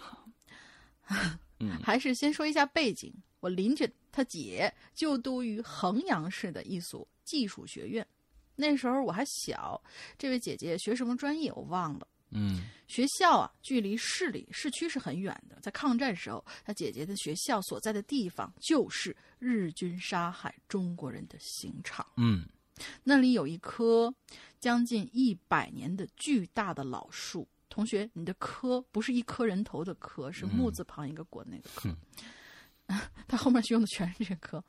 [1.61, 3.13] 嗯，还是先说一下背景。
[3.41, 8.07] 我邻居他姐就读于衡阳市的一所技术学院，
[8.55, 9.79] 那时候我还小。
[10.17, 12.09] 这位姐姐学什么专业我忘了。
[12.31, 15.59] 嗯，学校啊，距离市里市区是很远的。
[15.61, 22.07] 在抗战时候，他姐姐的学校所在的地方就是日军杀害中国人的刑场。
[22.17, 22.47] 嗯，
[23.05, 24.15] 那里有一棵
[24.61, 31.97] 将近一百年的巨大的老树，同学，你的棵不是一颗人头的棵，是木字旁一个国那个科。
[33.27, 34.63] 他后面用的全是这棵，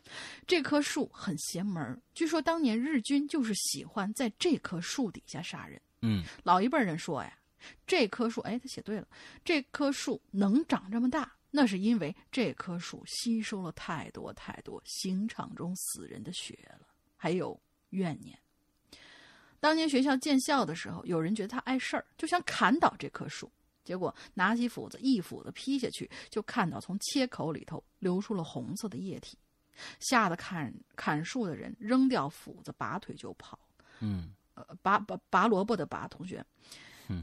[0.47, 2.01] 这棵树很邪门儿。
[2.15, 5.79] 据说当年日军就是喜欢在这棵树底下杀人。
[6.01, 7.37] 嗯老一辈人说呀，
[7.85, 9.07] 这棵树，哎，他写对了，
[9.43, 17.59] 这棵树能长这么大，那是因为这棵树吸收了太多太多刑场中死人的血了，还有
[17.89, 18.37] 怨念。
[19.59, 23.51] 当年学校建校的时候，有人觉得他碍事儿，就想砍倒这棵树。
[23.83, 29.37] 结果拿起斧子一斧子劈下去，就看到从切口里头流出了红色的液体，
[29.99, 33.57] 吓得砍砍树的人扔掉斧子，拔腿就跑。
[33.99, 36.45] 嗯呃，拔拔拔萝卜的拔同学，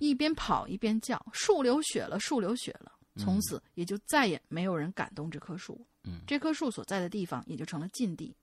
[0.01, 5.87] 一边跑一边叫：“树流血了，树流血了！”从此也就再也没有人敢动这棵树。
[6.03, 8.35] 嗯这棵树所在的地方也就成了禁地。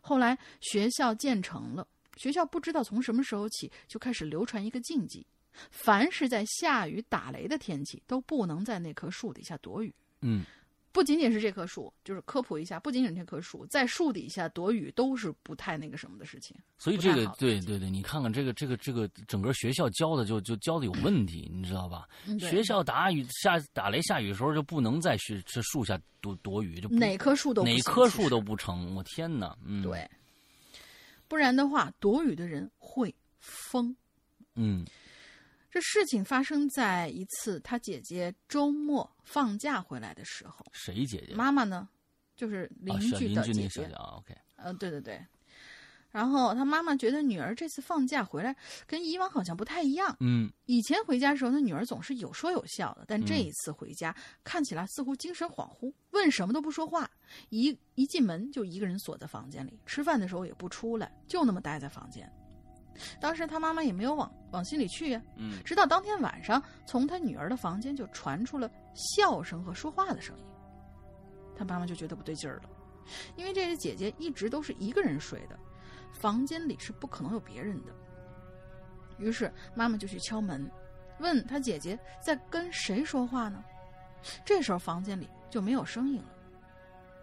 [0.00, 1.86] 后来学校建成了，
[2.16, 5.26] 学校不知道从什么时候起就开始流传一个禁忌：
[5.70, 9.94] 凡是在下雨打雷的天气，都不能在那棵树底下躲雨。
[10.22, 10.44] 嗯
[10.98, 16.56] 不仅仅是这棵树，就是科普一下，不仅仅是这棵树，在树底下躲雨都是不太那个什么的事情。
[16.76, 22.08] 所以这个对对对，你看看这个这个这个整个学校教的就就教的有问题，你知道吧？
[22.40, 29.56] 学校打雨下打雷下雨的时候就不能在学这树下躲躲雨，就哪棵树都哪棵树都不成，我天哪！
[29.64, 30.04] 嗯，，对，
[31.28, 33.94] 不然的话，躲雨的人会疯。
[34.56, 34.84] 嗯
[35.70, 41.34] 这事情发生在一次他姐姐周末放假回来的时候，谁姐姐？
[41.34, 41.88] 妈妈呢，
[42.36, 45.20] 就是邻居的姐姐啊，OK，呃，对对对。
[46.10, 50.16] 然后他妈妈觉得女儿这次放假回来跟以往好像不太一样。
[50.20, 54.12] 嗯以前回家的时候，他女儿总是有说有笑的，但这嗯一次回家、
[54.42, 57.08] 看起来似乎精神恍惚，问什么都不说话，
[57.50, 62.26] 一一进门就一个人锁在房间里，吃饭的时候也不出来，就那么待在房间。
[63.20, 70.44] 当时他妈妈也没有往往心里去呀、嗯直到当天晚上，从他女儿的房间就传出了笑声和说话的声音，
[71.56, 72.70] 他妈妈就觉得不对劲儿了，
[73.36, 75.58] 因为这个姐姐一直都是一个人睡的，
[76.12, 77.92] 房间里是不可能有别人的。
[79.18, 80.70] 于是妈妈就去敲门，
[81.18, 83.64] 问他姐姐在跟谁说话呢？
[84.44, 86.24] 这时候房间里就没有声音了。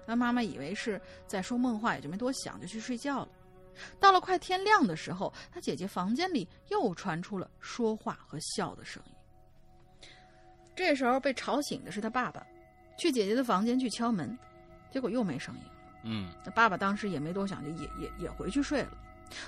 [0.08, 3.30] 那妈妈以为是在说梦话，也就没多想，就去睡觉了。
[4.00, 9.14] 到了快天亮的时候，他姐姐房间里又传出了说话和笑的声音。
[10.76, 12.46] 这时候被吵醒的是他爸爸，
[12.98, 14.38] 去姐姐的房间去敲门，
[14.92, 15.62] 结果又没声音。
[16.04, 18.98] 嗯那爸爸当时也没多想，就也也也回去睡了。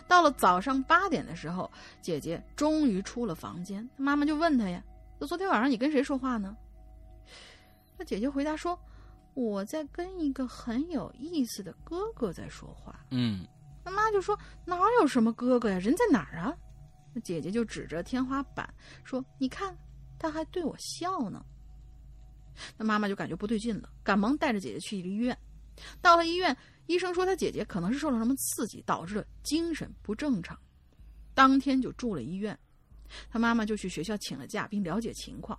[0.08, 1.70] 到了早上八点的时候，
[2.02, 4.84] 姐姐终于出了房间，他妈妈就问他呀
[5.20, 6.58] ：“那昨天晚上你跟谁说话呢？”
[7.96, 8.80] 那姐姐回答说
[9.36, 13.46] ：“我在跟一个很有意思的哥哥在说话。”嗯
[13.88, 14.38] 那妈就说
[14.68, 15.80] ：“哪有什么哥哥呀？
[15.80, 16.54] 人在哪儿啊？”
[17.16, 18.72] 那姐姐就指着天花板
[19.06, 19.74] 说：“你看，
[20.20, 21.42] 他还对我笑呢。”
[22.76, 25.38] 那妈妈就感觉不对劲了，赶忙带着姐姐去了医院。
[26.02, 26.56] 到了医院，
[26.88, 30.60] 医生说她姐姐可能是受了什么刺激，导致了精神不正常，
[31.34, 32.60] 当天就住了医院。
[33.30, 35.58] 她妈妈就去学校请了假，并了解情况。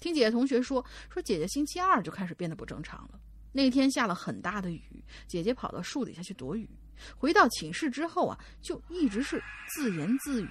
[0.00, 3.20] 听姐姐同学说，说姐姐星期二就开始变得不正常了。
[3.52, 6.68] 那天下了很大的雨，姐姐跑到树底下去躲雨。
[7.16, 10.48] 回到寝室之后啊，就一直是自言自语，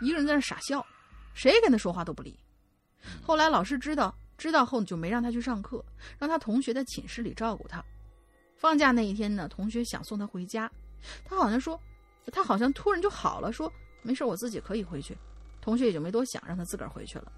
[0.00, 0.84] 一个人在那傻笑，
[1.34, 2.38] 谁跟他说话都不理。
[3.22, 5.84] 后来老师知道，知道后就没让他去上课，
[6.18, 7.84] 让他同学在寝室里照顾他。
[8.56, 10.70] 放假那一天呢，同学想送他回家，
[11.24, 11.80] 他好像说，
[12.32, 15.16] 他好像突然就好了，说没事，我自己可以回去。
[15.60, 17.32] 同学也就没多想，让他自个儿回去了。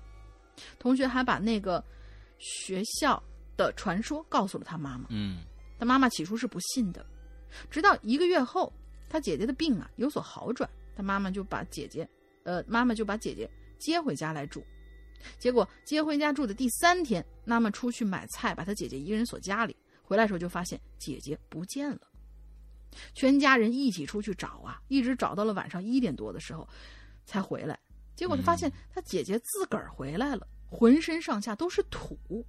[0.78, 1.82] 同学还把那个
[2.38, 3.22] 学校
[3.56, 5.06] 的传说告诉了他妈妈。
[5.10, 5.42] 嗯
[5.78, 7.04] 他妈妈起初是不信的，
[7.70, 8.72] 直到一个月后，
[9.08, 12.08] 他姐姐的病啊有所好转，他妈妈就把姐姐，
[12.42, 14.64] 呃，妈妈就把姐姐接回家来住。
[15.38, 19.74] 结果接回家住的第三天，妈妈出去买菜，把他姐姐一个人锁家里。
[20.02, 22.00] 回来的时候就发现姐姐不见了，
[23.14, 26.68] 全家人一起出去找啊，一直找到了晚上一点多的时候
[27.24, 27.78] 才回来。
[28.14, 32.44] 结果他发现他姐姐自个儿回来了，浑身上下都是土，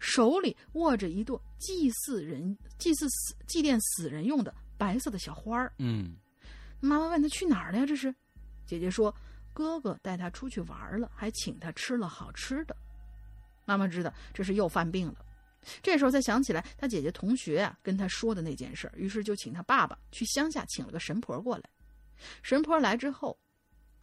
[0.00, 5.72] 手里握着一朵祭祀人、祭祀死、祭奠死人用的白色的小花儿。
[5.78, 6.16] 嗯
[6.80, 7.86] 妈妈问他去哪儿了呀？
[7.86, 8.14] 这是，
[8.66, 9.14] 姐姐说
[9.54, 12.76] 哥哥带他出去玩了，还请他吃了好吃的。
[13.64, 15.24] 妈妈知道这是又犯病了，
[15.82, 21.64] 这时候才想起来他姐姐同学啊跟他说的那件事，于是就请他爸爸去乡下请了个神婆过来。
[22.42, 23.36] 神婆来之后，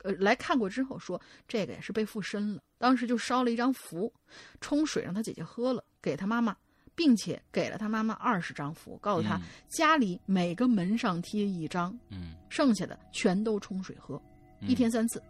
[0.04, 4.14] 呃，来看过之后说这个也是被附身了，当时就烧了一张符，
[4.62, 6.56] 冲水让他姐姐喝了，给他妈妈，
[6.94, 14.22] 并且给了他妈妈二十张符，告诉他嗯家里每个门上贴一张，嗯剩下的全都冲水喝，
[14.62, 15.22] 嗯一天三次。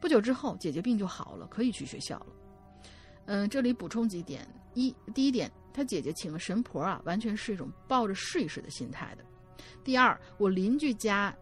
[0.00, 2.26] 不久之后，姐姐病就好了，可以去学校了。
[3.26, 9.24] 嗯，这里补充几点：一，第一点，他姐姐请了神婆啊，完全是一种抱着试一试的心态的。
[9.82, 11.34] 第二，我邻居家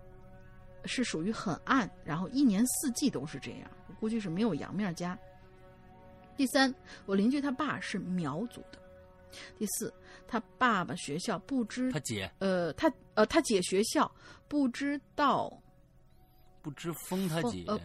[0.87, 5.19] 是属于很暗，然后一年四季都是这样，我估计是没有阳面家。
[6.37, 6.75] 第三，
[7.07, 8.79] 我邻居他爸是苗族的。
[9.59, 9.93] 第四，
[10.27, 14.11] 他爸爸学校不知他姐呃，他呃，他姐学校
[14.49, 15.53] 不知道
[16.63, 17.79] 不知封他姐呃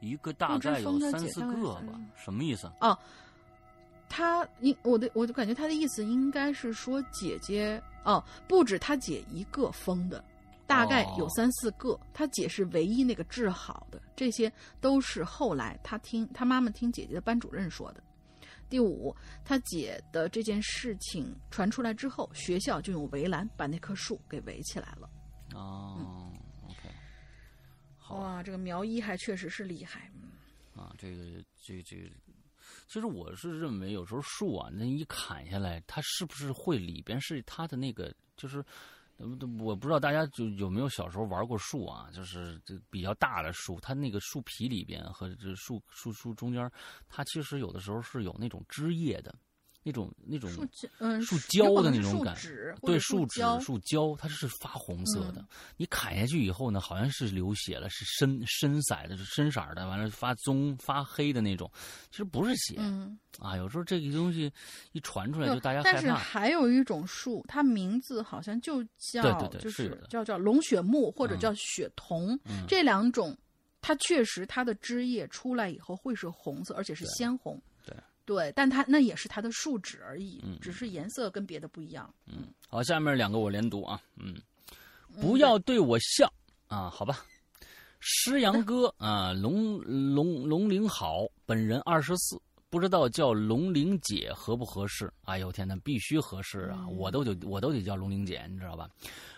[0.00, 2.70] 一个大概有三四个吧，什么意思？
[2.80, 2.96] 哦，
[4.08, 10.22] 他应我的我就感觉他的意思应该是说姐姐哦，不止他姐一个封的，
[10.66, 11.98] 大概有哦三四个。
[12.12, 18.02] 他姐是唯一那个治好的，这些都是后来他听他妈妈听姐姐的班主任说的。
[18.68, 19.14] 第五，
[19.44, 25.08] 他姐的这件事情传出来之后，学校就用围栏把那棵树给围起来了。
[25.54, 26.32] 哦
[26.64, 26.90] ，OK，
[27.96, 30.10] 好哇，这个苗医还确实是厉害。
[30.14, 31.22] 嗯啊，这个
[31.62, 32.10] 这这个，
[32.88, 38.64] 其实我是认为有时候树啊，那一砍下来，它是不是会里边是它的那个，就是。
[39.18, 46.70] 我不知道大家就有没有小时候玩过树啊，就是这比较大的树，它那个树皮里边和这树树树中间，
[47.08, 49.34] 它其实有的时候是有那种枝叶的，
[49.86, 55.40] 那种那种树胶嗯，树胶的那种感脂对，树脂、胶树胶，它是发红色的。
[55.40, 55.46] 嗯
[55.76, 61.70] 你砍下去以后呢，好像是流血了，是深深色的，是深色的，完了发棕发黑的那种，
[62.10, 63.16] 其实不是血、嗯。
[63.38, 63.56] 啊。
[63.56, 64.52] 有时候这个东西
[64.90, 66.10] 一传出来，就大家但是。
[66.10, 73.36] 还有一种树，它名字好像就叫对对对就是的叫叫龙血木或者嗯叫血桐、嗯这两种，
[73.80, 77.60] 它确实它的枝叶出来以后会是红色，而且是鲜红。
[78.26, 82.12] 对对，但它那也是它的树脂而已，嗯只是颜色跟别的不一样。
[82.26, 84.34] 嗯，好，下面两个我连读啊，嗯，
[85.14, 86.30] 嗯不要对我笑、
[86.66, 87.24] 啊，好吧。
[88.00, 92.38] 诗阳哥啊，龙龙龙玲好，本人二十四，
[92.68, 95.12] 不知道叫龙玲姐合不合适？
[95.24, 96.86] 哎呦天哪，必须合适啊！
[96.88, 98.88] 我都得我都得叫龙玲姐，你知道吧？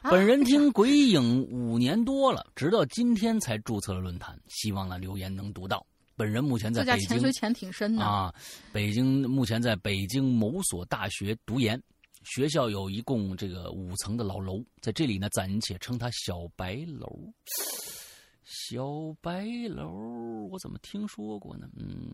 [0.02, 5.86] 本人听鬼影五年多了，直到今天才注册了论坛，希望呢留言能读到。
[6.18, 8.04] 本人目前在北京潜水潜挺深的。
[8.04, 8.34] 啊，
[8.72, 11.80] 北京目前在北京某所大学读研，
[12.24, 17.32] 学校有一共这个五层的老楼，在这里呢暂且称它小白楼。
[18.42, 18.84] 小
[19.20, 21.68] 白楼，我怎么听说过呢？
[21.76, 22.12] 嗯，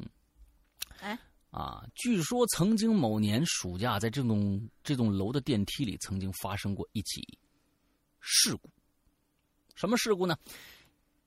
[1.01, 1.19] 哎，
[1.51, 7.27] 啊，据说曾经某年暑假，在这栋这栋楼的电梯里曾经发生过一起
[8.21, 8.69] 事故。
[9.75, 10.37] 什么事故呢？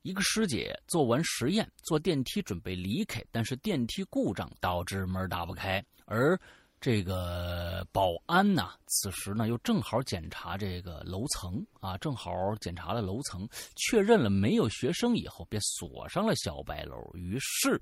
[0.02, 6.38] 一个师姐做完实验，坐电梯准备离开，但是电梯故障导致门打不开，而
[6.80, 12.30] 这个保安呢，此时呢又正好检查这个楼层啊，正好
[12.60, 17.10] 检查了楼层，确认了没有学生以后，便锁上了小白楼。
[17.14, 17.80] 于是，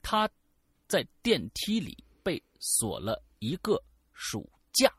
[0.00, 0.30] 他
[0.86, 3.82] 在电梯里被锁了一个
[4.12, 4.90] 暑假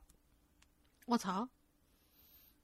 [1.05, 1.47] 我操，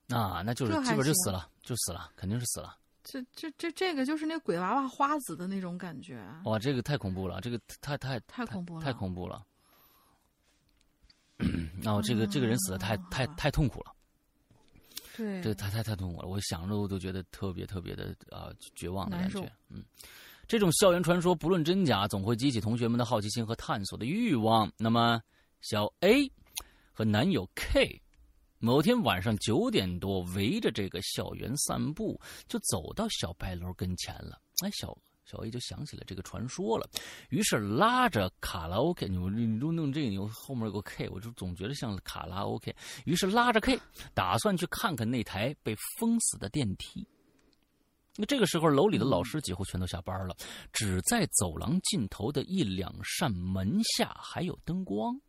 [0.08, 2.76] 啊，那就是基本就死了，就死了，肯定是死了。
[3.08, 6.18] 这这这这个就是那鬼娃娃花子的那种感觉。
[6.18, 9.46] 啊哇，这个太恐怖了，这个太太太恐怖了太恐怖了。
[11.86, 13.94] 哦，这个这个人死的太太太痛苦了，
[15.16, 19.40] 对，这个太太太痛苦了，我想着我都觉得特别特别的啊、绝望的感觉。
[19.68, 19.84] 嗯，
[20.48, 24.72] 这种校园传说不论真假，总会激起同学们的好奇心和探索的欲望。
[24.78, 25.22] 那么，
[25.60, 26.28] 小 A
[26.92, 28.02] 和男友 K
[28.58, 34.40] 某天晚上九点多，围着这个校园散步，就走到小白楼跟前了。
[34.64, 36.88] 哎，小小 A 就想起了这个传说了，
[37.30, 42.74] 于是拉着卡拉 OK，你你都弄这个，你后面有个 K，我就总觉得像卡拉 OK。
[43.04, 43.78] 于是拉着 K，
[44.14, 47.06] 打算去看看那台被封死的电梯。
[48.16, 50.34] 那这个时候，楼里的老师几乎全都下班了，
[50.72, 55.20] 只在走廊尽头的一两扇门下还有灯光。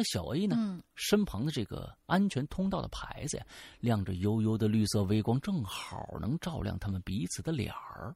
[0.00, 0.56] 那小 A 呢？
[0.58, 3.46] 嗯身旁的这个安全通道的牌子呀，
[3.80, 8.14] 亮着幽幽的绿色微光，正好能照亮他们彼此的脸儿。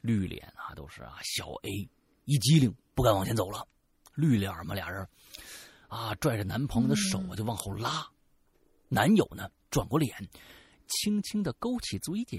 [0.00, 1.18] 绿脸啊，都是啊。
[1.22, 1.88] 小 A
[2.24, 3.68] 一激灵，不敢往前走了。
[4.14, 5.06] 绿脸嘛，俩人
[5.88, 8.08] 啊，拽着男朋友的手啊，就往后拉。
[8.88, 10.10] 男友呢，转过脸，
[10.88, 12.38] 轻轻的勾起嘴角，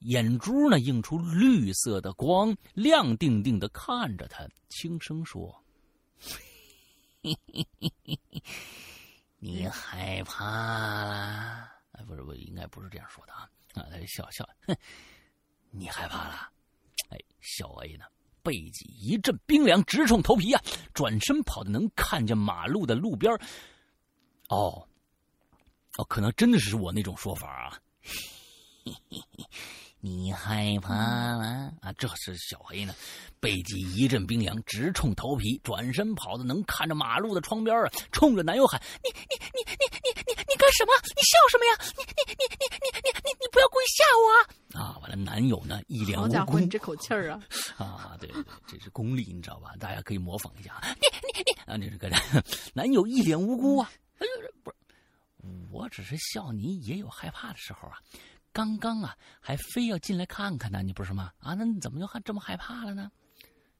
[0.00, 5.64] 眼珠呢映出绿色的光，亮定定的看着他，轻声说。
[9.38, 11.72] 你害怕啦？
[11.92, 13.48] 哎，不是，我应该不是这样说的啊！
[13.74, 14.76] 啊，他笑笑，哼，
[15.70, 16.50] 你害怕了？
[17.10, 18.04] 哎，小 A 呢，
[18.42, 20.60] 背脊一阵冰凉，直冲头皮呀、
[20.94, 23.32] 转身跑的能看见马路的路边
[24.48, 24.86] 哦，
[25.96, 27.80] 哦，可能真的是我那种说法啊。
[30.00, 31.72] 你害怕吗？
[31.82, 32.94] 啊，这是小黑呢，
[33.40, 40.92] 背脊一阵冰凉，直冲头皮，转身跑到能看着马路的窗边啊，冲着男友喊：“你你你你你你你干什么？
[41.16, 41.92] 你笑什么呀？
[41.98, 44.38] 你你你你你你你你不要故意吓我啊！”
[44.80, 46.28] 啊，完了，男友呢一脸无辜。
[46.28, 47.42] 好家伙，你这口气儿啊！
[47.76, 49.74] 啊，对对，这是功力，你知道吧？
[49.80, 50.80] 大家可以模仿一下。
[51.00, 52.08] 你你你啊，这是个
[52.72, 53.90] 男友一脸无辜啊！
[54.18, 54.76] 哎呦，不是，
[55.72, 57.98] 我只是笑你也有害怕的时候啊。
[58.52, 61.32] 刚刚啊，还非要进来看看呢，你不是吗？
[61.38, 63.10] 啊，那你怎么就还这么害怕了呢？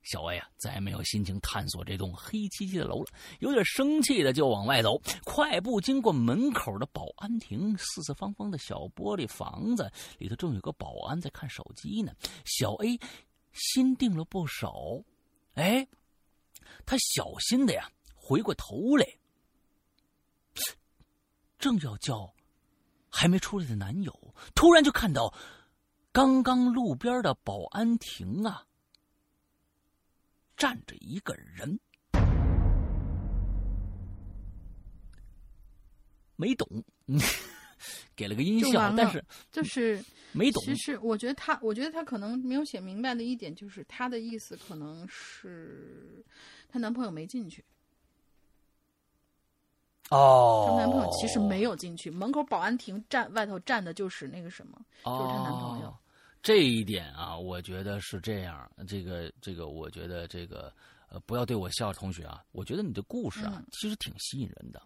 [0.03, 3.07] 小 A 啊，再没有心情探索这栋黑漆漆的楼了，
[3.40, 12.12] 有点生气的就往外走，快步经过门口的保安亭，四四方方的小玻璃房子里头正有个保安在看手机呢。
[12.45, 12.99] 小 A
[13.53, 14.73] 心定了不少，
[15.55, 15.86] 哎，
[16.86, 19.07] 他小心的呀，回过头来，
[21.59, 22.32] 正要叫。
[23.19, 25.35] 还没出来的男友突然就看到，
[26.12, 28.65] 刚刚路边的保安亭啊，
[30.57, 31.81] 站着一个人，
[36.36, 36.85] 没懂，
[38.15, 40.01] 给了个音效，但是就是
[40.31, 40.62] 没懂。
[40.62, 46.24] 其实我觉得他，我觉得他可能没有写明白的一点就是，他的意思可能是
[46.69, 47.65] 她男朋友没进去。
[50.11, 55.95] 哦，她男朋友其实没有进去，门口保安亭站外头站的就是那个什么，就是她男朋友。
[56.41, 58.71] 这一点啊，我觉得是这样。
[58.87, 60.73] 这个这个，我觉得这个
[61.09, 62.43] 呃，不要对我笑，同学啊。
[62.53, 64.81] 我觉得你的故事啊，其实挺吸引人的。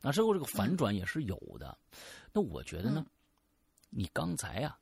[0.00, 1.76] 那最后这个反转也是有的。
[2.32, 3.04] 那我觉得呢，
[3.90, 4.78] 你刚才啊，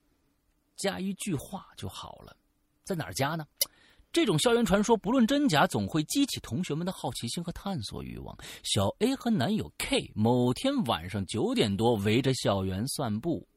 [0.76, 2.34] 加一句话就好了，
[2.84, 3.46] 在哪儿加呢？
[4.12, 8.36] 这种校园传说不论真假，总会激起同学们的好奇心和探索欲望。
[8.62, 13.48] 小 A 和男友 K 某天晚上九点多围着校园散步。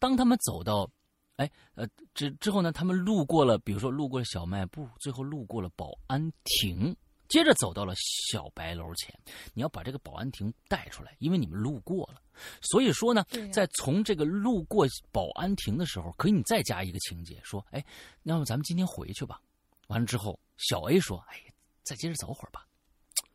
[0.00, 0.90] 当他们走到，
[1.36, 6.96] 哎，呃，之之后呢，他们路过了，比如说路过了小卖部，最后路过了保安亭。
[7.30, 9.18] 接着走到了小白楼前，
[9.54, 12.20] 你要把这个保安亭带出来，因为你们路过了。
[12.60, 17.82] 所以说呢，在从这个路过保安亭的时候，可以你再加一个情节，说：“哎，
[18.24, 19.40] 要么咱们今天回去吧。”
[19.88, 21.40] 完了之后，小 A 说：“哎，
[21.84, 22.66] 再接着走会儿吧。”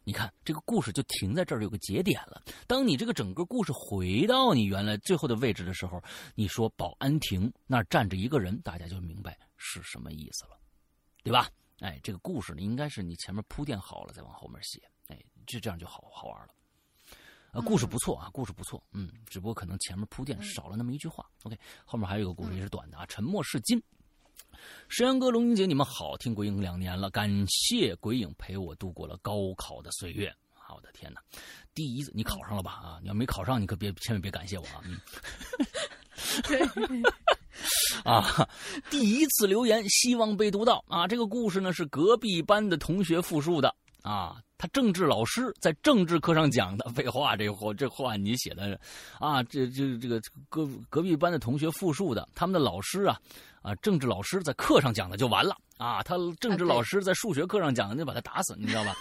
[0.07, 2.39] 你看这个故事就停在这儿，有个节点了。
[2.67, 5.99] 当你这个整个故事回到你原来最后的位置的时候，
[6.35, 10.59] 你说保安亭那儿站着一个人，大家就明白是什么意思了，
[11.23, 11.49] 对吧？
[11.79, 16.53] 哎，这个故事呢，应该是你前面铺垫好了，再往后面写，哎，就这样就好好玩了。
[17.51, 21.25] 呃，故事不错啊，故事不错，嗯，只不过可能前面铺垫少了那么一句话。
[21.43, 23.81] OK，后面还有一个故事也是短的啊，沉默是金。
[24.89, 30.33] 石阳哥、龙英姐，你们好，听鬼影两年了，感谢鬼影陪我度过了高考的岁月。
[30.73, 31.21] 我的天哪，
[31.75, 32.71] 第一次你考上了吧？
[32.71, 34.81] 啊，你要没考上，你可别千万别感谢我啊。
[34.83, 34.99] 嗯。
[38.03, 38.47] 啊，
[38.89, 41.07] 第一次留言，希望被读到啊！
[41.07, 43.73] 这个故事呢是隔壁班的同学复述的
[44.03, 46.89] 啊，他政治老师在政治课上讲的。
[46.89, 48.79] 废话，这话这话你写的
[49.19, 50.19] 啊，这这这个
[50.49, 53.19] 隔隔壁班的同学复述的，他们的老师啊
[53.61, 58.95] 啊，政治老师在课上讲的就完了啊，他政治老师在数学课上讲的就把他打死，你知道吧？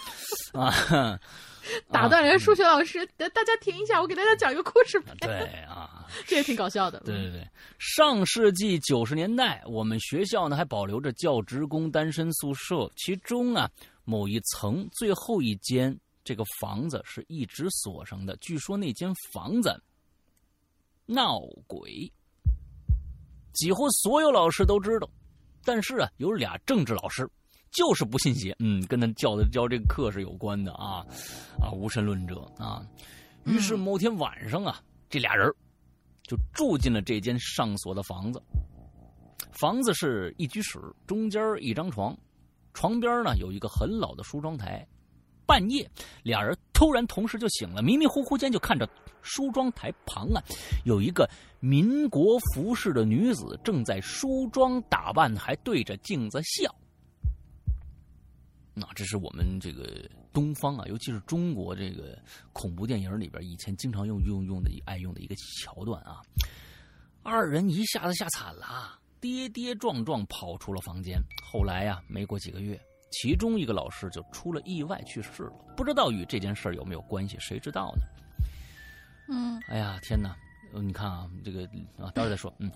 [0.53, 1.19] 啊。
[1.91, 5.01] 打断人数学老师，大家停一下，我给大家讲一个故事。
[5.19, 5.94] 对啊，
[6.27, 6.99] 这也挺搞笑的。
[7.01, 7.47] 对对对，
[7.79, 13.69] 上世纪九十年代，我们学校呢还保留着教职工单身宿舍，其中啊
[14.03, 18.35] 某一层最后一间这个房子是一直锁上的。
[18.37, 19.81] 据说那间房子
[21.05, 22.11] 闹鬼，
[23.53, 25.09] 几乎所有老师都知道，
[25.63, 27.29] 但是啊有俩政治老师。
[27.71, 31.05] 就是不信邪，嗯，跟他教的教这个课是有关的啊，
[31.59, 32.81] 啊，无神论者啊。
[33.43, 35.53] 于是某天晚上啊，这俩人
[36.27, 38.41] 就住进了这间上锁的房子。
[39.51, 42.17] 房子是一居室，中间一张床，
[42.73, 44.85] 床边呢有一个很老的梳妆台。
[45.47, 45.87] 半夜，
[46.23, 48.89] 俩人突然同时就醒了，迷迷糊糊间就看着
[49.21, 50.41] 梳妆台旁啊，
[50.85, 51.29] 有一个
[51.59, 56.73] 民国服饰的女子正在梳妆打扮，还对着镜子笑。
[58.73, 62.19] 那这是我们这个东方啊，尤其是中国这个
[62.51, 66.19] 恐怖电影里边以前经常用用用的爱用的一个桥段啊。
[67.23, 71.17] 二人一下子吓惨了，跌跌撞撞跑出了房间。
[71.41, 72.77] 后来呀，没过几个月，
[73.11, 78.03] 其中一个老师就出了意外去世了，不知道与这件事有没有关系，谁知道呢？
[79.29, 80.35] 嗯，哎呀，天哪！
[80.73, 81.63] 你看啊，这个
[81.97, 82.53] 啊，待会儿再说。
[82.59, 82.69] 嗯。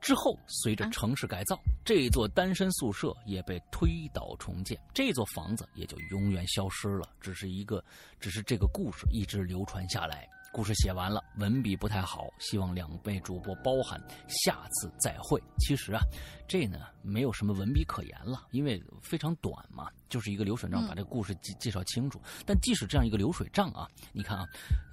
[0.00, 7.08] 之后，随着城市改造，这座单身宿舍也被推倒重建，这座房子也就永远消失了。
[7.20, 7.84] 只是一个，
[8.18, 10.26] 只是这个故事一直流传下来。
[10.52, 15.40] 故事写完了，文笔不太好，希望两位主播包涵，下次再会。
[15.60, 16.00] 其实啊，
[16.48, 22.20] 这呢没有什么文笔可言了，因为非常短嘛，就是一个流水账，把这个故事介介绍清楚。
[22.44, 24.44] 但即使这样一个流水账啊，你看啊，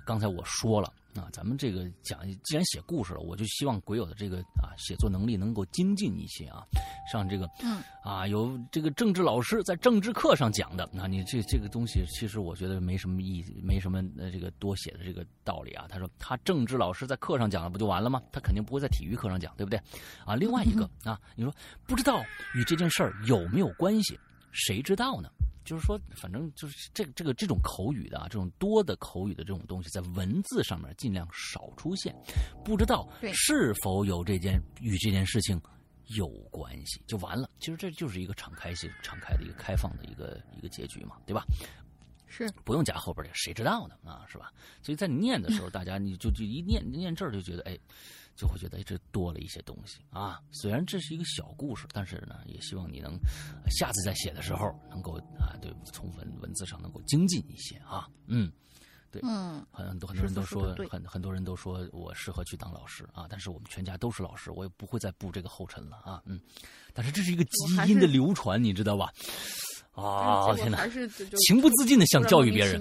[0.05, 0.93] 刚才我说了。
[1.17, 6.63] 啊，咱们这个讲，既然写故事了，我就希望鬼友的这个啊写作能力能够精进一些啊。
[7.11, 15.85] 像这个，嗯，啊，有这个政治老师在政治课上讲的，那你这这个东西，其实我觉得没什么意义，没什么呃这个多写的这个道理啊。
[15.89, 18.21] 他说他政治老师在课上讲了，不就完了吗？
[18.31, 19.79] 他肯定不会在体育课上讲，对不对？
[20.25, 21.53] 啊，另外一个啊，你说
[21.85, 22.21] 不知道
[22.53, 24.19] 与这件事儿有没有关系？
[24.51, 25.29] 谁知道呢？
[25.67, 32.15] 就是说，反正就是这这个这种口语的啊，这种多的口语的这种东西，在文字上面尽量少出现。
[32.63, 35.61] 不知道是否有这件与这件事情
[36.15, 37.49] 有关系，就完了。
[37.59, 41.43] 其实这就是一个敞开性、敞开的一个开放的一个一个结局嘛，对吧？
[42.27, 43.95] 是不用加后边的，谁知道呢？
[44.09, 44.53] 啊，是吧？
[44.81, 47.77] 所以在你念的时候，大家你就就一念念这儿就觉得哎。
[48.37, 50.39] 就会觉得这多了一些东西啊。
[50.51, 53.17] 虽然这是一个小故事，但是呢，也希望你能
[53.69, 58.07] 下次再写的时候能够啊，对，从文文字上能够精进一些啊。
[58.27, 58.51] 嗯，
[59.11, 63.25] 对，嗯，很多很多人都说，很很多人都说我适合去当老师啊。
[63.27, 66.21] 但是我们全家都是老师，我也不会再步这个后尘了啊。
[66.25, 66.39] 嗯，
[66.93, 69.11] 但是这是一个基因的流传，你知道吧？
[69.93, 70.87] 啊，天哪，
[71.47, 72.79] 情不自禁的想教育别人。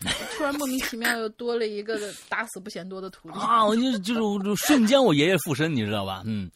[0.34, 3.62] 突然莫名其妙又多了一个打死不嫌多的徒弟啊！
[3.62, 6.22] 我就就是瞬间我爷爷附身，你知道吧？
[6.24, 6.50] 嗯，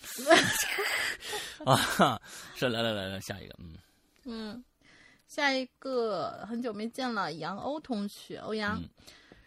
[1.66, 2.18] 啊，
[2.56, 3.74] 是来来来来下一个，嗯
[4.24, 4.64] 嗯，
[5.28, 8.82] 下一个很久没见了，杨欧同学，欧阳，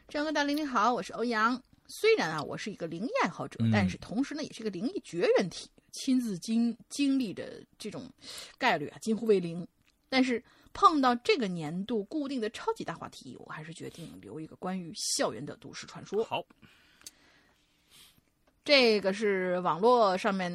[0.07, 1.59] 张哥大林你好，我是欧阳。
[1.87, 8.07] 虽然啊，我是一个灵异爱好者，但是同时呢，也是一个灵异绝缘体，亲自经经历的这种
[8.59, 9.67] 概率啊，近乎为零。
[10.07, 10.43] 但是。
[10.79, 16.23] 碰到这个年度固定的超级大话题，我还是决定留一个关于校园的都市传说。
[16.23, 16.45] 好，
[18.63, 20.51] 这个是网络上面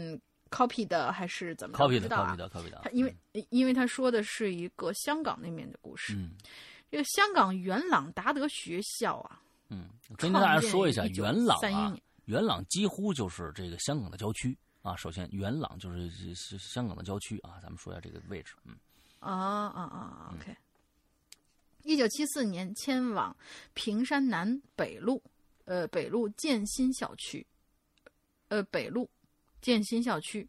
[0.48, 2.80] copy 的还是怎么？copy 的，copy 的，copy 的。
[2.84, 3.12] 他因为
[3.50, 6.14] 因为他说的是一个香港那面的故事。
[6.14, 6.30] 嗯，
[6.88, 14.94] 这个香港元朗达德学校啊，嗯，跟大家说一下，元朗啊，元朗几乎就是这个香港的郊区啊。
[14.94, 17.58] 首先，元朗就是是香港的郊区啊。
[17.60, 18.76] 咱们说一下这个位置，嗯。
[19.22, 19.32] 啊
[19.68, 20.56] 啊啊！OK，
[21.84, 23.34] 一九七四年迁往
[23.72, 25.22] 平山南北路，
[25.64, 27.46] 呃，北路建新校区，
[28.48, 29.08] 呃，北路
[29.60, 30.48] 建新校区。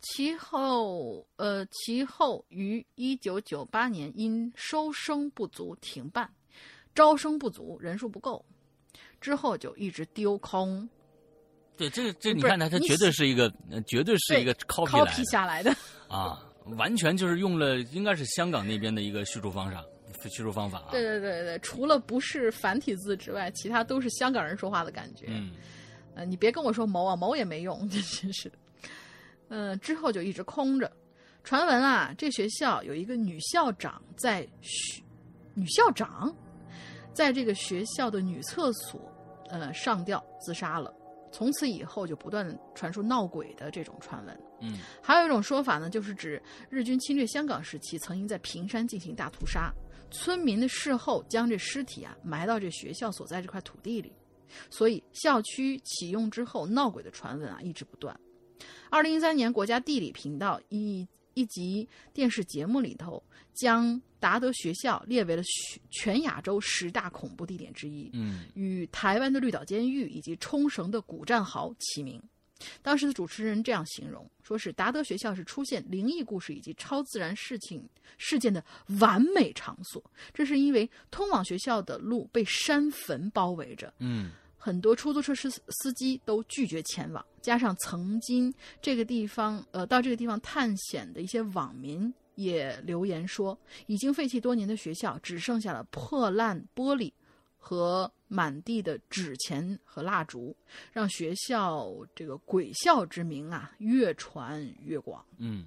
[0.00, 6.32] 其后，呃，其后于一九九八年因收生不足停办，
[6.94, 8.44] 招生不足，人数不够，
[9.20, 10.88] 之后就一直丢空。
[11.76, 13.52] 对，这这你看他，他绝对是一个，
[13.86, 15.74] 绝对是一个 copy 下来的
[16.08, 16.44] 啊。
[16.76, 19.84] 完全就是用了，应该是香港那边的一个叙述方法，
[20.22, 20.88] 叙述方法啊。
[20.90, 25.26] 对对对对，除了不是繁体字之外，其他都是香港人说话的感觉。
[25.28, 25.52] 嗯，
[26.14, 28.50] 呃，你别跟我说谋啊，谋也没用， 真是。
[29.48, 30.90] 嗯，之后就一直空着。
[31.42, 35.02] 传闻啊，这学校有一个女校长在学，
[35.54, 36.34] 女校长
[37.14, 39.00] 在这个学校的女厕所，
[39.48, 40.92] 呃，上吊自杀了。
[41.30, 44.40] 从此以后就不断传出闹鬼的这种传闻。
[44.60, 49.72] 嗯，还有一种说法呢，就是指日军侵略香港时期，曾经在平山进行大屠杀，
[50.10, 54.12] 村民的事后将这尸体啊埋到这学校所在这块土地里，
[54.70, 58.18] 所以校区启用之后闹鬼的传闻啊一直不断。
[58.90, 61.06] 二零一三年，国家地理频道一
[61.38, 63.22] 一集电视节目里头，
[63.54, 65.42] 将达德学校列为了
[65.90, 72.20] 全亚洲十大恐怖地点之一，嗯，与台湾的绿岛监狱以及冲绳的古战壕齐名。
[72.82, 78.64] 当时的主持人这样形容：“说是达德学校是出现灵异故事以及超自然事情事件的
[78.98, 80.02] 完美场所。
[80.34, 84.32] 这是因为通往学校的路被山坟包围着，嗯，
[84.68, 87.24] 很多出租车司司机都拒绝前往。
[87.40, 97.10] 加上曾经这个地方，呃，到这个地方探险的一些网民也留言说，已经废弃多年的学校只剩下了破烂玻璃。”
[97.60, 100.56] 和满地的纸钱和蜡烛，
[100.92, 105.22] 让学校这个鬼校之名啊越传越广。
[105.38, 105.66] 嗯，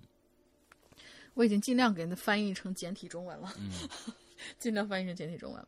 [1.36, 3.54] 我已经尽量给它翻译成简体中文了。
[3.60, 3.70] 嗯，
[4.58, 5.68] 尽量翻译成简体中文。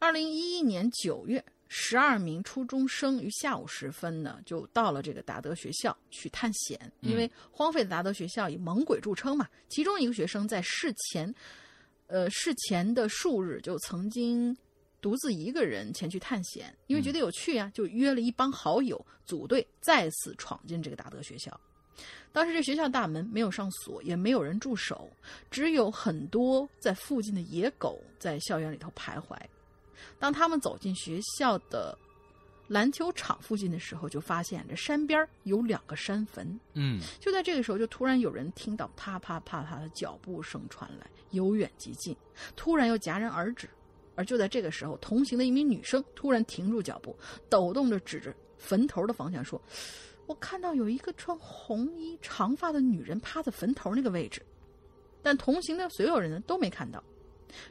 [0.00, 6.78] 二零一一年九月，十二名初中生于下午时分呢，就到了这个达德学校去探险。
[7.00, 11.34] 因为荒废的达德学校以猛鬼著称嘛，其中一个学生在事前，
[12.06, 14.56] 呃，事前的数日就曾经。
[15.00, 21.60] 独自一个人前去探险，因为觉得有趣啊，就约了一帮好友组队再次闯进这个达德学校。
[22.32, 25.10] 当时这学校大门没有上锁，也没有人驻守，
[25.50, 29.36] 只有很多在附近的野狗在校园里头徘徊。
[30.18, 31.96] 当他们走进学校的
[32.68, 36.58] 篮球场附近的时候，就发现这山边有两个山坟。
[36.72, 42.16] 嗯就在这个时候，就突然有人听到啪啪啪啪的脚步声传来，由远及近，
[42.56, 43.68] 突然又戛然而止。
[44.16, 47.16] 而就在这个时候，同行的一名女生突然停住脚步，
[47.48, 49.60] 抖动着指着坟头的方向说
[50.26, 54.40] ：“我看到有一个穿红衣、长发的女人趴在坟头那个位置。”
[55.20, 57.02] 但同行的所有人呢都没看到。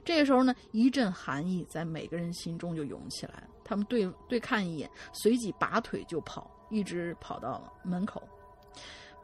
[0.04, 3.44] 这个时候呢，一阵寒意在每个人心中就涌起来。
[3.64, 8.22] 他们对对看一眼，随即拔腿就跑，一直跑到了门口。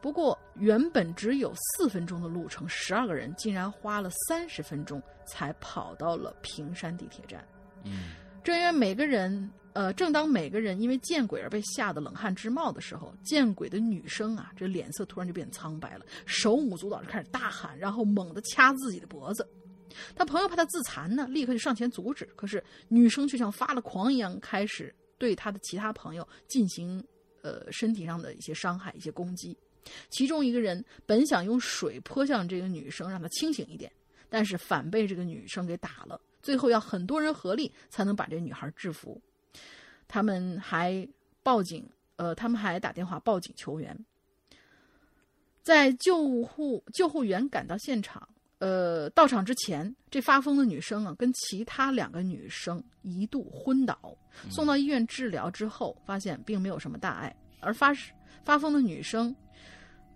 [0.00, 7.44] 不过，原本只有四分钟的路程，十二个人竟然花了三十分钟才跑到了平山地铁站。
[7.84, 8.12] 嗯
[8.42, 19.46] 正因为每个人，呃，正当每个人因为见鬼而被吓得冷汗直冒的时候，见鬼的女生啊，这脸色突然就变苍白了，手舞足蹈就开始大喊，然后猛地掐自己的脖子。
[20.14, 27.02] 他朋友怕他自残呢，立刻就上前阻止，可是女生却像发了狂一样，开始对他的其他朋友进行
[27.42, 29.56] 呃身体上的一些伤害、一些攻击。
[30.10, 33.90] 其中一个人本想用水泼向这个女生，让她清醒一点，
[34.28, 36.20] 但是反被这个女生给打了。
[36.42, 39.20] 最后要很多人合力才能把这女孩制服。
[40.06, 41.06] 他们还
[41.42, 43.98] 报警，呃，他们还打电话报警求援。
[45.62, 48.28] 在救护救护员赶到现场，
[48.60, 53.98] 呃，到场之前，这发疯的女生啊，跟其他两个女生一度昏倒，
[54.50, 57.34] 送到医院治疗之后，发现并没有什么大碍。
[57.58, 57.90] 而发
[58.44, 59.34] 发疯的女生，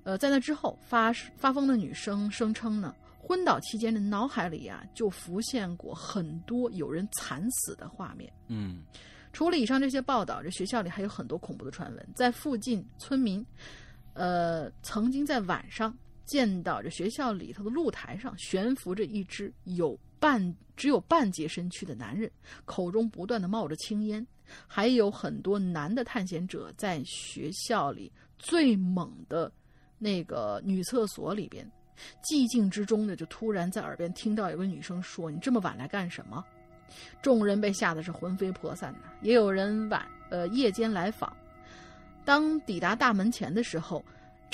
[0.02, 8.30] 呃，在那之后发发疯的女生声称呢，昏倒期间的脑海里啊，就浮现过很多有人惨死的画面。
[8.48, 8.82] 嗯
[9.32, 12.08] 除了以上这些报道，这学校里还有很多恐怖的传闻。
[12.14, 13.44] 在附近村民，
[14.12, 15.92] 呃，曾经在晚上
[16.24, 22.30] 见到这学校里头的露台上悬浮着一只有半只有半截身躯的男人，
[22.64, 24.26] 口中不断的冒着青烟。
[24.66, 29.50] 还有很多男的探险者在学校里最猛的
[29.98, 31.66] 那个女厕所里边，
[32.22, 36.44] 寂静之中呢，就突然在耳边听到有个女生说：“你这么晚来干什么？”
[37.22, 41.34] 众人被吓得是魂飞魄散呐，也有人晚呃夜间来访。
[42.24, 44.04] 当抵达大门前的时候，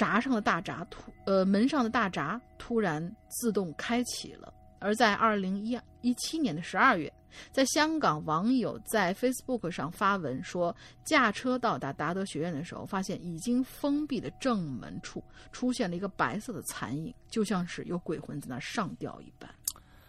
[0.01, 4.51] 闸上的大闸突呃门上的大闸突然自动开启了。
[4.79, 7.13] 而在二零一一七年的十二月，
[7.53, 10.75] 在香港网友在 Facebook 上发文说，
[11.05, 15.23] 驾车到达达德学院的时候，发现已经封闭的正门处
[15.53, 19.55] 出现了一个白色的残影，就像是有鬼魂在那上吊一般。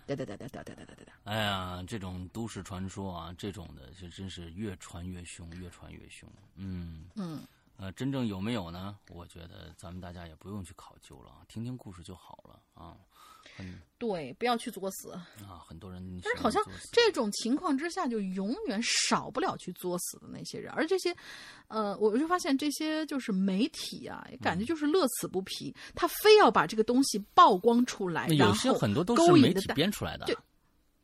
[0.08, 1.14] 哒哒哒哒哒哒哒哒哒哒。
[1.26, 6.30] 哎呀，这种都市传说啊，这种的这真是越传越凶，越传越凶。
[6.56, 7.42] 嗯嗯，
[7.82, 8.96] 呃，真正有没有呢？
[9.10, 12.96] 我觉得咱们大家也不用去考究了，听听故事就好了啊。
[13.58, 15.12] 很对，不要去作死。
[15.44, 21.16] 啊，很多人但是好像这种情况之下，就永远少不了去作死的那些人，而这些，
[21.68, 30.28] 呃，我就发现这些就是媒体啊，感嗯觉就是乐此不疲，他非要把这个东西曝光出来，然后有些很多都是媒体编出来的。
[30.28, 30.38] 对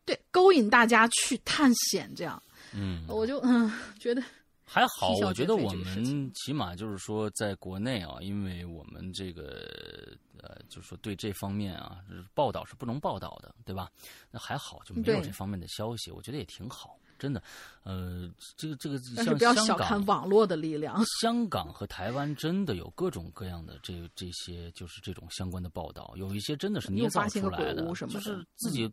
[0.04, 2.40] 对勾引大家去探险，这样，
[2.72, 4.22] 嗯，我就嗯觉得
[4.70, 12.04] 还好，我觉得我们起码就是说，在国内啊，因为我们这个呃，就是说对这方面啊，
[12.34, 13.90] 报道是不能报道的，对吧？
[14.30, 17.42] 那还好，就没有这方面的消息，我觉得也挺好，真的。
[17.82, 20.06] 呃，这个这个像香小看港。
[20.06, 21.02] 网络的力量。
[21.20, 28.90] 香港和台湾真的有各种各样的这这些，就是这种相关的报道，有一些真的是捏造出来的就是自己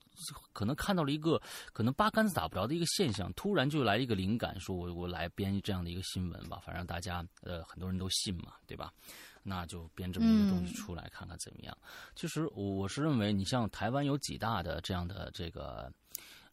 [0.54, 1.42] 可能看到了一个
[1.74, 8.92] 可能八竿子打不着的一个现象，突然就来一个灵感，说我我来编这样的一个新闻吧，反正大家呃很多人都信嘛，对吧？
[9.48, 11.78] 那就编这么一个东西嗯出来，看看怎么样。
[12.16, 15.92] 其实我我是认为，你像台湾有几大的这样的这个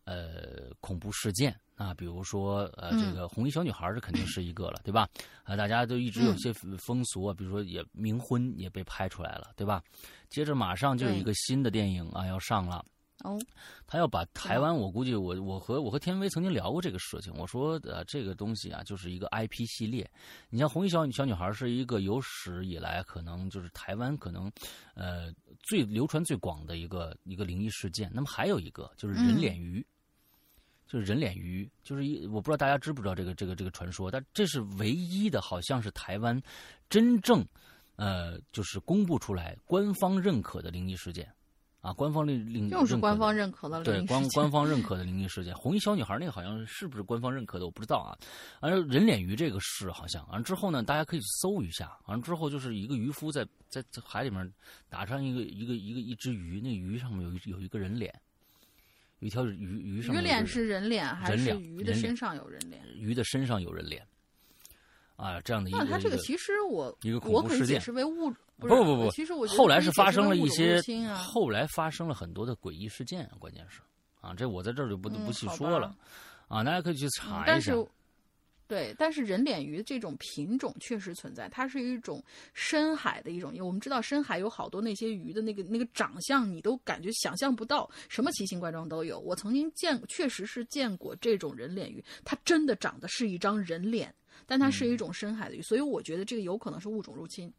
[0.05, 5.09] 呃恐怖事件啊，比如说呃嗯这个红衣小女孩儿，这肯定是一个了，对吧？
[5.45, 9.83] 啊，大家都一直有嗯些风俗啊，比如说也冥婚也被拍出来了，对吧？
[10.29, 12.85] 接着马上就有一个新的电影啊要上了。
[13.24, 13.39] 哦，
[13.86, 17.32] 他要把台湾，我估计我我和我和天威曾经聊过这个事情。
[17.36, 20.09] 我说呃，这个东西啊，就是一个 IP 系列。
[20.51, 24.51] 你像红衣小女小女孩是一个有史以来可能就是台湾可能
[24.94, 28.11] 呃最流传最广的一个一个灵异事件。
[28.15, 29.85] 那么还有一个就是人脸鱼。
[30.85, 36.39] 就是人脸鱼，就是一我不知道大家知不知道这个这个这个传说，但这是唯一的，好像是台湾
[36.90, 37.43] 真正
[37.97, 41.27] 呃就是公布出来官方认可的灵异事件
[41.83, 45.53] 啊，官方令令又是官方认认可的对官官方认可的灵异事件。
[45.57, 48.17] 红衣小女孩那个好像是不是官方认可的，我不知道啊。
[48.61, 51.99] 完了人脸鱼这个是好像，完了之后呢，大家可以搜一下。
[52.07, 54.49] 完了之后就是一个渔夫在在在海里面
[54.89, 58.15] 打上一个一个一个一只鱼，那鱼上面有一有一个人脸。
[59.19, 62.81] 有一条鱼鱼上面鱼脸是人脸还是鱼的身上有人脸？
[62.97, 64.07] 鱼的身上有人脸，
[65.23, 68.28] 啊，这样的一个那它这个一个其实我一个恐我可以解怖事件释为物
[68.59, 73.81] 不不是不不，其实我后来是发生了一些啊，后来发生了很多的诡异事件，关键是
[74.20, 75.94] 啊，这我在这儿就不嗯不细说了
[76.49, 77.44] 啊，大家可以去嗯查一下。
[77.47, 77.86] 但是，
[78.69, 82.23] 对，但是人脸鱼这种品种确实存在，它是一种
[82.55, 83.53] 深海的一种。
[83.61, 89.19] 我们知道深海有好多那些鱼的那个那个长相，你都感觉想象不到，什么奇形怪状都有。
[89.20, 94.15] 我曾经见，确实是见过这种人脸鱼，它真的长得是一张人脸，
[94.47, 97.53] 但它嗯是一种深海的鱼，所以我觉得这个有可能是物种入侵。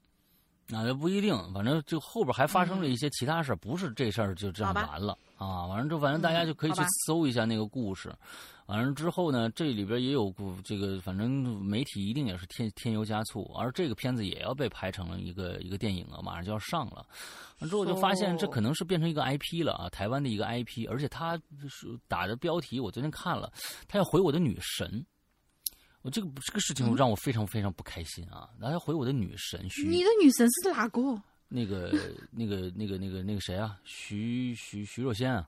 [0.69, 5.67] 那也不一定，反正就后边还发生了一些其他事儿，不是这事儿就这样完了啊。
[5.67, 8.13] 完了之后，反正大家就可以去搜一下那个故事。
[8.67, 17.05] 完了之后呢，这里边也有故这个，反正媒体一定也是添添油加醋，而这个片子也要被拍成了一个一个电影啊，马上就要上了。
[17.59, 21.37] 完之后就发现这可能是变成一个 IP 了啊，台湾的一个 IP，而且他
[21.67, 23.51] 是打的标题，我昨天看了，
[23.85, 25.05] 他要回我的女神。
[26.03, 28.49] 我这个这个事情让我非常非常不开心啊！
[28.61, 30.99] 他要回我的女神徐你的女神是哪个？
[31.47, 31.91] 那个、
[32.29, 33.79] 那个、那个、那个、那个谁啊？
[33.85, 35.47] 徐徐徐若瑄啊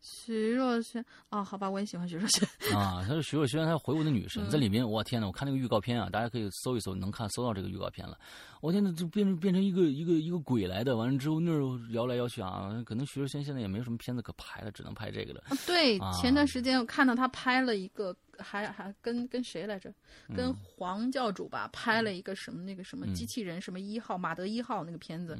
[0.00, 2.46] 徐若瑄哦，好吧，我也喜欢徐若瑄。
[2.76, 3.04] 啊！
[3.06, 8.16] 她是徐若瑄，她回我的女神，嗯在里面，我天呐，我看那个预告片啊，大家可以搜一搜，能看搜到这个预告片了。
[8.60, 11.60] 我天呐，就变成变成一个一个一个鬼来的，完了之后那儿
[11.90, 15.42] 摇来摇去啊，可能徐若瑄现在也没什么片子可拍了，只能拍这个了。
[15.48, 19.90] 啊对啊，前段时间我看到他拍了一个，还还跟跟谁来着？
[20.28, 25.36] 嗯跟黄教主吧，拍了一个什么那个什么机器人什么一号马德一号那个片子，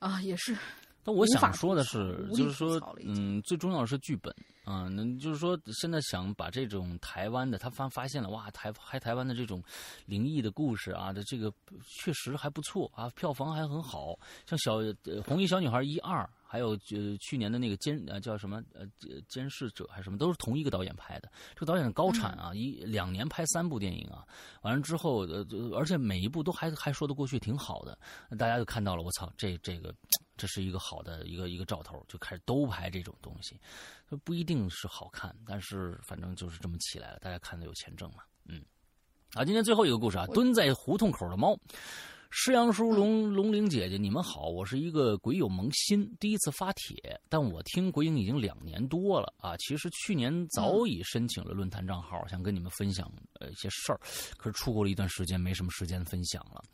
[0.00, 0.56] 啊，也是
[1.04, 4.34] 但我想说的是，就是说嗯，最重要的是剧本
[4.64, 4.88] 啊。
[4.88, 9.62] 那、就是说，现在想把这种台湾的，他发发现了哇，台还台湾的这种
[10.06, 11.52] 灵异的故事啊的这个
[11.84, 14.18] 确实还不错啊，票房还很好。
[14.46, 21.32] 像小呃红衣小女孩一二，还有呃去年的那个监呃叫什么呃监监视者还是什么，都是同一个导演拍的。
[21.54, 24.22] 这个导演高产啊，一两年拍三部电影啊，
[24.60, 27.98] 完了之后呃，而且每一部都还还说得过去，挺好的。
[28.36, 29.94] 大家就看到了，我操，这这个
[30.36, 33.58] 这是一个好的一个一个兆头，就开始都拍这种东西，
[34.22, 38.62] 不一定是好看，但是反正就是这么起来了，大家看的有钱挣嘛，嗯。
[39.32, 41.58] 啊，今天最后一个故事啊，蹲在胡同口的猫。
[42.34, 49.54] 师阳叔、龙龙玲姐姐，你们好，我是一个鬼友萌新，第一次发帖，但我听鬼影已经两年多了啊。
[49.58, 53.06] 其实去年早已申请了论坛账号，想跟你们分享
[53.38, 54.00] 呃一些事儿，
[54.38, 56.64] 可是出国了一段时间，没什么时间分享了。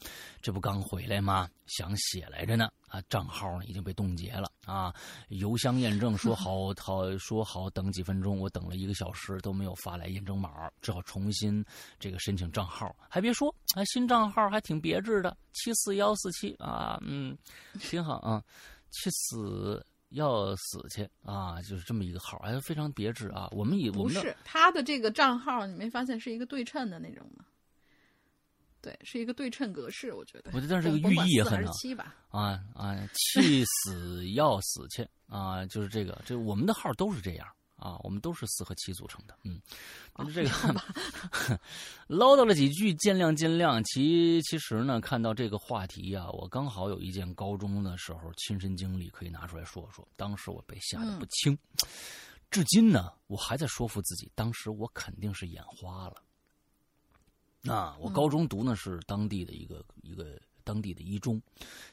[0.41, 1.51] 这不刚回来吗？
[1.67, 4.95] 想写来着呢啊，账号呢已经被冻结了啊。
[5.29, 11.65] 邮箱验证说好 好说好等几分钟，我等了一个小时都没有发来验证码，只好重新
[11.99, 12.95] 这个申请账号。
[13.09, 17.37] 还别说，啊，新账号还挺别致的，七四幺四七啊，嗯，
[17.81, 18.43] 挺好啊，
[18.91, 19.85] 去死。
[20.13, 21.61] 要死去啊！
[21.61, 23.47] 就是这么一个号，还非常别致啊。
[23.51, 27.45] 我们以我不是他的这个账号，你没发现是一个对称的那种吗？
[28.81, 30.51] 对，是一个对称格式，我觉得。
[30.55, 31.73] 我觉得这个寓意也很好。
[32.29, 35.67] 啊啊，气死要死去啊！
[35.67, 37.47] 就是这个，这我们的号都是这样
[37.77, 39.37] 啊，我们都是四和七组成的。
[39.45, 39.61] 嗯，
[40.33, 40.51] 这个
[42.07, 43.83] 唠叨 了几句，见谅见谅。
[43.85, 50.07] 其其实呢，看到这个话题啊，我刚好有一件高中的时候亲身经历可以拿出来说说。
[50.17, 51.59] 当时我被吓得不轻，
[52.51, 56.23] 至今呢，我还在说服自己，当时我肯定是眼花了。
[57.65, 61.41] 啊，我高中读呢是当地的一个一个当地的一中，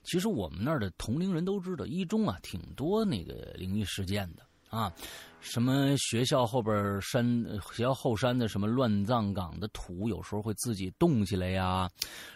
[0.03, 4.91] 其实我们那儿的同龄人都知道，一中啊挺多那个灵异事件的啊，
[5.39, 11.89] 什么学校后边山呃学校后山的什么乱葬岗的土，有时候会自己动起来呀，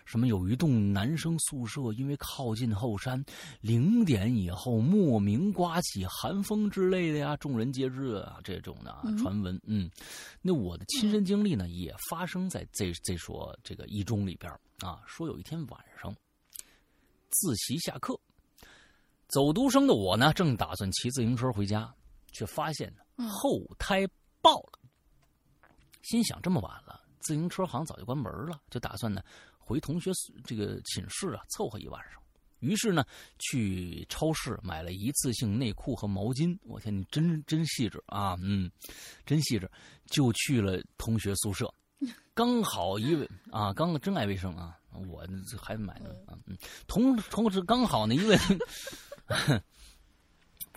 [0.06, 3.22] 什么有一栋男生宿舍因为靠近后山，
[3.60, 9.92] 零点以后莫名刮起寒风之类的呀，众人皆知啊这种的啊传闻，嗯，
[10.42, 14.50] 那我的亲身经历呢，也发生在这这所这个一中里边
[14.80, 15.02] 啊。
[15.06, 16.16] 说有一天晚上，
[17.32, 18.18] 自习下课，
[19.28, 21.94] 走读生的我呢，正打算骑自行车回家，
[22.32, 22.94] 却发现
[23.30, 24.08] 后胎
[24.42, 24.80] 爆了。
[26.04, 29.22] 心想这么晚了，自行车行早就关门了，就打算呢
[29.58, 30.12] 回同学
[30.44, 32.22] 这个寝室啊凑合一晚上。
[32.60, 33.06] 于是呢，
[33.38, 36.58] 去超市买了一次性内裤和毛巾。
[36.64, 38.70] 我天，你真真细致啊，嗯，
[39.26, 39.70] 真细致。
[40.08, 41.74] 就去了同学宿舍，
[42.34, 44.78] 刚好一位啊，刚真爱卫生啊，
[45.08, 48.38] 我这还买呢啊，嗯，同同时刚好呢一位，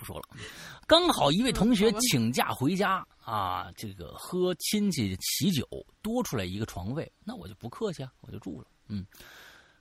[0.03, 0.27] 不说了，
[0.85, 5.65] 刚好一位同学请假回家啊，这个喝亲戚喜酒，
[6.01, 9.05] 多出来一个床位，那我就不客气啊，我就住了，嗯。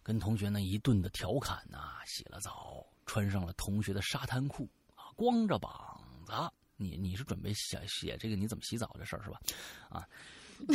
[0.05, 9.41] 跟同学呢一顿的调侃呐、洗了澡，穿上了同学的沙滩裤啊，光着膀子子，你你是准备写写这个你怎么洗澡这事儿是吧？
[9.89, 10.07] 啊，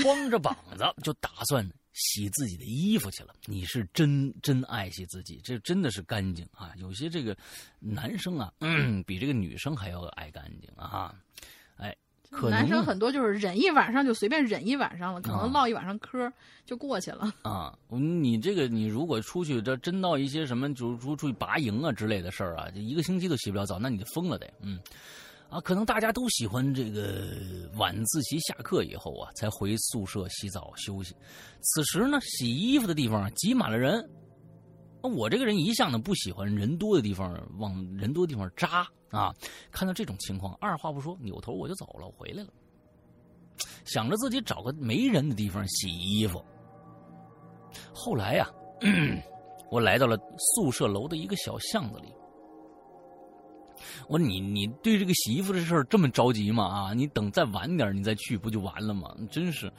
[0.04, 3.34] 光着膀子就打算洗自己的衣服去了。
[3.46, 6.72] 你是真真爱惜自己，这真的是干净啊！
[6.78, 7.36] 有些这个
[7.80, 11.16] 男生啊，嗯、比这个女生还要爱干净啊！
[11.78, 11.96] 哎，
[12.30, 16.32] 可能男生很多就是忍一晚上就随便忍一晚上了，可啊能唠一晚上嗑
[16.66, 17.34] 就过去了。
[17.42, 24.80] 啊，你这个你如果出去这真到一些什么，就出出去拔营啊之类的事儿啊，就一个星期都洗不了澡，那你就疯了得，嗯，
[25.50, 27.26] 啊，可能大家都喜欢这个
[27.76, 31.16] 晚自习下课以后啊，才回宿舍洗澡休息。
[31.62, 34.08] 此时呢，洗衣服的地方挤满了人。
[35.02, 39.32] 我这个人一向呢不喜欢人多的地方往人多的地方扎啊。
[39.72, 42.50] 看到这种情况，二话不说，扭头我就走了，我回来了，
[43.86, 46.44] 想着自己找个没人的地方洗衣服。
[47.94, 48.50] 后来呀、
[49.72, 52.14] 我来到了宿舍楼的一个小巷子里。
[54.08, 56.66] 我说你你对这个洗衣服这事儿这么着急吗？
[56.66, 59.16] 啊，你等再晚点你再去不就完了吗？
[59.32, 59.72] 真是，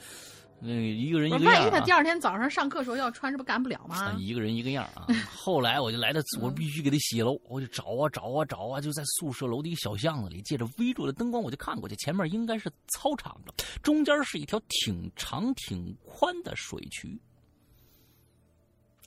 [0.59, 1.59] 那个一个人一，个样、啊。
[1.59, 3.95] 万一他第二天早上上课时候要穿，这不干不了吗？
[3.97, 5.07] 啊，一个人一个样啊。
[5.33, 17.17] 后来我就来到，我必须给他洗喽，我就找啊找啊找啊，就在宿舍楼的一个小巷子里，借着微弱的灯光，我就看过去，前面应该是操场的，中间是一条挺长挺宽的水渠，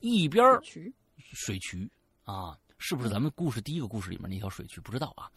[0.01, 1.91] 一边儿渠水渠
[2.25, 4.81] 啊，是不是咱们故事第一个故事里面那条水渠？
[4.81, 5.31] 不知道啊。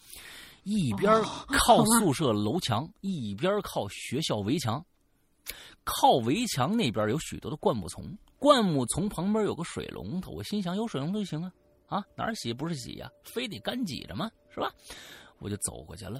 [0.63, 1.21] 一边
[1.59, 4.83] 靠宿舍楼墙，一边靠学校围墙。
[5.83, 10.31] 靠围墙那边有许多的灌木丛，灌木丛旁边有个水龙头。
[10.31, 11.53] 我心想，有水龙头就行啊，
[11.85, 14.31] 啊，哪儿洗不是洗呀、非得干挤着吗？
[14.49, 14.73] 是吧？
[15.37, 16.19] 我就走过去了，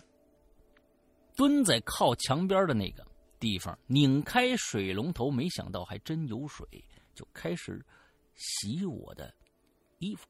[1.35, 3.03] 蹲在靠墙边的那个
[3.39, 6.67] 地方，拧开水龙头，没想到还真有水，
[7.15, 7.83] 就开始
[8.35, 9.33] 洗我的
[9.97, 10.27] 衣服。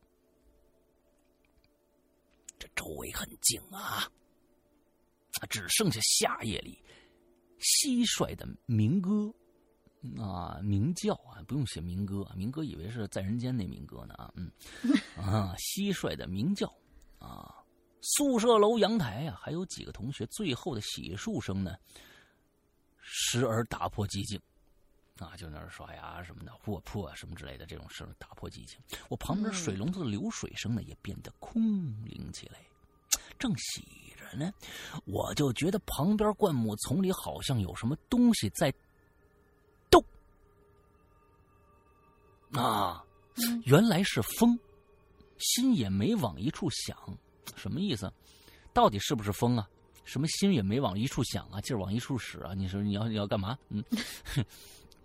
[2.57, 4.09] 这周围很静啊，
[5.49, 6.81] 只剩下夏夜里
[7.59, 9.33] 蟋蟀的鸣歌
[10.21, 14.51] 啊，鸣叫啊，不用写鸣歌，鸣歌以为是在人间那鸣歌呢啊，嗯
[15.17, 16.67] 啊，蟋蟀的鸣叫
[17.19, 17.63] 啊，
[18.01, 21.75] 宿舍楼阳台啊、还有几个同学最后的洗漱声呢，
[23.01, 24.39] 时而打破寂静。
[25.19, 28.77] 啊，就那儿刷牙什么的，卧铺啊什么之类的这种声打破寂静。
[29.09, 31.61] 我旁边水龙头的流水声呢，也变得空
[32.03, 32.59] 灵起来。
[33.39, 33.81] 正洗
[34.17, 34.53] 着呢，
[35.05, 38.73] 我就觉得旁边灌木丛里好像有什么东西在
[39.89, 40.03] 动。
[42.51, 43.03] 啊，
[43.65, 44.57] 原来是风，
[45.37, 46.97] 心也没往一处想，
[47.55, 48.11] 什么意思？
[48.73, 49.69] 到底是不是风啊？
[50.03, 52.53] 什么心也没往一处想啊，劲儿往一处使啊？
[52.53, 53.57] 你说你要你要干嘛？
[53.69, 53.83] 嗯，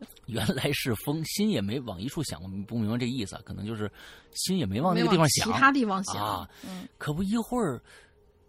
[0.27, 3.91] 原来是风，心也没往一处想，我不明白这意思啊，可能就是
[4.33, 6.49] 心也没往那个地方想，其他地方想啊。
[6.63, 7.83] 嗯，可不一会儿，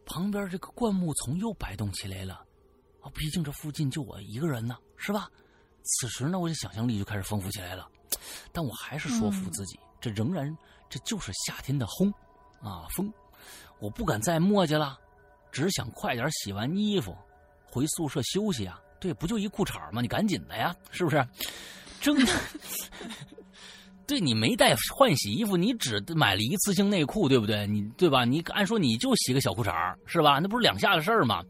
[0.06, 2.46] 旁边这个灌木丛又摆动起来了。
[3.02, 5.30] 啊，毕竟这附近就我一个人呢，是吧？
[5.84, 7.88] 此时呢，我的想象力就开始丰富起来了。
[8.52, 10.56] 但我还是说服自己，这仍然
[10.90, 12.14] 这就是夏天的轰
[12.62, 13.12] 啊风。
[13.80, 15.00] 我不敢再磨叽了，
[15.52, 17.18] 只想快点洗完衣服
[17.66, 18.80] 回宿舍休息啊。
[19.02, 20.02] 对，不就一裤衩吗？
[20.02, 21.28] 你赶紧的呀，是不是？
[22.00, 22.32] 真的
[24.08, 27.66] 对你没带换洗衣服，你只买了一次性内裤，对不对？
[27.66, 28.24] 你对吧？
[28.26, 30.40] 你按说你就洗个小裤衩是吧？
[30.40, 31.44] 那不是两下的事儿吗？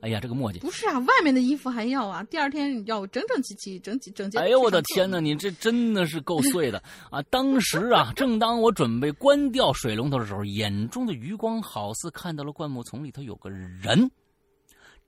[0.00, 0.58] 哎呀，这个磨叽！
[0.60, 4.38] 不是啊，外面的衣服还要啊，第二天你要整整齐齐、整齐整洁。
[4.38, 7.20] 哎呦我的天哪，你这真的是够碎的啊！
[7.24, 14.10] 当时啊，正当我准备关掉水龙头的时候，眼中的余光好似看到了灌木丛里头有个人，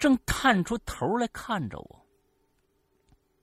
[0.03, 2.07] 正探出头来看着我。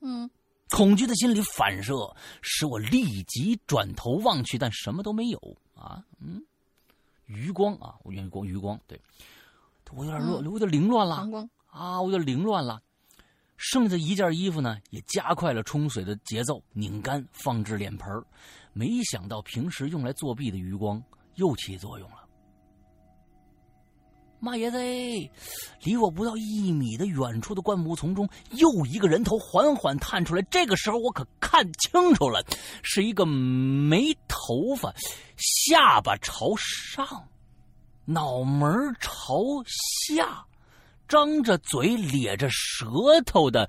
[0.02, 0.30] 嗯，
[0.72, 6.03] 恐惧的心理反射使我立即转头望去，但什么都没有啊！
[6.19, 6.44] 嗯，
[7.27, 9.02] 余光啊，我余光余光，对
[9.91, 11.49] 我有点乱，我有点凌乱了。
[11.68, 12.81] 啊，我有点凌乱了。
[13.56, 18.22] 剩下一件衣服呢，也加快了冲水的节奏，拧干放置脸盆
[18.73, 21.02] 没想到平时用来作弊的余光
[21.36, 22.18] 又起作用了。
[24.39, 24.77] 妈耶子！
[25.83, 30.41] 离我不到一米的远处的灌木丛中，又一个人头缓缓探出来。
[30.43, 32.43] 这个时候，我可看清楚了，
[32.81, 34.93] 是一个没头发、
[35.35, 37.05] 下巴朝上、
[38.05, 39.35] 脑门朝
[39.65, 40.45] 下。
[41.07, 42.85] 张着嘴、咧着舌
[43.25, 43.67] 头的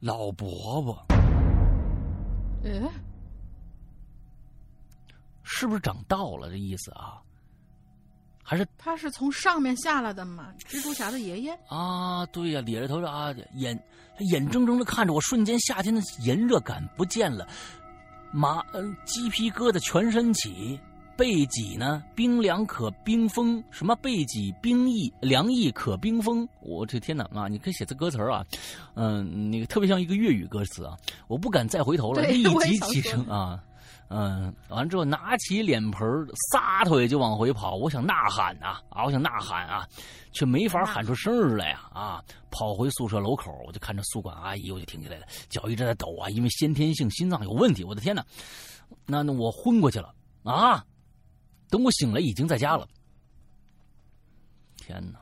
[0.00, 1.06] 老伯伯，
[2.64, 2.90] 嗯，
[5.44, 6.50] 是不是长道了？
[6.50, 7.22] 这意思啊？
[8.46, 10.52] 还是他是从上面下来的嘛？
[10.68, 11.58] 蜘蛛侠的爷爷。
[11.66, 12.24] 啊？
[12.26, 13.82] 对呀、咧着头啊，眼
[14.30, 17.48] 眼睁睁的看着我，瞬间夏天的炎热感不见了，
[18.30, 20.78] 麻嗯、鸡皮疙瘩全身起，
[21.16, 26.46] 背脊呢，冰凉可冰封，什么背脊冰意凉意可冰封。
[26.60, 27.48] 我这天哪啊！
[27.48, 28.44] 你可以写这歌词啊，
[28.94, 30.96] 嗯，那个特别像一个粤语歌词啊。
[31.28, 33.58] 我不敢再回头了，立即起身啊。
[34.08, 36.04] 嗯，完了之后拿起脸盆
[36.52, 37.74] 撒腿就往回跑。
[37.74, 39.88] 我想呐喊呐啊，我想呐喊啊，
[40.32, 42.24] 却没法喊出声儿来呀啊！
[42.50, 47.82] 跑回宿舍楼口，我就看着宿管阿姨，我就停下来了，脚一直在抖啊，因为先天性心脏有问题。
[47.82, 48.24] 我的天哪！
[49.06, 50.14] 那那我昏过去了
[50.44, 50.84] 啊！
[51.70, 52.86] 等我醒来，已经在家了。
[54.76, 55.18] 天哪！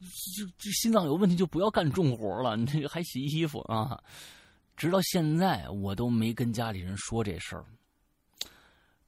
[0.00, 4.00] 这这心脏有问题就不要干重活了，你这还洗衣服啊？
[4.80, 7.62] 直到现在我都没跟家里人说这事儿，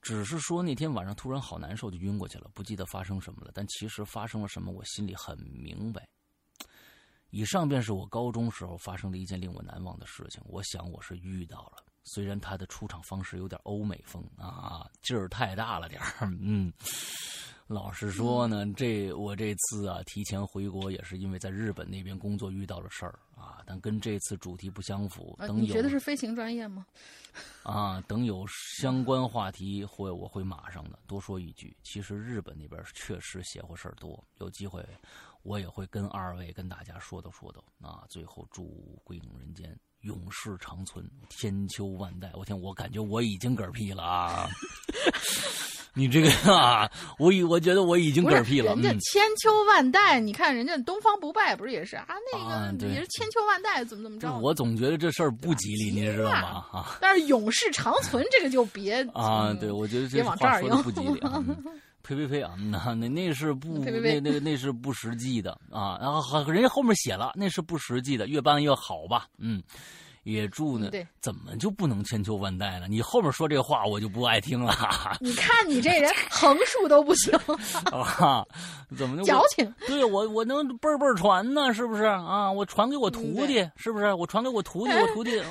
[0.03, 3.51] 只是说那天晚上突然好难受，就晕过去了，不记得发生什么了。
[3.55, 6.07] 但其实发生了什么，我心里很明白。
[7.31, 10.43] 以上便是我高中时候发生的一件令我难忘的事情。
[10.45, 16.71] 我想我是遇到了，虽然他的出场方式有点欧美风啊，劲儿太大了点儿，嗯。
[17.67, 25.37] 老实说呢，这我这次啊提前回国也是因为在日本那边工作遇到了事儿啊，但跟这次主题不相符。
[25.39, 26.87] 啊，等有你觉得是飞行专业吗？
[27.65, 31.77] 啊，等有相关话题会我会马上的多说一句。
[31.83, 34.87] 其实日本那边确实邪乎事儿多，有机会
[35.43, 38.05] 我也会跟二位跟大家说道说道啊。
[38.09, 42.31] 最后祝归隐人间永世长存，千秋万代。
[42.35, 44.49] 我天，我感觉我已经嗝屁了啊！
[45.95, 48.73] 你这个啊，我已我觉得我已经嗝屁了。
[48.75, 52.07] 人家嗯千秋万代，你看人家东方不败不是也是啊？
[52.33, 54.33] 那个啊也是千秋万代，怎么怎么着？
[54.39, 56.65] 我总觉得这事儿不吉利，你知道吗？
[56.73, 56.97] 啊。
[57.01, 61.21] 但是永世长存这个就别啊，嗯对，我觉得这话说的不吉利
[62.03, 62.55] 呸呸呸啊！
[62.59, 65.97] 那那那是不 呸呸呸那那个那是不实际的啊！
[66.01, 69.27] 然后好人家后面写了，那是不实际的，越办越好吧？
[69.39, 69.63] 嗯，
[70.25, 70.91] 也祝呢
[71.21, 72.87] 怎么就不能千秋万代呢？
[72.89, 74.73] 你后面说这话我就不爱听了
[75.21, 77.33] 你看你这人横竖都不行，
[77.93, 78.47] 啊！
[78.97, 79.75] 怎么就矫情。
[79.87, 82.51] 对我我能辈儿辈儿传呢，是不是啊？
[82.53, 84.13] 我传给我徒嗯弟，是不是？
[84.15, 85.43] 我传给我徒弟， 我徒弟，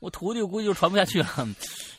[0.00, 1.28] 我徒弟估计就传不下去了。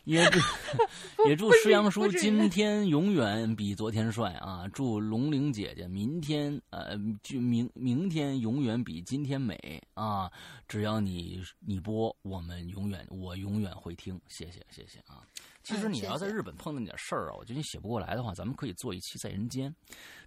[0.03, 0.39] 也祝
[1.29, 4.67] 也祝师阳叔今 天永远比昨天帅啊！
[4.73, 10.31] 祝龙玲姐姐明天呃，就明明天永远比今天美啊！
[10.67, 15.21] 只要你你播，我们永远我永远会听，谢谢谢谢啊！
[15.63, 19.73] 其实你要在日本碰到那点事儿啊，我觉得你写不过来的话，咱们可以做一期在人间。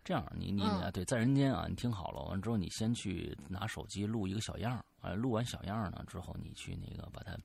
[0.04, 7.36] 这样，你你嗯啊，对，在人间啊，你听好了，完之后你先去拿手机录一个小样儿，啊，录完小样儿呢之后，你去那个把它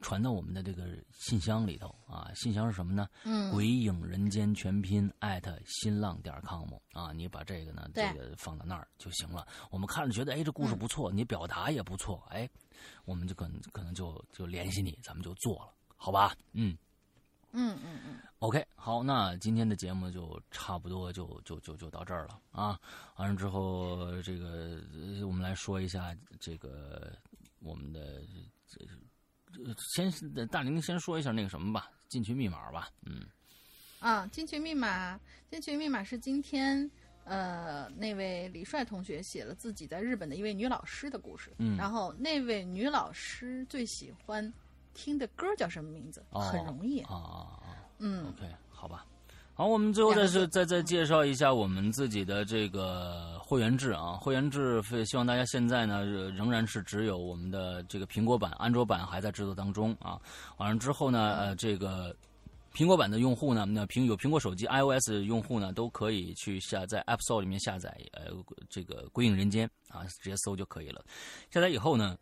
[0.00, 3.08] 传到我们的这个信箱里头啊，信箱是什么呢？
[3.24, 9.46] 嗯鬼影人间全拼艾特新浪点 com 啊，你把这个呢这个放到那儿就行了。
[9.70, 12.48] 我们看着觉得哎这故事不错，你表达也不错，哎，
[13.04, 16.36] 我们就可能可能就就联系你，咱们就做了，好吧？
[16.52, 16.76] 嗯。
[17.52, 22.78] 嗯嗯嗯，OK，好，那今天的节目就差不多就就就就到这儿了啊。
[23.16, 27.10] 完了之后，这个呃我们来说一下这个
[27.60, 28.20] 我们的
[28.66, 28.86] 这这
[29.76, 32.88] 先是大玲先说一下那个什么吧，进群密码吧。
[33.06, 33.26] 嗯
[34.00, 35.18] 啊，进群密码，
[35.50, 36.88] 进群密码是今天
[37.24, 44.52] 呃那位李帅同学写了自己在日本的一位女老师的故事，嗯然后那位女老师最喜欢
[44.94, 46.24] 听的歌叫什么名字？
[46.30, 49.04] 哦很容易，啊啊啊嗯，，OK，好吧。
[49.58, 60.16] 好，我们最后再是再再介绍一下我们自己的这个会员制啊，会员制希望大家现在呢呃仍然是只有我们的这个苹果版、安卓版还在制作当中啊。
[60.58, 62.14] 完了之后呢，呃，这个
[62.72, 68.26] 苹果版的用户呢，那苹有苹果手机 iOS 用户呢，都可以去下在 App Store 里面下载呃
[68.70, 71.04] 这个《归影人间》啊，直接搜就可以了。
[71.50, 72.16] 下载以后呢，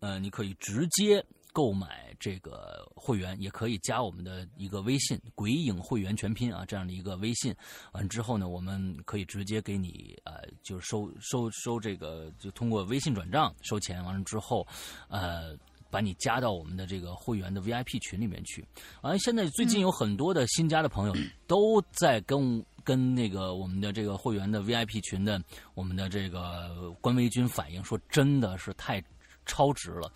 [0.00, 1.22] 呃，你可以直接
[1.56, 7.54] 购买这个会员，也可以加我们的一个微信“鬼影会员全拼”啊，这样的一个微信。
[7.92, 14.04] 完之后呢，我们可以直接给你呃，就是收收收这个，就通过微信转账收钱。
[14.04, 14.66] 完了之后，
[15.08, 15.56] 呃。
[15.88, 18.62] 把你加到我们的这个会员的 VIP 群里面去。
[19.02, 21.14] 完，现在最近有很多的新加的朋友
[21.46, 25.40] 都在跟跟那个我们的这个会员的 VIP 群的
[25.74, 29.02] 我们的这个官微君反映说，真的是太
[29.46, 30.12] 超值了。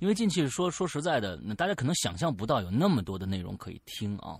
[0.00, 4.38] 因为近期说说实在的，那大家可能想象不到有那么多的内容可以听啊。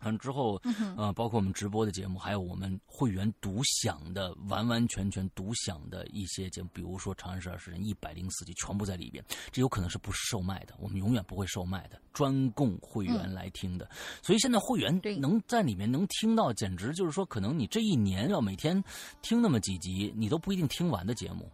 [0.00, 0.60] 完之后，
[0.98, 9.24] 呃，包括我们直播的节目，还有我们会员独享的完完全全独享的一些节目，比如说《长安十二时辰》一百零四集，全部在里边。
[9.50, 13.88] 这有可能是不是售卖的，我们永远不会售卖的，专供会员来听的。
[14.20, 18.82] 所以现在会员对能在里面能听到，简直就是说，可能你这一年要每天
[19.22, 21.50] 听那么几集，你都不一定听完的节目。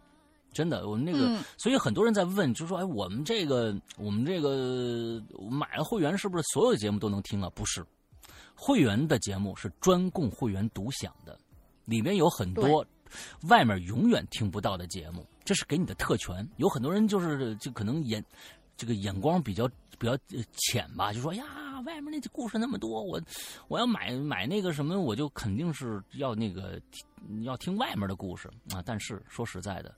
[0.53, 7.85] 真的，我们那个，嗯所以很多人在问，就说：“哎，我们这个，我们这个我买了会员，是不是所有的节目都能听啊？”不是，
[8.55, 11.37] 会员的节目是专供会员独享的，
[11.85, 12.85] 里面有很多
[13.49, 16.47] 外面永远听不到的节目，这是给你的特权。
[16.57, 18.23] 有很多人就是就可能眼
[18.75, 20.17] 这个眼光比较比较
[20.53, 21.45] 浅吧，就说呀，
[21.85, 23.21] 外面那故事那么多，我
[23.67, 26.79] 我要买买那个什么，我就肯定是要那个
[27.43, 28.81] 要听外面的故事啊。
[28.85, 29.93] 但是说实在的，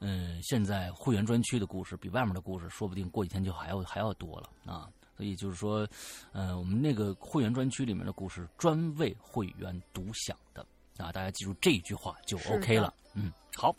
[0.00, 4.88] 嗯，现在会员专区的故事比外面的故事，说不定过几天就还要还要多了啊。
[5.16, 5.84] 所以就是说，
[6.30, 10.64] 呃，我们那个会员专区里面的故事专为会员独享的
[10.96, 12.94] 啊，大家记住这句话就 OK 了。
[13.14, 13.74] 嗯，好，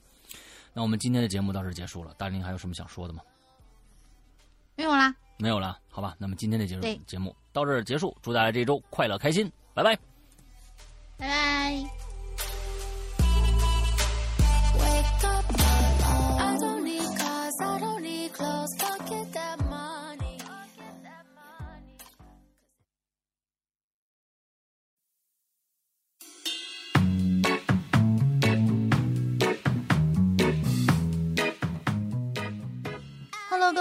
[0.73, 2.13] 那我们今天的节目到这结束了。
[2.17, 3.21] 大林还有什么想说的吗？
[4.75, 6.13] 没有啦，没有了，好吧。
[6.19, 9.95] 那么今天的节目节目到这儿结束，祝大家这周快乐开心，拜拜，
[11.17, 12.08] 拜拜。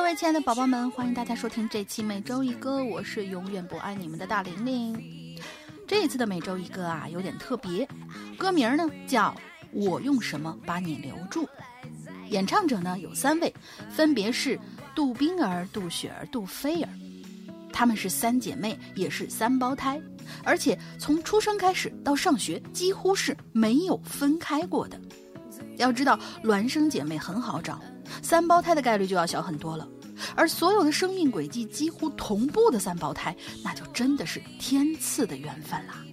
[0.09, 5.39] 位亲爱的宝宝们，欢迎大家收听这期每周一歌，我是永远不爱你们的大玲玲。
[5.87, 7.87] 这一次的每周一歌啊，有点特别，
[8.39, 9.29] 歌名呢叫
[9.71, 11.45] 《我用什么把你留住》，
[12.31, 13.55] 演唱者呢有三位，
[13.91, 14.59] 分别是
[14.95, 16.89] 杜冰儿、杜雪儿、杜菲儿，
[17.71, 20.01] 她们是三姐妹，也是三胞胎，
[20.43, 24.99] 而且从出生开始到上学几乎是没有分开过的。
[25.77, 27.79] 要知道，孪生姐妹很好找。
[28.23, 29.87] 三胞胎的概率就要小很多了，
[30.35, 36.05] 而所有的生命轨迹几乎同步的三胞胎，那就真的是天赐的缘分啦。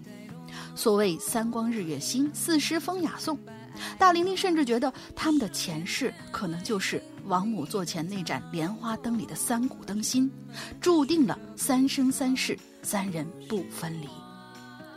[0.75, 3.39] 所谓三光日月星，四诗风雅颂，
[3.97, 10.29] 大玲玲甚至觉得他们的前世可能就是王母座前那盏莲花灯里的三股灯芯，
[10.81, 14.07] 注定了三生三世，三人不分离。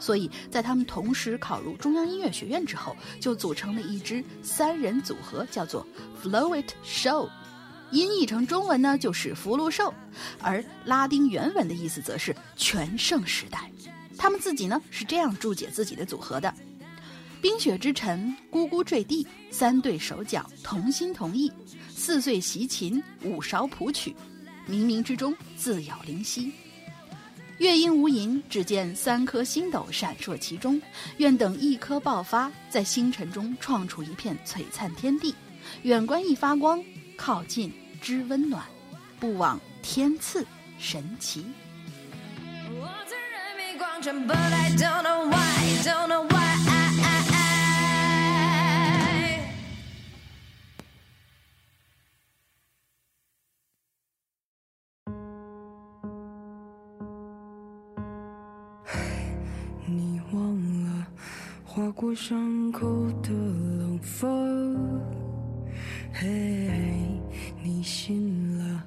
[0.00, 5.84] 所以在他们同时考入中央音乐学院之后，就组成了一支三人组合，叫做
[6.22, 7.28] Flow It Show，
[7.90, 9.92] 音译成中文呢就是福禄寿，
[10.40, 13.70] 而拉丁原文的意思则是全盛时代。
[14.16, 16.52] 他们自己呢是这样注解自己的组合的：
[17.40, 21.50] 冰雪之尘，咕咕坠地，三对手脚同心同意，
[21.88, 24.14] 四岁习琴，五勺谱曲，
[24.68, 26.52] 冥冥之中自有灵犀。
[27.58, 30.80] 月阴无垠，只见三颗星斗闪烁其中。
[31.16, 35.34] 愿等一颗爆发，在星辰中创出一片璀璨天地。
[35.82, 36.80] 远观一发光，
[37.18, 38.64] 靠近知温暖，
[39.18, 40.46] 不枉天赐
[40.78, 41.44] 神奇。
[59.84, 61.06] 你忘了
[61.64, 62.86] 划过伤口
[63.22, 65.27] 的冷风。
[66.12, 66.68] 嘿，
[67.62, 68.84] 你醒了，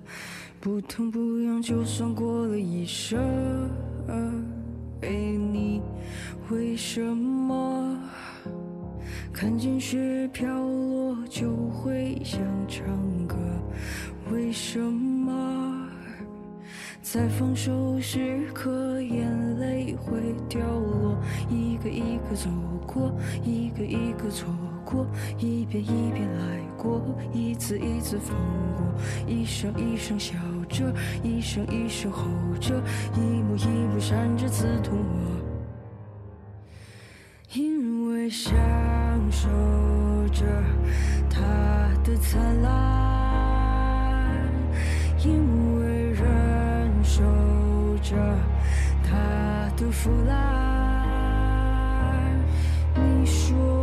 [0.60, 3.70] 不痛不痒，就算过了一生。
[5.02, 5.82] 嘿，你
[6.50, 7.98] 为什么
[9.32, 12.86] 看见雪飘落就会想唱
[13.28, 13.38] 歌？
[14.32, 15.88] 为什么？
[17.02, 21.18] 在放手时刻，眼泪会掉落，
[21.50, 22.50] 一个一个走
[22.86, 23.12] 过，
[23.44, 24.48] 一个一个错
[24.86, 25.06] 过，
[25.38, 27.02] 一遍一遍来过，
[27.34, 28.36] 一次一次放
[28.76, 28.84] 过，
[29.28, 30.34] 一声一声笑
[30.70, 30.94] 着，
[31.24, 32.26] 一声一声吼
[32.60, 32.82] 着，
[33.16, 35.40] 一幕一幕闪着刺痛我，
[37.54, 38.54] 因为享
[39.32, 39.48] 受
[40.32, 40.46] 着
[41.30, 41.40] 它
[42.04, 42.72] 的灿烂，
[45.24, 45.92] 因为。
[46.14, 47.24] 忍受
[48.02, 48.16] 着
[49.02, 50.36] 他的腐烂，
[52.94, 53.81] 你说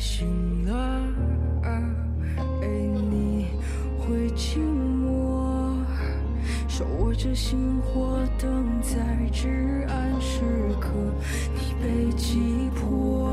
[0.00, 1.06] 醒了
[2.58, 3.48] 被你
[3.98, 5.76] 会静默
[6.66, 8.96] 手握着星火等在
[9.30, 10.40] 至暗时
[10.80, 10.88] 刻
[11.54, 13.30] 你被击破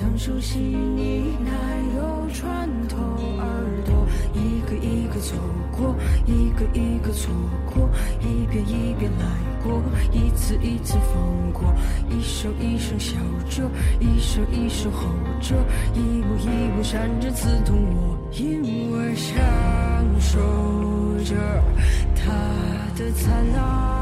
[0.00, 1.52] 当熟悉呢喃
[1.96, 2.96] 又穿透
[3.38, 5.36] 耳朵一个一个走
[5.70, 5.94] 过
[6.26, 7.32] 一个一个错
[7.66, 7.89] 过。
[8.50, 9.26] 一遍一遍来
[9.62, 11.72] 过一次一次放过
[12.08, 13.14] 一声一声笑
[13.48, 13.70] 着
[14.00, 15.06] 一声一声吼
[15.40, 15.54] 着
[15.94, 19.36] 一幕一幕闪着刺痛我因为享
[20.18, 20.40] 受
[21.24, 21.36] 着
[22.16, 22.32] 它
[22.98, 23.99] 的灿烂。